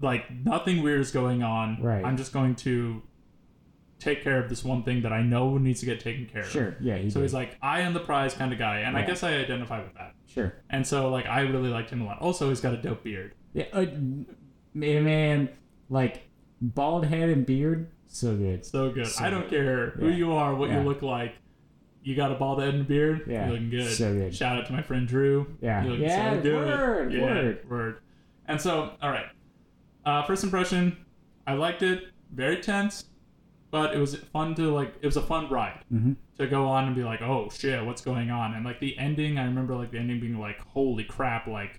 [0.00, 1.82] Like nothing weird is going on.
[1.82, 2.04] Right.
[2.04, 3.02] I'm just going to
[3.98, 6.48] take care of this one thing that I know needs to get taken care of.
[6.50, 6.76] Sure.
[6.80, 6.98] Yeah.
[6.98, 7.24] He So did.
[7.24, 9.94] he's like I am the prize kind of guy, and I guess I identify with
[9.94, 10.14] that.
[10.26, 10.54] sure.
[10.70, 12.20] And so like I really liked him a lot.
[12.20, 13.34] Also, he's got a dope beard.
[13.54, 13.64] Yeah.
[13.72, 13.86] Uh,
[14.74, 15.48] man,
[15.88, 16.28] like
[16.60, 18.64] bald head and beard, so good.
[18.64, 19.06] So good.
[19.06, 20.16] So I don't care who Yeah.
[20.16, 20.82] you are, what Yeah.
[20.82, 21.34] you look like.
[22.08, 23.24] You got a bald head and beard.
[23.28, 23.44] Yeah.
[23.44, 23.92] You're looking good.
[23.92, 24.34] So good.
[24.34, 25.46] Shout out to my friend Drew.
[25.60, 25.82] Yeah.
[25.82, 26.54] You're looking Yeah, so good.
[26.66, 27.70] word, yeah, word.
[27.70, 27.98] word.
[28.46, 29.26] And so, all right.
[30.06, 30.96] Uh, first impression,
[31.46, 32.04] I liked it.
[32.32, 33.04] Very tense,
[33.70, 34.94] but it was fun to like.
[35.02, 36.12] It was a fun ride Mm-hmm.
[36.38, 38.54] to go on and be like, oh shit, what's going on?
[38.54, 41.78] And like the ending, I remember like the ending being like, holy crap, like,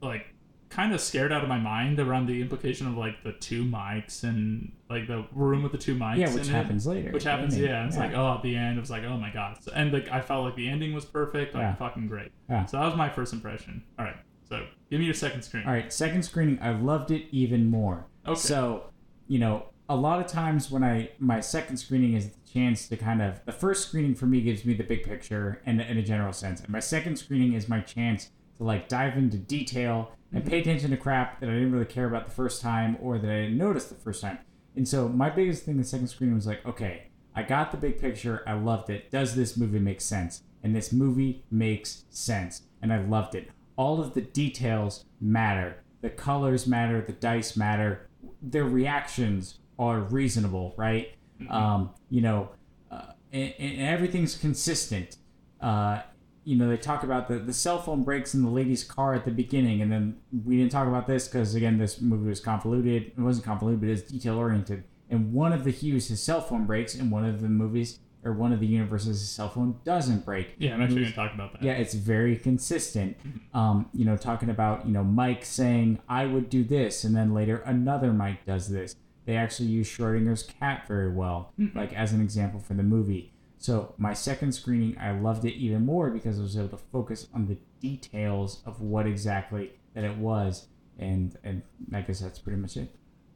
[0.00, 0.31] like
[0.72, 4.22] kind of scared out of my mind around the implication of like the two mics
[4.24, 6.16] and like the room with the two mics.
[6.16, 6.56] Yeah, which in it.
[6.56, 7.10] happens later.
[7.10, 7.86] Which happens, I yeah.
[7.86, 9.62] It's like, oh, at the end, it was like, oh my god.
[9.62, 11.74] So, and like, I felt like the ending was perfect, like Yeah.
[11.74, 12.32] fucking great.
[12.48, 12.64] Yeah.
[12.64, 13.82] So that was my first impression.
[13.98, 14.16] All right,
[14.48, 15.64] so give me your second screen.
[15.66, 18.06] All right, second screening, I loved it even more.
[18.26, 18.40] Okay.
[18.40, 18.84] So,
[19.28, 22.96] you know, a lot of times when I my second screening is the chance to
[22.96, 26.02] kind of the first screening for me gives me the big picture and in a
[26.02, 30.44] general sense, and my second screening is my chance to like dive into detail and
[30.44, 33.30] pay attention to crap that I didn't really care about the first time or that
[33.30, 34.38] I didn't notice the first time.
[34.74, 37.98] And so my biggest thing the second screen was like, okay, I got the big
[37.98, 39.10] picture, I loved it.
[39.10, 40.42] Does this movie make sense?
[40.62, 43.50] And this movie makes sense, and I loved it.
[43.76, 45.82] All of the details matter.
[46.02, 48.08] The colors matter, the dice matter,
[48.40, 51.14] their reactions are reasonable, right?
[51.50, 52.50] Um, you know,
[52.90, 55.16] uh, and, and everything's consistent.
[55.60, 56.02] Uh,
[56.44, 59.24] you know, they talk about the, the cell phone breaks in the lady's car at
[59.24, 63.12] the beginning, and then we didn't talk about this because again, this movie was convoluted.
[63.16, 64.84] It wasn't convoluted, but it's detail oriented.
[65.10, 68.32] And one of the Hughes, his cell phone breaks, and one of the movies or
[68.32, 70.54] one of the universes, his cell phone doesn't break.
[70.58, 71.62] Yeah, I'm actually going to talk about that.
[71.62, 73.16] Yeah, it's very consistent.
[73.52, 77.34] Um, you know, talking about you know Mike saying I would do this, and then
[77.34, 78.96] later another Mike does this.
[79.24, 83.31] They actually use Schrodinger's cat very well, like as an example for the movie.
[83.62, 87.28] So my second screening, I loved it even more because I was able to focus
[87.32, 90.66] on the details of what exactly that it was,
[90.98, 91.62] and and
[91.94, 92.92] I guess that's pretty much it.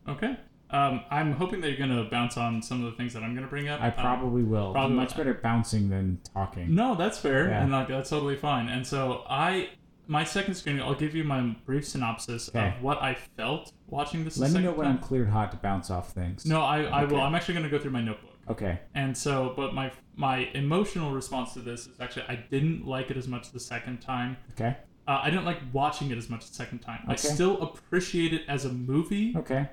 [0.09, 0.37] Okay.
[0.71, 3.35] Um, I'm hoping that you're going to bounce on some of the things that I'm
[3.35, 3.81] going to bring up.
[3.81, 4.73] I Um, probably will.
[4.73, 6.75] probably I'm much better bouncing than talking.
[6.75, 7.63] No, that's fair, Yeah.
[7.63, 8.69] and like that's totally fine.
[8.69, 9.69] And so I,
[10.09, 12.75] my second screening, I'll give you my brief synopsis Okay.
[12.77, 14.39] of what I felt watching this.
[14.39, 14.97] Let me know when time.
[14.97, 16.45] I'm cleared hot to bounce off things.
[16.45, 17.21] No, I, I will.
[17.21, 18.36] I'm actually going to go through my notebook.
[18.49, 18.79] Okay.
[18.95, 23.17] And so, but my my emotional response to this is actually I didn't like it
[23.17, 24.37] as much the second time.
[24.53, 24.77] Okay.
[25.09, 27.01] Uh, I didn't like watching it as much the second time.
[27.05, 27.13] Okay.
[27.13, 29.35] I still appreciate it as a movie.
[29.37, 29.69] Okay.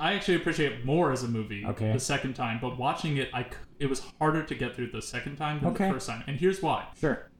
[0.00, 1.92] I actually appreciate it more as a movie Okay.
[1.92, 3.46] the second time, but watching it, I
[3.78, 5.86] it was harder to get through the second time than Okay.
[5.86, 6.24] the first time.
[6.26, 6.88] And here's why.
[6.98, 7.30] Sure.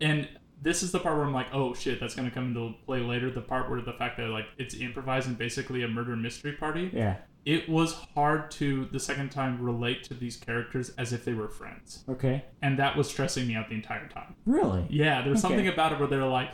[0.00, 0.28] And
[0.62, 3.30] this is the part where I'm like, oh shit, that's gonna come into play later.
[3.30, 6.90] The part where the fact that like it's improvised and basically a murder mystery party.
[6.92, 7.16] Yeah.
[7.44, 11.48] It was hard to the second time relate to these characters as if they were
[11.48, 12.44] friends, Okay.
[12.62, 14.34] and that was stressing me out the entire time.
[14.46, 14.86] Really?
[14.88, 15.40] Yeah, there's Okay.
[15.54, 16.50] something about it where they're like,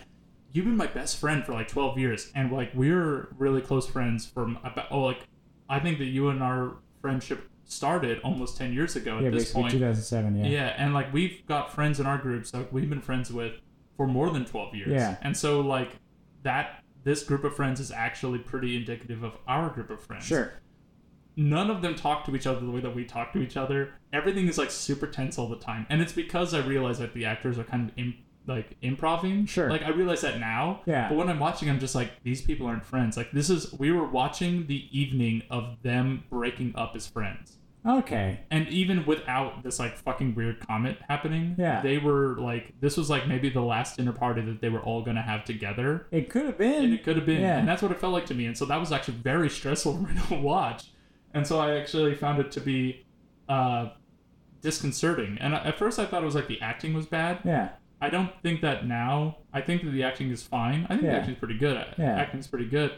[0.52, 4.26] "You've been my best friend for like 12 years, and like we're really close friends
[4.26, 5.20] from about oh like,
[5.68, 9.52] I think that you and our friendship started almost 10 years ago at Yeah, this
[9.52, 9.70] point.
[9.70, 10.34] 2007.
[10.34, 10.46] Yeah.
[10.48, 13.52] Yeah, and like we've got friends in our groups that we've been friends with
[13.96, 14.90] for more than 12 years.
[14.90, 15.18] Yeah.
[15.22, 15.90] And so like
[16.42, 20.24] that this group of friends is actually pretty indicative of our group of friends.
[20.26, 20.54] Sure.
[21.36, 23.94] None of them talk to each other the way that we talk to each other.
[24.12, 25.86] Everything is like super tense all the time.
[25.88, 28.04] And it's because I realize that the actors are kind of
[28.46, 29.46] like improving.
[29.46, 29.70] Sure.
[29.70, 30.80] Like I realize that now.
[30.86, 31.08] Yeah.
[31.08, 33.16] But when I'm watching I'm just like these people aren't friends.
[33.16, 38.40] Like this is we were watching the evening of them breaking up as friends Okay.
[38.50, 41.80] and even without this like fucking weird comment happening Yeah.
[41.80, 45.02] they were like this was like maybe the last dinner party that they were all
[45.02, 46.92] gonna have together It could have and been.
[46.92, 47.58] it could have been Yeah.
[47.58, 49.94] and that's what it felt like to me and so that was actually very stressful
[49.96, 50.90] for me to watch
[51.34, 53.04] and so i actually found it to be
[53.48, 53.88] uh
[54.62, 57.70] disconcerting and at first i thought it was like the acting was bad Yeah.
[58.00, 61.12] i don't think that now i think that the acting is fine i think Yeah.
[61.12, 62.16] the acting's pretty good Yeah.
[62.20, 62.92] acting's pretty good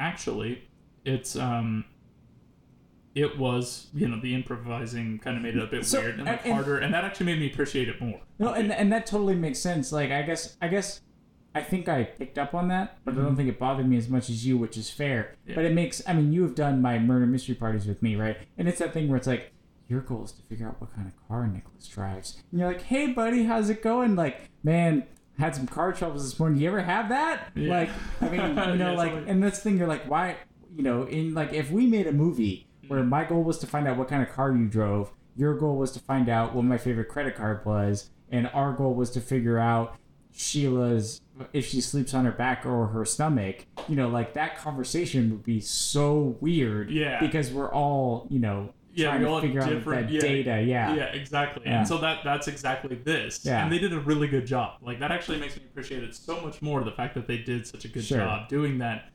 [0.00, 0.68] actually
[1.04, 1.84] it's um
[3.14, 6.24] it was you know the improvising kind of made it a bit So, weird and,
[6.24, 8.90] like, and- and- harder and that actually made me appreciate it more No, and and
[8.92, 9.92] that totally makes sense.
[9.92, 11.02] Like I guess I guess
[11.54, 14.08] I think I picked up on that, but I don't think it bothered me as
[14.08, 15.34] much as you, which is fair.
[15.42, 15.50] Mm-hmm.
[15.50, 15.56] Yeah.
[15.56, 18.36] But it makes I mean you have done my murder mystery parties with me, right?
[18.56, 19.52] And it's that thing where it's like
[19.88, 22.42] your goal is to figure out what kind of car Nicholas drives.
[22.50, 24.16] And you're like, hey buddy, how's it going?
[24.16, 25.04] Like, man,
[25.38, 26.58] had some car troubles this morning.
[26.58, 27.50] Do you ever have that?
[27.54, 27.70] Yeah.
[27.70, 27.90] Like,
[28.20, 29.30] I mean, you know, Yeah, like, totally.
[29.30, 29.76] and the thing.
[29.76, 30.36] You're like, why?
[30.74, 33.86] You know, in like, if we made a movie where my goal was to find
[33.86, 36.78] out what kind of car you drove, your goal was to find out what my
[36.78, 39.96] favorite credit card was, and our goal was to figure out
[40.34, 41.20] Sheila's
[41.52, 43.66] if she sleeps on her back or her stomach.
[43.88, 46.90] You know, like that conversation would be so weird.
[46.90, 47.20] Yeah.
[47.20, 50.62] Because we're all, you know, yeah trying to figure out different that yeah, data.
[50.62, 50.94] Yeah.
[50.94, 51.78] yeah exactly Yeah.
[51.78, 53.62] and so that that's exactly this Yeah.
[53.64, 56.38] and they did a really good job like that actually makes me appreciate it so
[56.42, 58.18] much more the fact that they did such a good Sure.
[58.18, 59.08] job doing that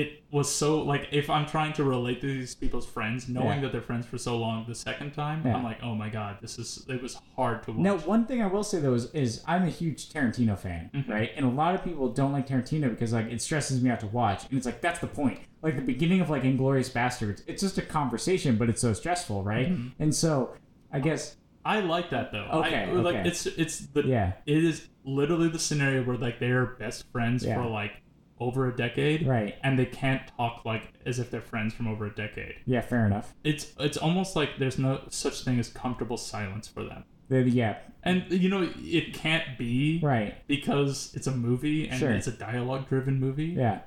[0.00, 3.60] it was so like if i'm trying to relate to these people's friends knowing Yeah.
[3.62, 5.54] that they're friends for so long the second time Yeah.
[5.56, 8.42] i'm like oh my god this is it was hard to watch Now, one thing
[8.42, 11.10] I will say though is, is I'm a huge Tarantino fan, Mm-hmm.
[11.16, 11.30] right?
[11.36, 14.06] And a lot of people don't like Tarantino because like it stresses me out to
[14.20, 15.38] watch, and it's like that's the point.
[15.62, 19.42] Like the beginning of like Inglourious Basterds, it's just a conversation, but it's so stressful,
[19.54, 19.68] right?
[19.70, 20.02] Mm-hmm.
[20.02, 20.54] And so
[20.92, 22.48] I guess I like that though.
[22.60, 23.28] Okay, I, like okay.
[23.28, 24.32] it's it's the Yeah.
[24.46, 27.54] It is literally the scenario where like they're best friends Yeah.
[27.62, 27.92] for like
[28.38, 29.54] over a decade, Right.
[29.64, 32.54] And they can't talk like as if they're friends from over a decade.
[32.66, 33.34] yeah, fair enough.
[33.44, 37.04] It's it's almost like there's no such thing as comfortable silence for them.
[37.28, 40.46] The- yeah, And you know it can't be right.
[40.46, 42.10] because it's a movie and Sure.
[42.12, 43.46] it's a dialogue driven movie.
[43.46, 43.80] Yeah,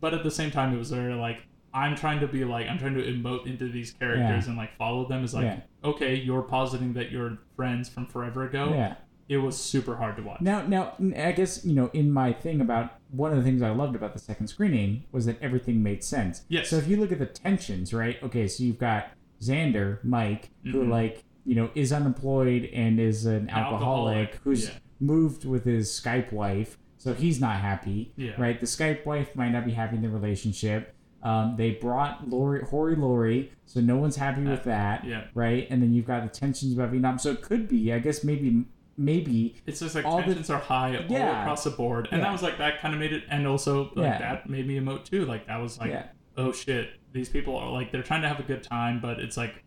[0.00, 1.42] But at the same time, it was very like
[1.74, 4.48] I'm trying to be like I'm trying to emote into these characters Yeah.
[4.48, 5.22] and like follow them.
[5.22, 5.60] Is like Yeah.
[5.84, 8.70] okay, you're positing that you're friends from forever ago.
[8.70, 8.94] yeah.
[9.28, 10.40] It was super hard to watch.
[10.40, 13.70] Now, now, I guess you know, in my thing about one of the things I
[13.70, 16.42] loved about the second screening was that everything made sense.
[16.48, 16.68] Yes.
[16.70, 18.16] So if you look at the tensions, right?
[18.22, 19.10] Okay, so you've got
[19.42, 20.88] Xander, Mike, who Mhm.
[20.90, 24.74] like you know is unemployed and is an alcoholic, alcoholic, who's yeah.
[25.00, 28.12] moved with his Skype wife, so he's not happy.
[28.16, 28.32] Yeah.
[28.38, 28.58] Right.
[28.58, 30.94] The Skype wife might not be happy in the relationship.
[31.22, 35.24] Um, they brought Lori, Hori Lori, so no one's happy with that, yeah.
[35.34, 35.66] right?
[35.68, 38.66] And then you've got the tensions about Vietnam, so it could be, I guess, maybe,
[38.98, 42.24] maybe, It's just like All the- tensions are high all across the board, and Yeah.
[42.26, 44.18] that was like that kind of made it, and also like Yeah.
[44.18, 45.24] that made me emote too.
[45.24, 46.06] Like that was like, yeah,
[46.36, 49.36] oh shit, these people are like they're trying to have a good time, but it's
[49.36, 49.64] like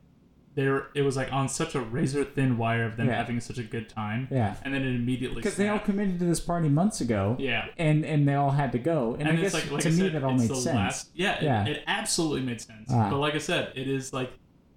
[0.54, 3.16] they're it was like on such a razor thin wire of them Yeah.
[3.16, 6.26] having such a good time, yeah, and then it immediately because they all committed to
[6.26, 7.68] this party months ago, yeah.
[7.78, 9.88] and and they all had to go, and, And, I it's guess like, like to
[9.88, 10.66] I me said, that all made sense.
[10.66, 11.12] last.
[11.16, 11.66] Yeah, it, Yeah.
[11.68, 12.90] it absolutely made sense.
[12.92, 13.10] Ah.
[13.10, 14.32] But like I said, it is like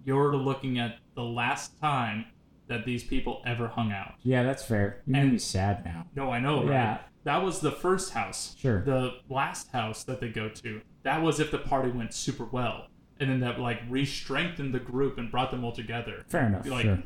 [0.05, 2.25] you're looking at the last time
[2.67, 4.13] that these people ever hung out.
[4.23, 5.01] Yeah, that's fair.
[5.05, 6.07] You made And- me sad now.
[6.15, 6.71] No, I know, right?
[6.71, 6.97] Yeah.
[7.23, 8.55] That was the first house.
[8.59, 8.83] Sure.
[8.83, 12.87] The last house that they go to, that was if the party went super well.
[13.19, 16.23] And then that like re-strengthened the group and brought them all together.
[16.27, 16.67] Fair enough.
[16.67, 17.01] Like sure.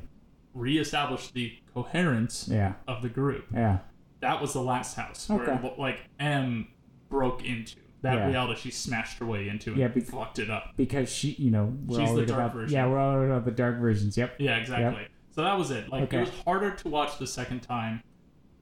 [0.54, 2.74] re-established the coherence Yeah.
[2.88, 3.46] of the group.
[3.54, 3.80] Yeah.
[4.22, 6.68] That was the last house where like Em
[7.10, 7.76] broke into.
[8.02, 8.28] That Yeah.
[8.28, 10.74] reality she smashed her way into and Yeah, be- fucked it up.
[10.78, 12.54] Because she, you know, we're She's all the dark about.
[12.54, 12.74] version.
[12.76, 14.18] Yeah, we're all about the dark versions.
[14.18, 14.36] Yep.
[14.40, 15.08] Yeah, exactly.
[15.40, 15.88] So that was it.
[15.88, 16.18] Like Okay.
[16.18, 18.04] it was harder to watch the second time.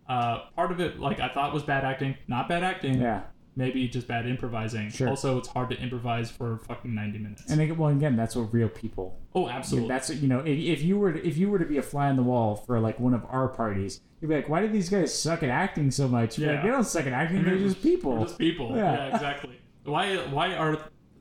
[0.07, 2.15] Uh, part of it, like I thought, was bad acting.
[2.27, 3.01] Not bad acting.
[3.01, 3.23] Yeah.
[3.55, 4.91] Maybe just bad improvising.
[4.91, 5.09] Sure.
[5.09, 7.45] Also, it's hard to improvise for fucking ninety minutes.
[7.49, 9.19] And again, well, again, that's what real people.
[9.33, 9.89] oh, absolutely.
[9.89, 12.09] that's you know, if, if you were to, if you were to be a fly
[12.09, 14.89] on the wall for like one of our parties, you'd be like, why do these
[14.89, 16.37] guys suck at acting so much?
[16.37, 16.63] You're like, Yeah.
[16.65, 17.43] they don't suck at acting.
[17.43, 18.11] They're just people.
[18.17, 18.75] We're just people.
[18.75, 18.93] Yeah.
[19.07, 19.15] Yeah.
[19.15, 19.59] exactly.
[19.85, 20.15] Why?
[20.27, 20.77] Why are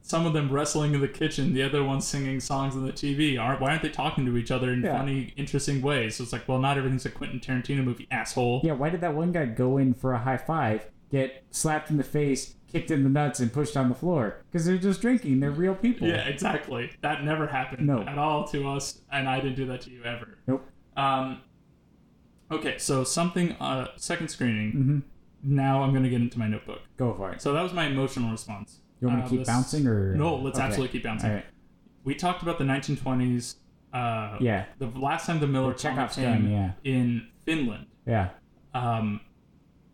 [0.07, 1.53] some of them wrestling in the kitchen?
[1.53, 3.39] The other ones singing songs on the TV.
[3.41, 3.61] Aren't?
[3.61, 4.97] Why aren't they talking to each other in Yeah.
[4.97, 6.15] funny, interesting ways?
[6.15, 8.61] So it's like, well, not everything's a Quentin Tarantino movie, asshole.
[8.63, 11.97] Yeah, why did that one guy go in for a high five, get slapped in
[11.97, 14.45] the face, kicked in the nuts, and pushed on the floor?
[14.51, 15.41] Because they're just drinking.
[15.41, 16.07] They're real people.
[16.07, 16.93] Yeah, exactly.
[17.01, 18.03] That never happened No.
[18.03, 20.39] at all to us, and I didn't do that to you ever.
[20.47, 20.71] Nope.
[20.97, 21.41] Um,
[22.53, 24.71] okay, so something, uh, second screening.
[24.71, 24.99] hmm
[25.43, 26.83] Now I'm going to get into my notebook.
[26.97, 27.43] Go for it.
[27.43, 28.81] So that was my emotional response.
[29.01, 30.67] You want me Uh, to keep this- bouncing or No, let's Okay.
[30.67, 31.31] absolutely keep bouncing.
[31.31, 31.45] All right.
[32.05, 33.57] We talked about the 1920s.
[33.93, 34.65] Uh, Yeah.
[34.79, 36.73] The last time the Miller The Chekhov's comic gun, came yeah.
[36.85, 37.87] in Finland.
[38.07, 38.31] Yeah.
[38.75, 39.21] Um,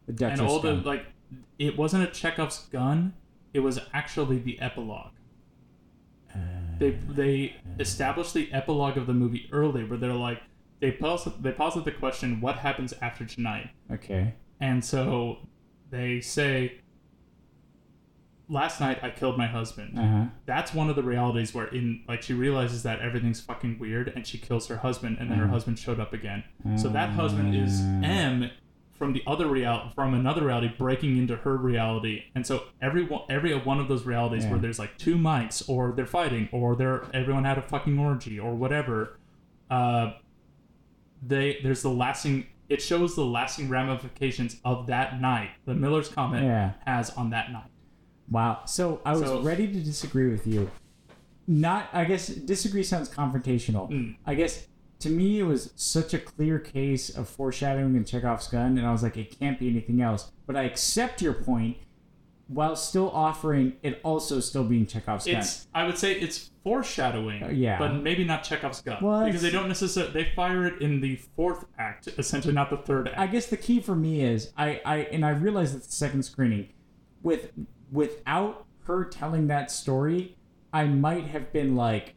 [0.07, 0.41] The Duchess.
[0.41, 1.07] and all the, like,
[1.59, 3.15] it wasn't a Chekhov's gun.
[3.55, 5.13] It was actually the epilogue.
[6.35, 6.39] Uh,
[6.79, 10.41] they they established the epilogue of the movie early where they're like
[10.81, 14.33] they pose they posit the question what happens after tonight okay.
[14.59, 15.37] and so
[15.91, 16.81] they say
[18.53, 20.25] last night i killed my husband Uh huh.
[20.47, 24.27] that's one of the realities where in like she realizes that everything's fucking weird and
[24.27, 25.51] she kills her husband and then her Mhm.
[25.57, 26.45] husband showed up again
[26.77, 28.05] so that husband is Mm.
[28.05, 28.51] m
[28.99, 33.23] from the other real from another reality breaking into her reality and so every one
[33.31, 34.51] every one of those realities Yeah.
[34.51, 38.39] where there's like two mics or they're fighting or they're everyone had a fucking orgy
[38.39, 39.19] or whatever
[39.71, 40.13] uh
[41.23, 46.43] they there's the lasting it shows the lasting ramifications of that night the Miller's comet
[46.43, 46.73] Yeah.
[46.87, 47.71] has on that night
[48.33, 48.63] Wow.
[48.65, 50.71] So I was So- ready to disagree with you.
[51.47, 53.91] Not, I guess, disagree sounds confrontational.
[53.91, 54.17] Mm.
[54.25, 54.69] I guess
[55.01, 58.93] to me it was such a clear case of foreshadowing in Chekhov's gun, and I
[58.93, 60.31] was like, it can't be anything else.
[60.47, 61.77] But I accept your point,
[62.47, 65.37] while still offering it also still being Chekhov's gun.
[65.37, 67.79] It's I would say it's foreshadowing, Uh, yeah.
[67.79, 71.17] but maybe not Chekhov's gun Well, because they don't necessarily they fire it in the
[71.35, 73.19] fourth act, essentially not the third act.
[73.19, 76.23] I guess the key for me is I, I and I realized at the second
[76.25, 76.69] screening,
[77.23, 77.51] with
[77.93, 80.37] without her telling that story,
[80.73, 82.15] I might have been like,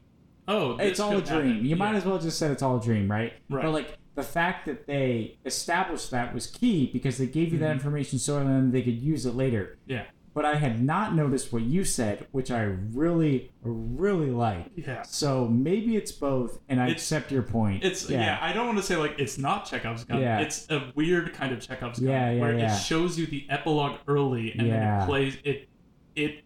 [0.47, 1.47] oh, it's all a dream.
[1.53, 1.65] happen.
[1.65, 3.33] You might as well just said it's all a dream, right?
[3.49, 3.63] Right.
[3.63, 7.69] But like the fact that they established that was key because they gave you that
[7.71, 7.73] Mhm.
[7.73, 9.77] information so then they could use it later.
[9.85, 10.05] Yeah,
[10.35, 14.65] But I had not noticed what you said, which I really, really like.
[14.75, 15.01] yeah.
[15.03, 17.83] So maybe it's both, and I It's- accept your point.
[17.83, 18.37] It's yeah.
[18.41, 20.19] I don't want to say like it's not Chekhov's gun.
[20.21, 20.39] Yeah.
[20.41, 22.75] It's a weird kind of Chekhov's gun Yeah, yeah, where yeah.
[22.75, 25.69] it shows you the epilogue early and then it plays it
[26.15, 26.41] it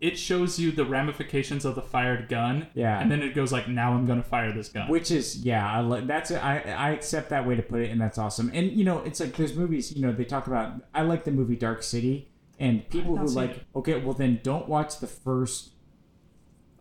[0.00, 2.66] it shows you the ramifications of the fired gun.
[2.74, 2.98] Yeah.
[3.00, 4.88] And then it goes like now I'm gonna fire this gun.
[4.88, 8.00] Which is yeah, I li- that's I I accept that way to put it, and
[8.00, 8.50] that's awesome.
[8.54, 9.92] And you know, it's like there's movies.
[9.94, 10.74] You know, they talk about.
[10.94, 12.29] I like the movie Dark City,
[12.60, 13.64] and people who seen like, it.
[13.74, 15.70] okay, well then don't watch the first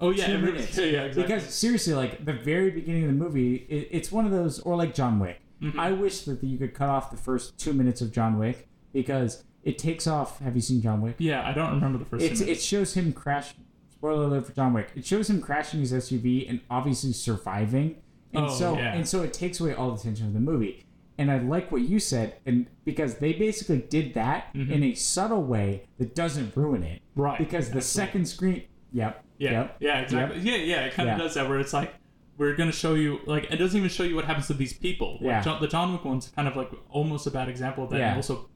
[0.01, 0.77] oh yeah, two every- minutes.
[0.77, 1.23] yeah, yeah, exactly.
[1.35, 4.75] because seriously, like the very beginning of the movie, it, it's one of those, or
[4.75, 5.39] like John Wick.
[5.61, 5.79] Mm-hmm.
[5.79, 9.43] I wish that you could cut off the first two minutes of John Wick because
[9.63, 10.39] it takes off.
[10.39, 11.15] Have you seen John Wick?
[11.17, 12.23] yeah, I don't remember the first.
[12.23, 13.53] It's, it shows him crash.
[13.91, 14.91] Spoiler alert for John Wick.
[14.95, 17.97] It shows him crashing his SUV and obviously surviving,
[18.33, 18.93] and Oh, so yeah.
[18.93, 20.85] and so it takes away all the tension of the movie.
[21.19, 24.71] And I like what you said, and because they basically did that Mm-hmm.
[24.71, 28.07] in a subtle way that doesn't ruin it, Right, Because the absolutely.
[28.11, 28.63] second screen,
[28.93, 30.39] yep, Yeah, yep, yeah, exactly.
[30.39, 31.23] Yeah, yeah, it kind of Yeah.
[31.23, 31.93] does that where it's like
[32.37, 35.13] we're gonna show you like it doesn't even show you what happens to these people.
[35.15, 35.41] Like, Yeah.
[35.41, 38.07] John, the John Wick one's kind of like almost a bad example of that, Yeah.
[38.09, 38.49] and also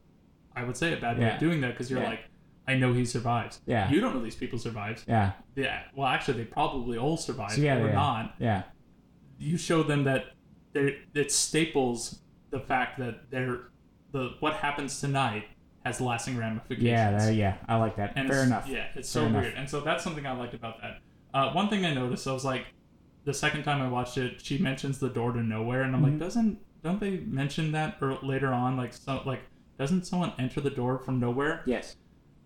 [0.55, 2.09] I would say a bad way of doing that because you're Yeah.
[2.11, 2.19] like,
[2.65, 3.59] I know he survives.
[3.65, 3.91] Yeah.
[3.91, 5.03] You don't know these people survives.
[5.05, 5.33] Yeah.
[5.55, 5.81] Yeah.
[5.95, 7.93] Well, actually, they probably all survived So yeah, or yeah.
[7.93, 8.35] not.
[8.39, 8.63] Yeah.
[9.37, 10.27] You show them that
[10.71, 12.21] there it staples
[12.53, 13.59] the fact that they're
[14.13, 15.45] the what happens tonight
[15.85, 16.83] has lasting ramifications.
[16.87, 17.17] Yeah.
[17.17, 17.55] That, yeah.
[17.67, 18.13] I like that.
[18.15, 18.67] And Fair enough.
[18.67, 19.41] Yeah, it's Fair so enough.
[19.41, 19.55] weird.
[19.55, 20.99] And so that's something I liked about that.
[21.33, 22.67] Uh, one thing I noticed, I was like,
[23.25, 26.05] the second time I watched it, she mentions the door to nowhere, and I'm Mhm.
[26.11, 28.77] like, doesn't don't they mention that or later on?
[28.77, 29.39] Like, so like,
[29.79, 31.63] doesn't someone enter the door from nowhere?
[31.65, 31.95] Yes.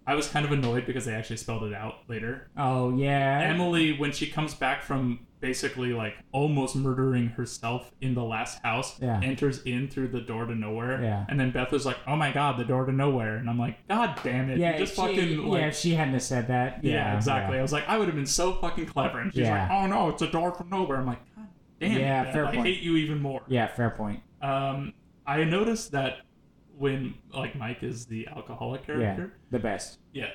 [0.05, 2.49] I was kind of annoyed because they actually spelled it out later.
[2.57, 3.41] Oh yeah.
[3.43, 8.99] Emily, when she comes back from basically like almost murdering herself in the last house,
[8.99, 9.19] Yeah.
[9.23, 11.01] enters in through the door to nowhere.
[11.01, 11.25] Yeah.
[11.29, 13.87] And then Beth was like, "Oh my god, the door to nowhere," and I'm like,
[13.87, 14.57] "God damn it!
[14.57, 14.73] yeah.
[14.73, 15.67] you just she, fucking like." yeah.
[15.67, 16.83] If she hadn't have said that.
[16.83, 17.15] Yeah, Yeah.
[17.15, 17.59] exactly.
[17.59, 19.19] I was like, I would have been so fucking clever.
[19.19, 19.63] And she's Yeah.
[19.63, 20.97] like, oh no, it's a door from nowhere.
[20.97, 21.47] I'm like, God
[21.79, 22.23] damn Yeah.
[22.23, 22.67] Beth, fair I point.
[22.67, 23.41] hate you even more.
[23.47, 23.65] Yeah.
[23.67, 24.21] yeah fair point.
[24.41, 24.93] Um,
[25.25, 26.19] I noticed that
[26.77, 28.95] when, like, Mike is the alcoholic Yeah.
[28.95, 29.33] character.
[29.51, 29.99] The best.
[30.13, 30.29] Yeah.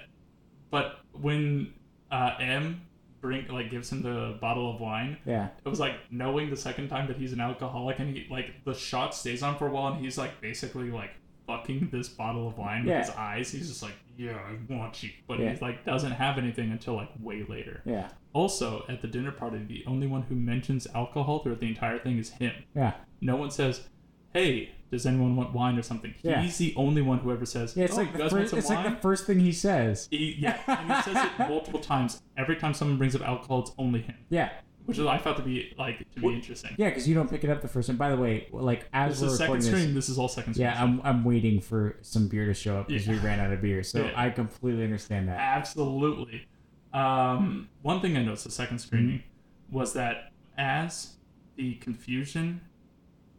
[0.71, 1.75] But when
[2.11, 2.83] uh, Em
[3.23, 5.49] bring like gives him the bottle of wine, Yeah.
[5.65, 8.75] it was like knowing the second time that he's an alcoholic and he like the
[8.75, 11.13] shot stays on for a while and he's like basically like
[11.47, 12.99] fucking this bottle of wine Yeah.
[12.99, 13.51] with his eyes.
[13.51, 15.55] He's just like, yeah, I want you, but Yeah.
[15.55, 17.81] he like doesn't have anything until like way later.
[17.87, 18.09] Yeah.
[18.35, 22.19] Also, at the dinner party, the only one who mentions alcohol throughout the entire thing
[22.19, 22.53] is him.
[22.75, 22.93] Yeah.
[23.21, 23.89] No one says,
[24.33, 26.43] "Hey, does anyone want wine or something?" Yeah.
[26.43, 27.85] He's the only one who ever says, Yeah.
[27.85, 28.53] It's "Oh, like the first.
[28.55, 30.09] It's wine?" like the first thing he says.
[30.11, 32.21] He, yeah, and he says it multiple times.
[32.37, 34.51] Every time someone brings up alcohol, it's only him, Yeah.
[34.87, 36.73] which I thought to be like to be Well, interesting.
[36.77, 37.97] Yeah, because you don't pick it up the first time.
[37.97, 39.95] By the way, like as This we're is second recording stream.
[39.95, 40.67] this, This is all second stream.
[40.69, 43.15] yeah, I'm I'm waiting for some beer to show up because Yeah.
[43.15, 43.83] we ran out of beer.
[43.83, 44.13] So Yeah.
[44.17, 45.39] I completely understand that.
[45.39, 46.47] Absolutely.
[46.93, 49.77] Um, one thing I noticed the second screening Mm-hmm.
[49.79, 51.15] was that as
[51.57, 52.61] the confusion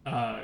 [0.05, 0.41] uh,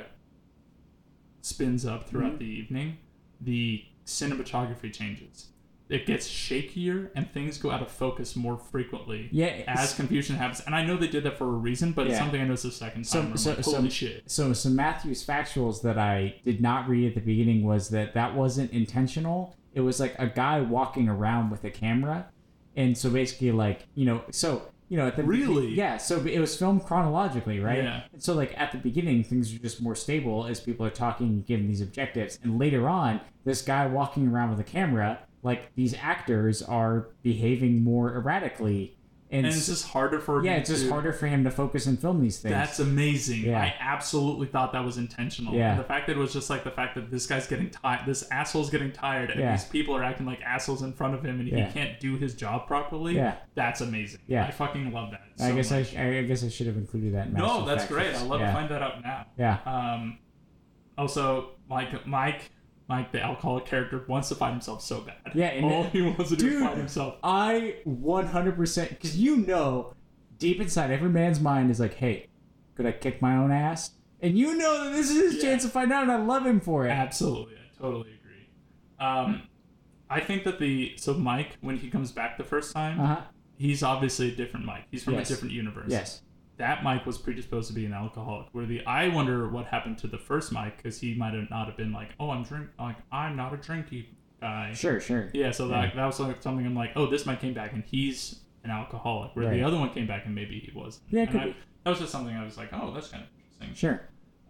[1.42, 2.38] spins up throughout Mhm.
[2.38, 2.96] the evening,
[3.40, 5.48] the cinematography changes.
[5.88, 9.64] It gets shakier and things go out of focus more frequently Yeah.
[9.66, 10.60] as confusion happens.
[10.60, 12.70] And I know they did that for a reason, but it's something I noticed the
[12.70, 13.22] second time.
[13.24, 14.22] where I'm so- like, so- Holy shit.
[14.30, 18.36] so some Matthews factuals that I did not read at the beginning was that that
[18.36, 19.56] wasn't intentional.
[19.74, 22.26] It was like a guy walking around with a camera,
[22.76, 25.72] and so basically like you know so you know at the Really?
[25.72, 28.02] yeah so it was filmed chronologically right Yeah.
[28.12, 31.42] and so like at the beginning things are just more stable as people are talking
[31.48, 35.94] giving these objectives and later on this guy walking around with a camera like these
[35.94, 38.96] actors are behaving more erratically
[39.32, 41.50] and, And it's just harder for yeah him it's just to- harder for him to
[41.52, 43.42] focus and film these things That's amazing.
[43.42, 43.60] Yeah.
[43.62, 45.54] I absolutely thought that was intentional.
[45.54, 45.76] Yeah.
[45.76, 48.28] The fact that it was just like the fact that this guy's getting tired, this
[48.32, 49.52] asshole's getting tired, and Yeah.
[49.52, 51.66] these people are acting like assholes in front of him, and Yeah.
[51.66, 53.14] he can't do his job properly.
[53.14, 53.36] Yeah.
[53.54, 54.20] That's amazing.
[54.26, 54.46] Yeah.
[54.46, 55.22] I fucking love that.
[55.44, 55.94] I guess much.
[55.96, 57.28] I, I guess I should have included that.
[57.28, 58.14] in No, that's great.
[58.14, 58.48] I'd love yeah.
[58.48, 59.26] to find that out now.
[59.38, 60.18] Yeah, Um,
[60.98, 62.50] also, Mike, Mike,
[62.90, 65.16] Mike, the alcoholic character, wants to find himself so bad.
[65.34, 67.14] Yeah, and- all he wants to do is fight himself.
[67.22, 69.94] I 100% because you know,
[70.38, 72.26] deep inside every man's mind is like, hey,
[72.74, 73.92] could I kick my own ass?
[74.20, 75.50] And you know that this is his Yeah.
[75.50, 76.90] chance to find out, and I love him for it.
[76.90, 78.48] Absolutely, I totally agree.
[78.98, 79.42] Um,
[80.10, 83.20] I think that the so Mike, when he comes back the first time, Uh huh.
[83.56, 84.86] he's obviously a different Mike.
[84.90, 85.30] He's from Yes.
[85.30, 85.86] a different universe.
[85.88, 86.22] Yes.
[86.60, 88.48] That Mike was predisposed to be an alcoholic.
[88.52, 91.66] Where the I wonder what happened to the first Mike because he might have not
[91.66, 94.06] have been like, oh, I'm drink like I'm not a drinky
[94.40, 94.72] guy.
[94.74, 95.00] Sure.
[95.00, 95.30] Sure.
[95.34, 95.82] Yeah, so Yeah.
[95.86, 98.70] that that was like something I'm like, oh, this Mike came back and he's an
[98.70, 99.34] alcoholic.
[99.34, 99.54] Where Right.
[99.54, 101.00] the other one came back and maybe he was.
[101.10, 101.56] Yeah, could I- be.
[101.84, 103.28] That was just something I was like, oh, that's kind of
[103.62, 103.74] interesting.
[103.74, 104.02] Sure.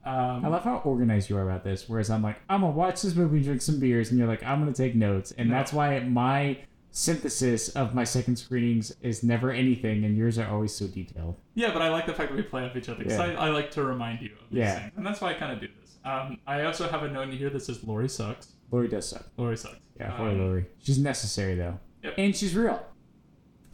[0.05, 1.89] Um, I love how organized you are about this.
[1.89, 4.59] Whereas I'm like, I'm gonna watch this movie, drink some beers, and you're like, I'm
[4.59, 5.55] gonna take notes, and No.
[5.57, 6.59] that's why my
[6.91, 11.37] synthesis of my second screenings is never anything, and yours are always so detailed.
[11.55, 13.39] Yeah, but I like the fact that we play off each other because Yeah.
[13.41, 14.79] I, I like to remind you of these Yeah.
[14.81, 15.97] things, and that's why I kind of do this.
[16.05, 18.53] Um, I also have a note in here that says Lori sucks.
[18.71, 19.27] Lori does suck.
[19.37, 19.79] Lori sucks.
[19.99, 20.67] Yeah, Um, poor Lori.
[20.79, 22.15] She's necessary though, Yep.
[22.19, 22.85] and she's real.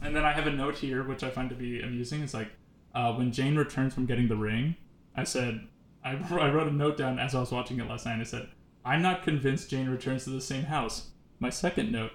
[0.01, 2.21] And then I have a note here which I find to be amusing.
[2.21, 2.49] It's like
[2.93, 4.75] uh, when Jane returns from getting the ring,
[5.15, 5.67] I said
[6.03, 8.13] I, I wrote a note down as I was watching it last night.
[8.13, 8.49] And I said
[8.85, 11.09] I'm not convinced Jane returns to the same house.
[11.39, 12.11] My second note.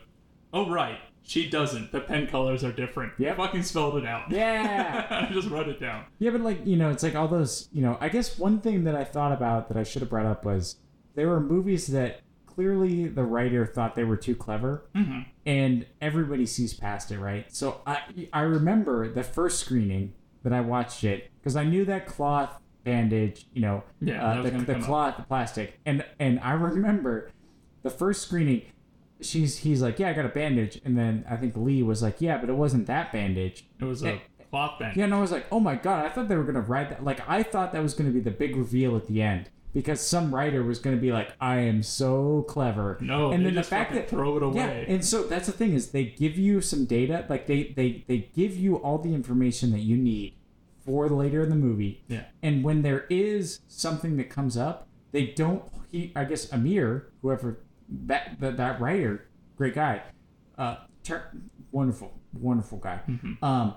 [0.52, 1.92] Oh right, she doesn't.
[1.92, 3.12] The pen colors are different.
[3.18, 3.34] Yeah.
[3.34, 4.30] Fucking spelled it out.
[4.30, 5.06] Yeah.
[5.30, 6.04] I just wrote it down.
[6.18, 7.68] Yeah, but like you know, it's like all those.
[7.72, 10.26] You know, I guess one thing that I thought about that I should have brought
[10.26, 10.76] up was
[11.14, 16.46] there were movies that clearly the writer thought they were too clever, hmm and everybody
[16.46, 17.46] sees past it, right?
[17.54, 18.00] So I
[18.32, 20.12] I remember the first screening
[20.44, 24.50] that I watched it because I knew that cloth bandage, you know, Yeah, uh, the,
[24.50, 27.30] the cloth, the plastic, and and I remember
[27.82, 28.62] the first screening.
[29.22, 32.20] She's he's like, yeah, I got a bandage, and then I think Lee was like,
[32.20, 33.64] yeah, but it wasn't that bandage.
[33.80, 34.20] It was a
[34.50, 34.96] cloth band.
[34.96, 37.04] Yeah, and I was like, oh my god, I thought they were gonna ride that.
[37.04, 39.48] Like, I thought that was gonna be the big reveal at the end.
[39.74, 43.54] because some writer was going to be like, "I am so clever." No, and then
[43.54, 44.84] the fact that throw it away.
[44.86, 48.04] yeah, and so that's the thing is they give you some data, like they they
[48.06, 50.34] they give you all the information that you need
[50.84, 52.02] for later in the movie.
[52.08, 52.24] Yeah.
[52.42, 55.62] And when there is something that comes up, they don't.
[55.90, 57.60] He, I guess Amir, whoever
[58.06, 60.02] that that, that writer, great guy,
[60.58, 61.30] uh, ter-
[61.70, 63.00] wonderful, wonderful guy.
[63.08, 63.44] Mm-hmm.
[63.44, 63.74] Um,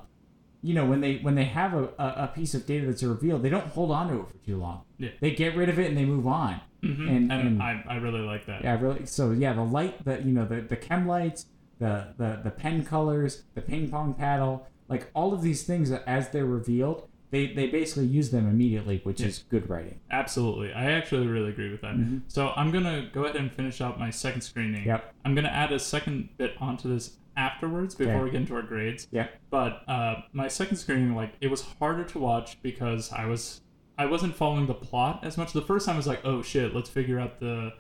[0.62, 3.50] you know when they when they have a, a, piece of data that's revealed, they
[3.50, 4.82] don't hold on to it for too long.
[4.98, 5.10] Yeah.
[5.22, 6.60] They get rid of it and they move on.
[6.84, 7.10] Mhm.
[7.10, 8.64] and- And, and- I, I really like that.
[8.64, 9.06] Yeah, really.
[9.06, 11.46] So yeah, the light, the you know the the chem lights,
[11.80, 16.04] the the the pen colors, the ping pong paddle, like all of these things that
[16.08, 20.00] as they're revealed, they they basically use them immediately, which is good writing.
[20.10, 20.72] Absolutely.
[20.72, 22.22] I actually really agree with that.
[22.28, 24.82] So I'm going to go ahead and finish up my second screening.
[24.82, 24.90] Mm-hmm.
[24.90, 25.14] Yep.
[25.26, 28.24] I'm going to add a second bit onto this afterwards before Okay.
[28.24, 29.08] we get into our grades.
[29.12, 29.28] Yeah.
[29.50, 33.62] But uh, my second screening, like, it was harder to watch because I was
[33.98, 35.52] I wasn't following the plot as much.
[35.52, 37.74] The first time I was like, oh shit, let's figure out the.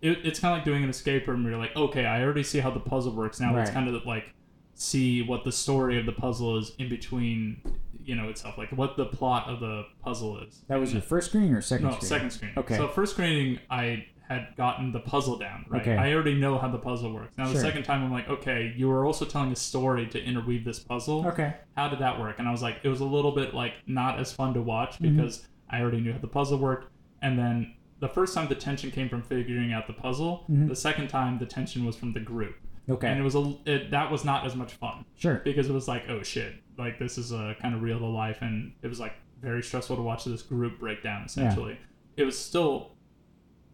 [0.00, 2.42] It, it's kind of like doing an escape room where you're like, okay, I already
[2.44, 3.38] see how the puzzle works.
[3.40, 4.32] Now let's kind of like
[4.74, 7.60] see what the story of the puzzle is in between,
[8.08, 8.56] you know, itself.
[8.58, 10.62] Like what the plot of the puzzle is.
[10.68, 12.08] That was your first screening or second No, screening?
[12.08, 12.58] second screening.
[12.58, 12.76] Okay.
[12.76, 15.64] So first screening, I had gotten the puzzle down.
[15.68, 15.82] Right.
[15.82, 15.96] Okay.
[15.96, 17.36] I already know how the puzzle works.
[17.38, 20.64] Now the second time, I'm like, okay, you were also telling a story to interweave
[20.64, 21.26] this puzzle.
[21.28, 21.54] Okay.
[21.76, 22.38] How did that work?
[22.38, 24.98] And I was like, it was a little bit like not as fun to watch
[24.98, 25.16] Mm-hmm.
[25.16, 26.90] because I already knew how the puzzle worked.
[27.22, 30.44] And then the first time the tension came from figuring out the puzzle.
[30.48, 32.54] The second time the tension was from the group.
[32.56, 32.92] Mm-hmm.
[32.92, 33.08] Okay.
[33.08, 35.40] And it was a it, that was not as much fun Sure.
[35.44, 38.38] because it was like, oh shit, like this is a kind of real to life,
[38.40, 41.24] and it was like very stressful to watch this group break down.
[41.24, 41.78] Essentially,
[42.16, 42.92] it was still,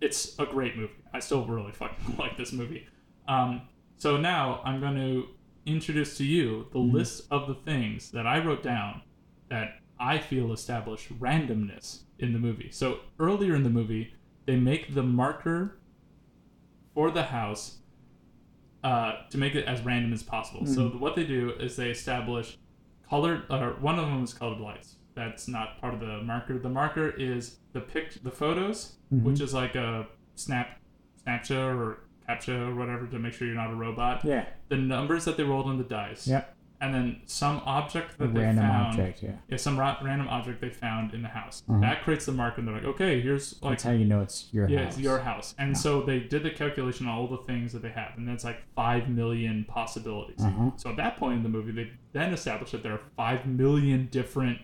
[0.01, 0.93] it's a great movie.
[1.13, 2.87] I still really fucking like this movie.
[3.29, 3.63] Um,
[3.97, 5.27] so now I'm going to
[5.67, 9.03] introduce to you the list of the things that I wrote down
[9.49, 12.71] that I feel establish randomness in the movie.
[12.71, 14.13] So earlier in the movie,
[14.47, 15.79] they make the marker
[16.95, 17.79] for the house
[18.83, 20.67] uh, to make it as random as possible.
[20.67, 22.59] So what they do is they establish
[23.09, 24.97] colored, or one of them is colored lights.
[25.15, 26.59] That's not part of the marker.
[26.59, 29.25] The marker is the pic, the photos, mm-hmm.
[29.25, 30.81] which is like a snap,
[31.23, 34.25] snapshot or captcha or whatever to make sure you're not a robot.
[34.25, 34.47] Yeah.
[34.69, 36.27] The numbers that they rolled on the dice.
[36.27, 36.54] Yep.
[36.85, 38.87] And then some object A that they random found.
[39.01, 39.23] object.
[39.23, 39.31] Yeah.
[39.49, 41.63] Yeah, some ra- random object they found in the house.
[41.69, 41.81] Uh-huh.
[41.81, 44.49] That creates the marker, and they're like, okay, here's like That's how you know it's
[44.53, 44.83] your yeah, house.
[44.85, 45.55] Yeah, it's your house.
[45.59, 48.45] And so they did the calculation on all the things that they have, and that's
[48.45, 50.43] like five million possibilities.
[50.45, 50.73] Uh-huh.
[50.77, 54.09] So at that point in the movie, they then established that there are five million
[54.11, 54.59] different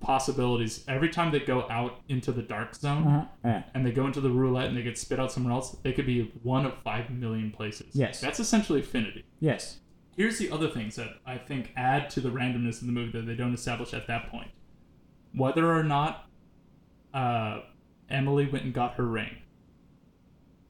[0.00, 0.84] possibilities.
[0.88, 3.24] Every time they go out into the dark zone Uh-huh.
[3.44, 3.62] Yeah.
[3.74, 6.06] and they go into the roulette and they get spit out somewhere else, they could
[6.06, 7.94] be one of five million places.
[7.94, 8.20] Yes.
[8.20, 9.24] That's essentially affinity.
[9.40, 9.78] Yes.
[10.20, 13.24] Here's the other things that I think add to the randomness of the movie that
[13.24, 14.50] they don't establish at that point.
[15.34, 16.28] Whether or not
[17.14, 17.60] uh,
[18.10, 19.38] Emily went and got her ring.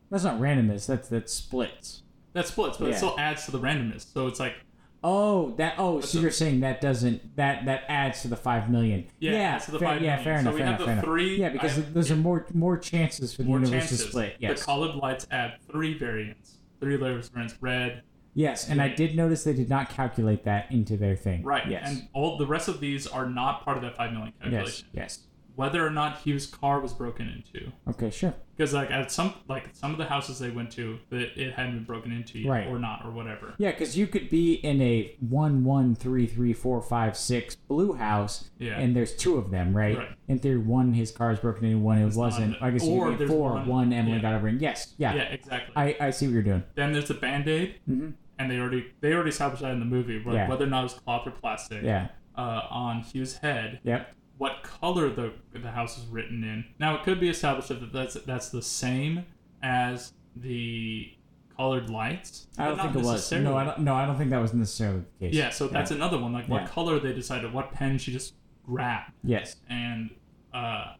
[0.09, 0.87] That's not randomness.
[0.87, 2.05] That's that splits.
[2.33, 4.07] That splits, but it still adds to the randomness.
[4.15, 4.55] So it's like,
[5.03, 5.75] Oh, that.
[5.79, 9.09] Oh, so So- you're saying that doesn't that that adds to the five million?
[9.19, 10.25] Yeah, yeah, to the fair, five yeah, million.
[10.25, 10.55] fair So enough.
[10.55, 11.05] we fair have enough, the fair enough.
[11.05, 14.03] three- Yeah, because I- those are more more chances for the more universe chances.
[14.05, 14.37] to split.
[14.39, 16.59] Yes, The colored lights add three variants.
[16.81, 17.57] Three layers of variants.
[17.61, 18.03] Red,
[18.35, 21.43] yes, and I did notice they did not calculate that into their thing.
[21.43, 21.66] right.
[21.66, 21.89] Yes.
[21.89, 24.66] And all the rest of these are not part of that five million calculation.
[24.66, 24.82] yes.
[24.82, 24.89] calculation.
[24.93, 25.19] Yes.
[25.57, 27.71] Whether or not Hugh's car was broken into.
[27.89, 28.11] Okay.
[28.11, 28.35] Sure.
[28.57, 31.73] Because like at some like some of the houses they went to, that it hadn't
[31.77, 32.67] been broken into yet, Right.
[32.67, 33.55] or not, or whatever.
[33.59, 37.95] Yeah, because you could be in a one, one, three, three, four, five, six blue
[37.95, 38.79] house, Yeah.
[38.79, 39.97] and there's two of them, right?
[39.97, 40.09] Right.
[40.29, 42.53] In theory, one his car's broken in, one it wasn't.
[42.53, 43.53] not- I guess or you could four.
[43.55, 44.23] one- One, Emily yeah.
[44.23, 44.59] got a ring.
[44.61, 44.95] Yes.
[44.99, 45.15] Yeah.
[45.15, 45.73] Yeah, exactly.
[45.77, 46.63] I, I see what you're doing.
[46.75, 48.13] then there's the band aid, Mhm.
[48.39, 50.49] and they already they already established that in the movie, like Yeah.
[50.49, 51.83] whether or not it was cloth or plastic.
[51.83, 52.09] Yeah.
[52.37, 54.15] Uh, on Hugh's head, Yep.
[54.41, 56.65] What color the the house is written in.
[56.79, 59.27] Now it could be established that that's that's the same
[59.62, 61.12] as the
[61.55, 62.47] colored lights.
[62.57, 63.31] I don't think it was.
[63.33, 63.81] No, I don't.
[63.81, 65.35] No, I don't think that was necessarily the case.
[65.35, 66.33] Yeah, so that's another one.
[66.33, 66.69] Like what Yeah.
[66.69, 68.33] color they decided, what pen she just
[68.65, 69.57] grabbed, Yes.
[69.69, 70.09] and
[70.55, 70.95] uh,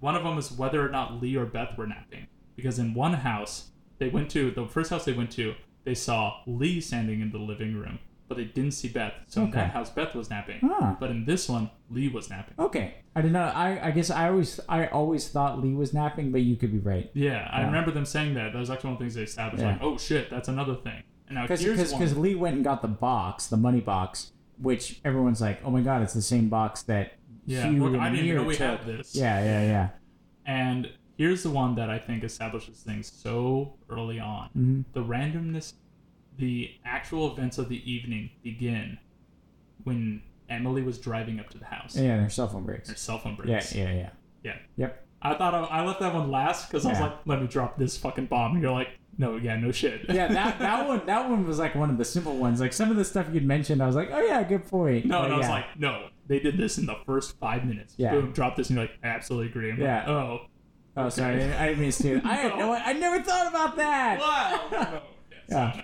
[0.00, 2.26] one of them is whether or not Lee or Beth were napping.
[2.56, 6.40] Because in one house they went to, the first house they went to, they saw
[6.48, 9.12] Lee standing in the living room, but they didn't see Beth.
[9.28, 10.60] So in that house, Beth was napping.
[10.64, 10.96] Ah.
[10.98, 12.54] But in this one, Lee was napping.
[12.58, 12.94] Okay.
[13.14, 13.54] I did not.
[13.56, 16.78] I, I guess I always I always thought Lee was napping, but you could be
[16.78, 17.10] right.
[17.14, 18.52] Yeah, I remember them saying that.
[18.52, 19.62] That was actually one of the things they established.
[19.62, 19.72] Yeah.
[19.72, 21.02] Like, oh shit, that's another thing.
[21.28, 21.62] And now Because
[21.92, 25.80] because Lee went and got the box, the money box, which everyone's like, oh my
[25.80, 27.12] god, it's the same box that
[27.46, 28.80] Yeah, Hugh look, and I didn't know we took.
[28.80, 29.14] had this.
[29.14, 29.88] Yeah, yeah, yeah.
[30.44, 34.50] And here's the one that I think establishes things so early on.
[34.56, 34.84] Mhm.
[34.92, 35.72] The randomness,
[36.38, 38.98] the actual events of the evening begin
[39.84, 41.96] when Emily was driving up to the house.
[41.96, 42.88] Yeah, her cell phone breaks.
[42.90, 43.74] Her cell phone breaks.
[43.74, 43.92] yeah, yeah.
[43.94, 44.10] Yeah.
[44.42, 44.56] Yeah.
[44.76, 45.06] Yep.
[45.22, 47.04] I thought I, I left that one last because I was Yeah.
[47.06, 48.52] like, let me drop this fucking bomb.
[48.52, 50.02] And you're like, no, yeah, no shit.
[50.10, 52.60] yeah, that that one that one was like one of the simple ones.
[52.60, 55.06] Like some of the stuff you'd mentioned, I was like, oh yeah, good point.
[55.06, 55.52] No, But and I was yeah.
[55.52, 57.94] like, no, they did this in the first five minutes.
[57.96, 58.12] Yeah.
[58.12, 59.70] Boom, drop this, and you're like, I absolutely agree.
[59.72, 59.98] I'm Yeah.
[60.00, 60.40] like, oh,
[60.98, 61.92] oh sorry, I didn't- mean to.
[61.98, 64.18] steal- I no, I never thought about that.
[64.20, 64.68] wow.
[64.70, 65.00] no.
[65.48, 65.72] Yeah.
[65.76, 65.82] No.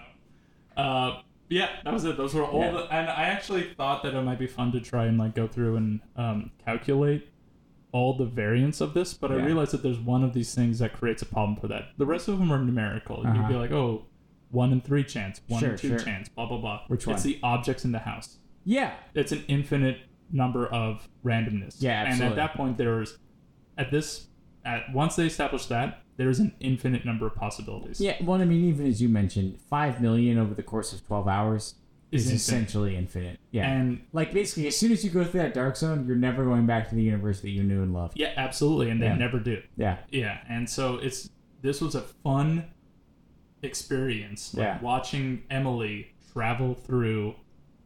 [0.77, 2.17] Uh, yeah, that was it.
[2.17, 2.71] Those were all Yeah.
[2.73, 5.47] the, and I actually thought that it might be fun to try and like go
[5.47, 7.29] through and um, calculate
[7.93, 10.95] all the variants of this, but I realized that there's one of these things that
[10.95, 11.89] creates a problem for that.
[11.99, 13.19] The rest of them are numerical.
[13.19, 13.49] You'd Uh-huh.
[13.49, 14.07] be like, oh,
[14.51, 15.99] one in three chance, one Sure, in two sure.
[15.99, 16.81] chance, blah blah blah.
[16.89, 17.17] Which one?
[17.17, 18.39] It's the objects in the house.
[18.65, 19.99] Yeah, It's an infinite
[20.31, 21.77] number of randomness.
[21.81, 23.19] Yeah, And at that point, there's
[23.77, 24.29] at this
[24.65, 28.01] at once they establish that there's an infinite number of possibilities.
[28.01, 28.17] yeah.
[28.23, 31.75] Well, I mean, even as you mentioned, five million over the course of twelve hours
[32.13, 33.39] Is is, essentially infinite.
[33.51, 36.45] Yeah, And like basically, as soon as you go through that dark zone, you're never
[36.45, 38.19] going back to the universe that you knew and loved.
[38.19, 39.17] yeah, absolutely, and they Yeah.
[39.17, 39.61] never do.
[39.77, 41.29] Yeah, Yeah, and so it's
[41.63, 42.65] this was a fun
[43.63, 44.81] experience, like Yeah.
[44.81, 47.35] watching Emily travel through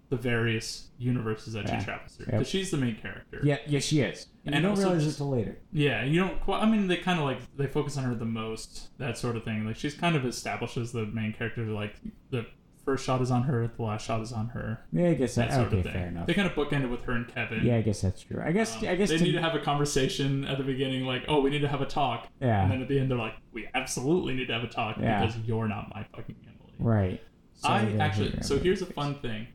[0.09, 1.78] the various universes that Yeah.
[1.78, 2.27] she travels through.
[2.27, 2.33] Yep.
[2.35, 3.41] Because she's the main character.
[3.43, 3.81] yeah, yeah.
[3.81, 5.59] She is, and, And you don't also realize just- it till later.
[5.73, 6.41] Yeah, you don't.
[6.41, 9.37] Quite, I mean, they kind of like they focus on her the most, that sort
[9.37, 9.66] of thing.
[9.66, 11.65] Like she's kind of establishes the main character.
[11.65, 11.97] Like
[12.31, 12.47] the
[12.85, 14.78] first shot is on her, the last shot is on her.
[14.93, 15.57] Yeah, I guess That that.
[15.57, 15.93] sort Okay, of thing.
[15.93, 16.27] fair enough.
[16.28, 17.66] They kind of bookended with her and Kevin.
[17.66, 18.41] Yeah, I guess that's true.
[18.41, 18.77] I guess.
[18.81, 21.41] Um, I guess they to- need to have a conversation at the beginning, like, "Oh,
[21.41, 22.62] we need to have a talk," Yeah.
[22.62, 25.27] and then at the end they're like, "We absolutely need to have a talk Yeah.
[25.27, 27.20] because you're not my fucking Emily." right.
[27.55, 28.41] So I actually.
[28.43, 29.47] So here's a fun thing.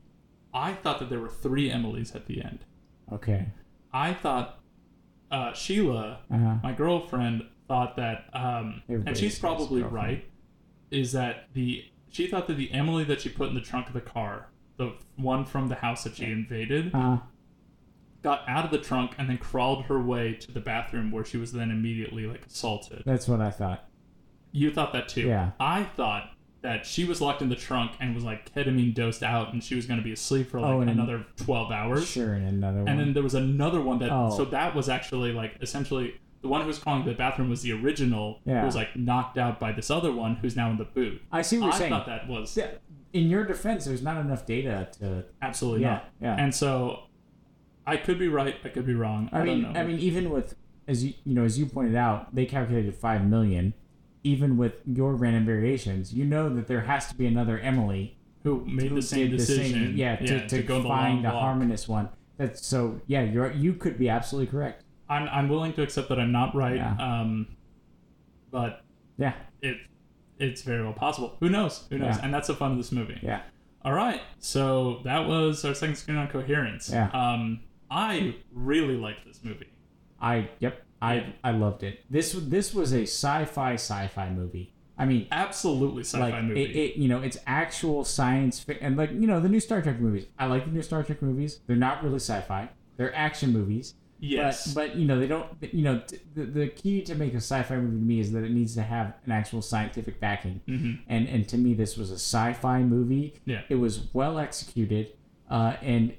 [0.54, 2.64] I thought that there were three Emilys at the end.
[3.12, 3.46] Okay.
[3.92, 4.60] I thought
[5.30, 6.54] uh, Sheila Uh huh.
[6.62, 10.26] my girlfriend thought that um and she's probably right
[10.90, 13.94] is that the she thought that the emily that she put in the trunk of
[13.94, 17.18] the car the one from the house that she invaded Uh,
[18.22, 21.38] got out of the trunk and then crawled her way to the bathroom where she
[21.38, 23.88] was then immediately like assaulted that's what I thought.
[24.50, 25.52] you thought that too Yeah.
[25.58, 26.31] i thought
[26.62, 29.74] that she was locked in the trunk and was like ketamine dosed out and she
[29.74, 32.88] was going to be asleep for like Oh, another 12 hours Sure, and another one.
[32.88, 34.30] and then there was another one that Oh.
[34.36, 37.72] so that was actually like essentially the one who was calling the bathroom was the
[37.72, 38.60] original Yeah.
[38.60, 41.20] who was like knocked out by this other one who's now in the boot.
[41.32, 41.92] I see what you're I saying.
[41.92, 42.70] I thought that was Yeah,
[43.12, 45.24] In your defense, there's not enough data to.
[45.40, 46.08] absolutely Yeah, not.
[46.20, 46.36] yeah.
[46.38, 47.04] And so
[47.86, 49.28] I could be right, I could be wrong.
[49.32, 49.80] I, I mean, don't know.
[49.80, 50.54] I mean, even with
[50.88, 53.74] as you you know as you pointed out, they calculated five million.
[54.24, 58.64] Even with your random variations, you know that there has to be another Emily who
[58.66, 59.72] made the same did the decision?
[59.72, 61.40] same, yeah, to, to, go find a walk.
[61.42, 62.08] harmonious one.
[62.36, 63.00] That's so.
[63.06, 64.84] Yeah, you're you could be absolutely correct.
[65.08, 66.76] I'm I'm willing to accept that I'm not right.
[66.76, 66.96] Yeah.
[66.98, 67.56] Um,
[68.50, 68.84] but
[69.18, 69.76] Yeah, it
[70.38, 71.36] it's very well possible.
[71.40, 71.84] Who knows?
[71.90, 72.16] Who knows?
[72.16, 72.24] Yeah.
[72.24, 73.18] And that's the fun of this movie.
[73.22, 73.42] yeah,
[73.84, 76.90] All right, so that was our second screen on coherence.
[76.90, 77.10] Yeah.
[77.10, 79.68] Um, I really liked this movie.
[80.20, 81.34] I yep, I.
[81.42, 82.04] I loved it.
[82.08, 84.72] This this was a sci-fi sci-fi movie.
[84.98, 86.62] I mean, Absolutely sci-fi like movie.
[86.64, 89.82] It, it, you know, it's actual science fi- and like you know the new Star
[89.82, 90.26] Trek movies.
[90.38, 91.60] I like the new Star Trek movies.
[91.66, 92.68] They're not really sci-fi.
[92.98, 93.94] They're action movies.
[94.20, 94.72] yes.
[94.74, 95.46] But, but you know they don't.
[95.60, 98.44] You know t- the, the key to make a sci-fi movie to me is that
[98.44, 100.60] it needs to have an actual scientific backing.
[100.68, 101.00] Mhm.
[101.08, 103.34] And and to me this was a sci-fi movie.
[103.44, 103.62] Yeah.
[103.68, 105.14] It was well executed,
[105.50, 106.14] uh, and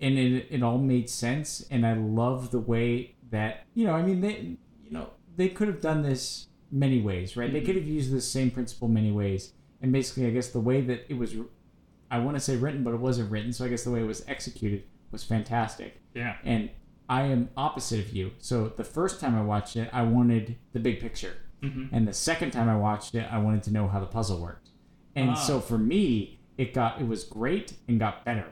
[0.00, 1.66] and it, it all made sense.
[1.70, 3.92] And I love the way that you know.
[3.94, 7.52] I mean they you know they could have done this many ways, right?
[7.52, 9.52] They could have used the same principle many ways.
[9.80, 11.34] And basically, I guess the way that it was,
[12.10, 13.52] I want to say written, but it wasn't written.
[13.52, 14.82] So I guess the way it was executed
[15.12, 16.00] was fantastic.
[16.14, 16.36] Yeah.
[16.44, 16.70] And
[17.08, 18.32] I am opposite of you.
[18.38, 21.36] So the first time I watched it, I wanted the big picture.
[21.62, 21.88] Mhm.
[21.92, 24.70] And the second time I watched it, I wanted to know how the puzzle worked.
[25.14, 25.34] And Ah.
[25.34, 28.46] so for me, it got it was great and got better.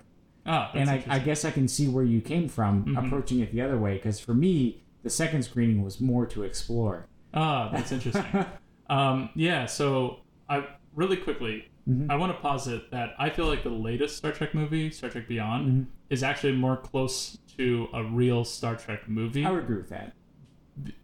[0.46, 3.06] Oh, and I, I guess I can see where you came from Mhm.
[3.06, 3.94] approaching it the other way.
[3.94, 7.06] Because for me, the second screening was more to explore.
[7.34, 8.24] Oh, that's interesting.
[8.90, 9.66] um, yeah.
[9.66, 12.10] So I really quickly, Mhm.
[12.10, 15.28] I want to posit that I feel like the latest Star Trek movie, Star Trek
[15.28, 15.86] Beyond, Mhm.
[16.10, 19.44] is actually more close to a real Star Trek movie.
[19.44, 20.12] I would agree with that.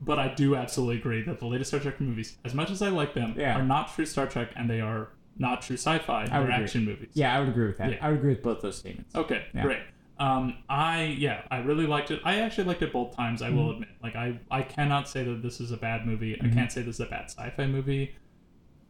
[0.03, 2.89] but I do absolutely agree that the latest Star Trek movies, as much as I
[2.91, 3.59] like them, Yeah.
[3.59, 6.27] are not true Star Trek and they are not true sci-fi.
[6.31, 6.63] I would agree.
[6.65, 7.11] action movies.
[7.15, 7.91] Yeah, I would agree with that.
[7.93, 7.99] Yeah.
[8.01, 9.15] I would agree with both those statements.
[9.15, 9.63] Okay, Yeah.
[9.63, 9.81] great.
[10.19, 12.21] Um, I yeah, I really liked it.
[12.25, 13.43] I actually liked it both times.
[13.43, 13.83] I will Mm-hmm.
[13.83, 13.89] admit.
[14.03, 16.39] Like I, I cannot say that this is a bad movie.
[16.41, 18.15] I can't say this is a bad sci-fi movie.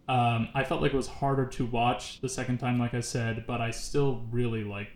[0.09, 3.45] Um, I felt like it was harder to watch the second time, like I said,
[3.47, 4.91] but I still really liked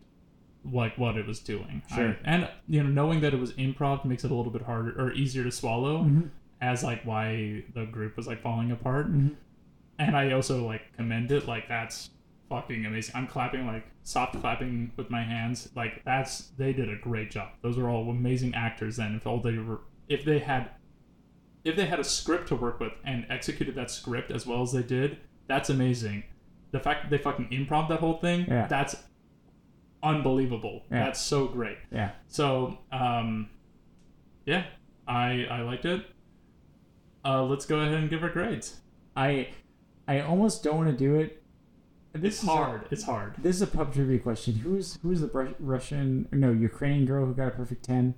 [0.64, 1.81] like what it was doing.
[1.94, 2.09] Sure.
[2.10, 5.01] I- and you know, knowing that it was improv makes it a little bit harder
[5.01, 5.98] or easier to swallow.
[6.02, 6.23] Mm-hmm.
[6.60, 9.12] As like why the group was like falling apart.
[9.12, 9.36] Mhm.
[9.98, 11.47] And I also like commend it.
[11.47, 12.10] Like that's
[12.48, 13.14] fucking amazing.
[13.16, 15.68] I'm clapping like soft clapping with my hands.
[15.74, 17.48] Like that's they did a great job.
[17.62, 18.97] Those are all amazing actors.
[18.97, 20.70] Then if all they were if they had
[21.64, 24.73] if they had a script to work with and executed that script as well as
[24.73, 25.18] they did,
[25.48, 26.23] that's amazing.
[26.73, 28.66] The fact that they fucking improv that whole thing, Yeah.
[28.66, 28.97] that's
[30.02, 30.82] unbelievable.
[30.90, 31.05] Yeah.
[31.06, 31.78] That's so great.
[31.90, 32.10] Yeah.
[32.28, 33.48] So, um,
[34.44, 34.64] yeah,
[35.09, 36.05] I I liked it.
[37.24, 38.81] Uh, let's go ahead and give our grades.
[39.16, 39.48] I
[40.09, 41.43] I almost don't want to do it.
[42.12, 42.81] This It's is a- hard.
[42.91, 43.35] it's hard.
[43.39, 44.55] this is a pub trivia question.
[44.55, 48.15] Who's who's the Russian no Ukrainian girl who got a perfect ten?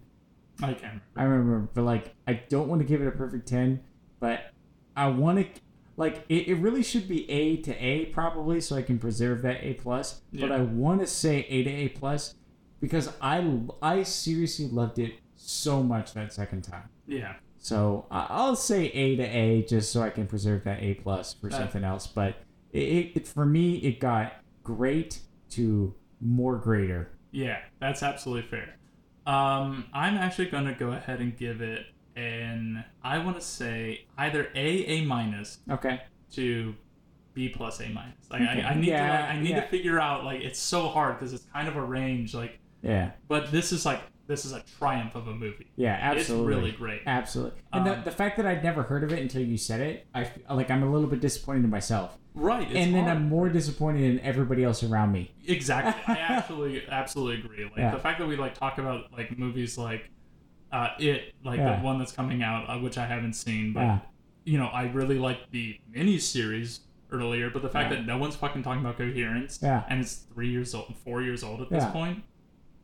[0.63, 3.81] I can't I remember, but like I don't want to give it a perfect ten,
[4.21, 4.53] but
[4.97, 5.61] I want to
[5.97, 9.65] like it, it really should be A to A probably, so I can preserve that
[9.65, 10.21] A plus.
[10.31, 10.43] Yeah.
[10.47, 12.35] But I want to say A to A plus
[12.81, 16.89] because I I seriously loved it so much that second time.
[17.07, 17.35] Yeah.
[17.59, 21.35] So I- I'll say A to A just so I can preserve that A plus
[21.35, 22.07] for Uh, something else.
[22.07, 22.37] But
[22.73, 24.33] it, it, it for me it got
[24.63, 25.21] great
[25.51, 27.11] to more greater.
[27.31, 28.77] Yeah, that's absolutely fair.
[29.27, 31.87] Um, I'm actually gonna go ahead and give it
[32.17, 36.01] an I want to say either A A minus Okay.
[36.33, 36.75] to
[37.35, 38.29] B plus A minus.
[38.31, 38.63] Like Okay.
[38.63, 39.61] I, I need Yeah, to like, I need yeah.
[39.61, 43.11] to figure out like it's so hard because it's kind of a range like Yeah.
[43.29, 45.67] but this is like this is a triumph of a movie.
[45.75, 45.99] Yeah.
[46.01, 46.53] Absolutely.
[46.53, 47.01] It's really great.
[47.07, 47.59] Absolutely.
[47.73, 50.07] And Um, the, the fact that I'd never heard of it until you said it,
[50.15, 52.69] I like I'm a little bit disappointed in myself, Right.
[52.71, 53.17] It's and then hard.
[53.17, 55.33] I'm more disappointed in everybody else around me.
[55.49, 56.01] Exactly.
[56.15, 57.65] I absolutely absolutely agree.
[57.65, 57.91] Like Yeah.
[57.91, 60.09] the fact that we like talk about like movies like
[60.71, 61.79] uh it like Yeah.
[61.79, 63.99] the one that's coming out uh, which I haven't seen but Yeah.
[64.45, 66.81] you know I really like the mini series
[67.11, 69.85] earlier but the fact that no one's fucking talking about coherence Yeah.
[69.89, 72.23] and it's 3 years old 4 years old at this point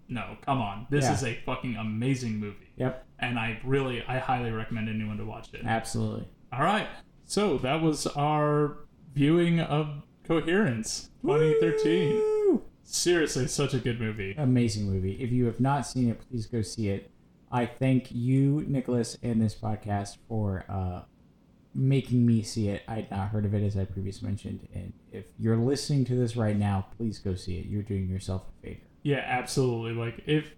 [0.08, 1.14] no come on this Yeah.
[1.14, 3.06] is a fucking amazing movie Yep.
[3.20, 6.28] and I really I highly recommend anyone to watch it Absolutely.
[6.52, 6.88] all right
[7.24, 8.78] so that was our
[9.14, 12.62] viewing of coherence 2013 Woo!
[12.86, 14.34] Seriously, such a good movie.
[14.36, 15.12] Amazing movie.
[15.14, 17.10] If you have not seen it, please go see it.
[17.50, 21.00] I thank you, Nicholas, and this podcast for uh,
[21.74, 22.82] making me see it.
[22.86, 26.14] I had not heard of it as I previously mentioned, and if you're listening to
[26.14, 27.64] this right now, please go see it.
[27.66, 28.80] You're doing yourself a favor.
[29.04, 29.92] Yeah, absolutely.
[29.92, 30.52] Like if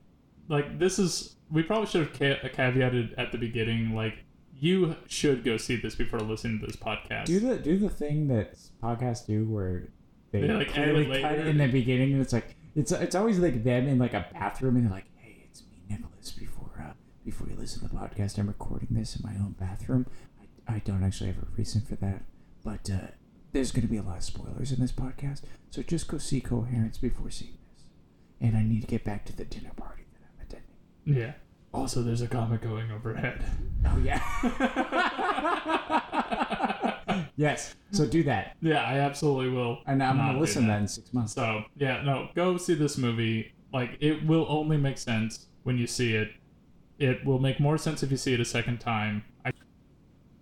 [0.48, 4.24] like this is we probably should have ca- caveated at the beginning like
[4.58, 7.26] you should go see this before listening to this podcast.
[7.26, 9.88] Do the do the thing that podcasts do where
[10.30, 13.64] they They, like, cut it in the beginning, and it's like it's it's always like
[13.64, 16.30] them in like a bathroom, and they're like, "Hey, it's me, Nicholas.
[16.32, 16.92] Before uh,
[17.24, 20.06] before you listen to the podcast, I'm recording this in my own bathroom.
[20.68, 22.22] I, I don't actually have a reason for that,
[22.64, 23.08] but uh,
[23.52, 26.40] there's going to be a lot of spoilers in this podcast, so just go see
[26.40, 27.58] Coherence before seeing.
[28.40, 31.22] And I need to get back to the dinner party that I'm attending.
[31.24, 31.32] yeah.
[31.72, 33.44] Also, there's a comet going overhead.
[33.84, 34.20] Oh yeah.
[37.36, 37.74] yes.
[37.92, 38.56] So do that.
[38.62, 39.78] yeah, I absolutely will.
[39.86, 41.34] And I'm gonna listen to that in six months.
[41.34, 43.52] So yeah, no, go see this movie.
[43.72, 46.30] Like it will only make sense when you see it.
[46.98, 49.24] It will make more sense if you see it a second time.
[49.44, 49.52] I,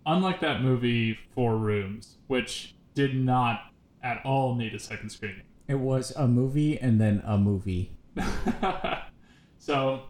[0.06, 3.72] unlike that movie Four Rooms, which did not
[4.02, 5.42] at all need a second screening.
[5.68, 7.92] It was a movie and then a movie.
[9.58, 10.02] so,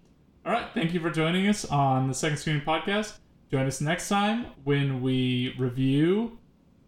[0.45, 3.19] all right, thank you for joining us on the Second Screening Podcast.
[3.51, 6.39] Join us next time when we review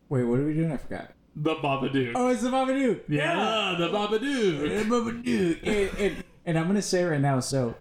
[0.08, 0.70] Wait, what are we doing?
[0.70, 1.12] I forgot.
[1.34, 2.12] The Babadook.
[2.14, 3.02] Oh, it's the Babadook.
[3.08, 4.70] yeah, The Babadook.
[4.70, 5.66] Yeah, Babadook.
[5.66, 7.40] and, and, and I'm gonna say right now.
[7.40, 7.74] So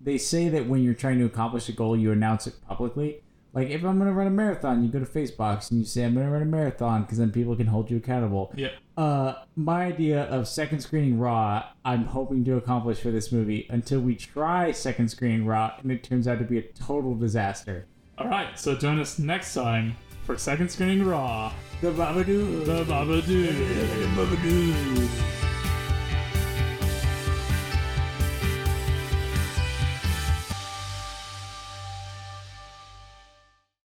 [0.00, 3.22] they say that when you're trying to accomplish a goal, you announce it publicly.
[3.54, 6.14] Like if I'm gonna run a marathon, you go to Facebook and you say I'm
[6.14, 8.52] gonna run a marathon because then people can hold you accountable.
[8.56, 8.72] Yep.
[8.96, 14.00] Uh, my idea of second screening Raw, I'm hoping to accomplish for this movie until
[14.00, 17.86] we try second screening Raw, and it turns out to be a total disaster.
[18.18, 21.52] All right, so join us next time for Second Screening Raw.
[21.80, 22.64] The Babadook.
[22.64, 23.26] The Babadook.
[23.26, 25.41] The Babadook.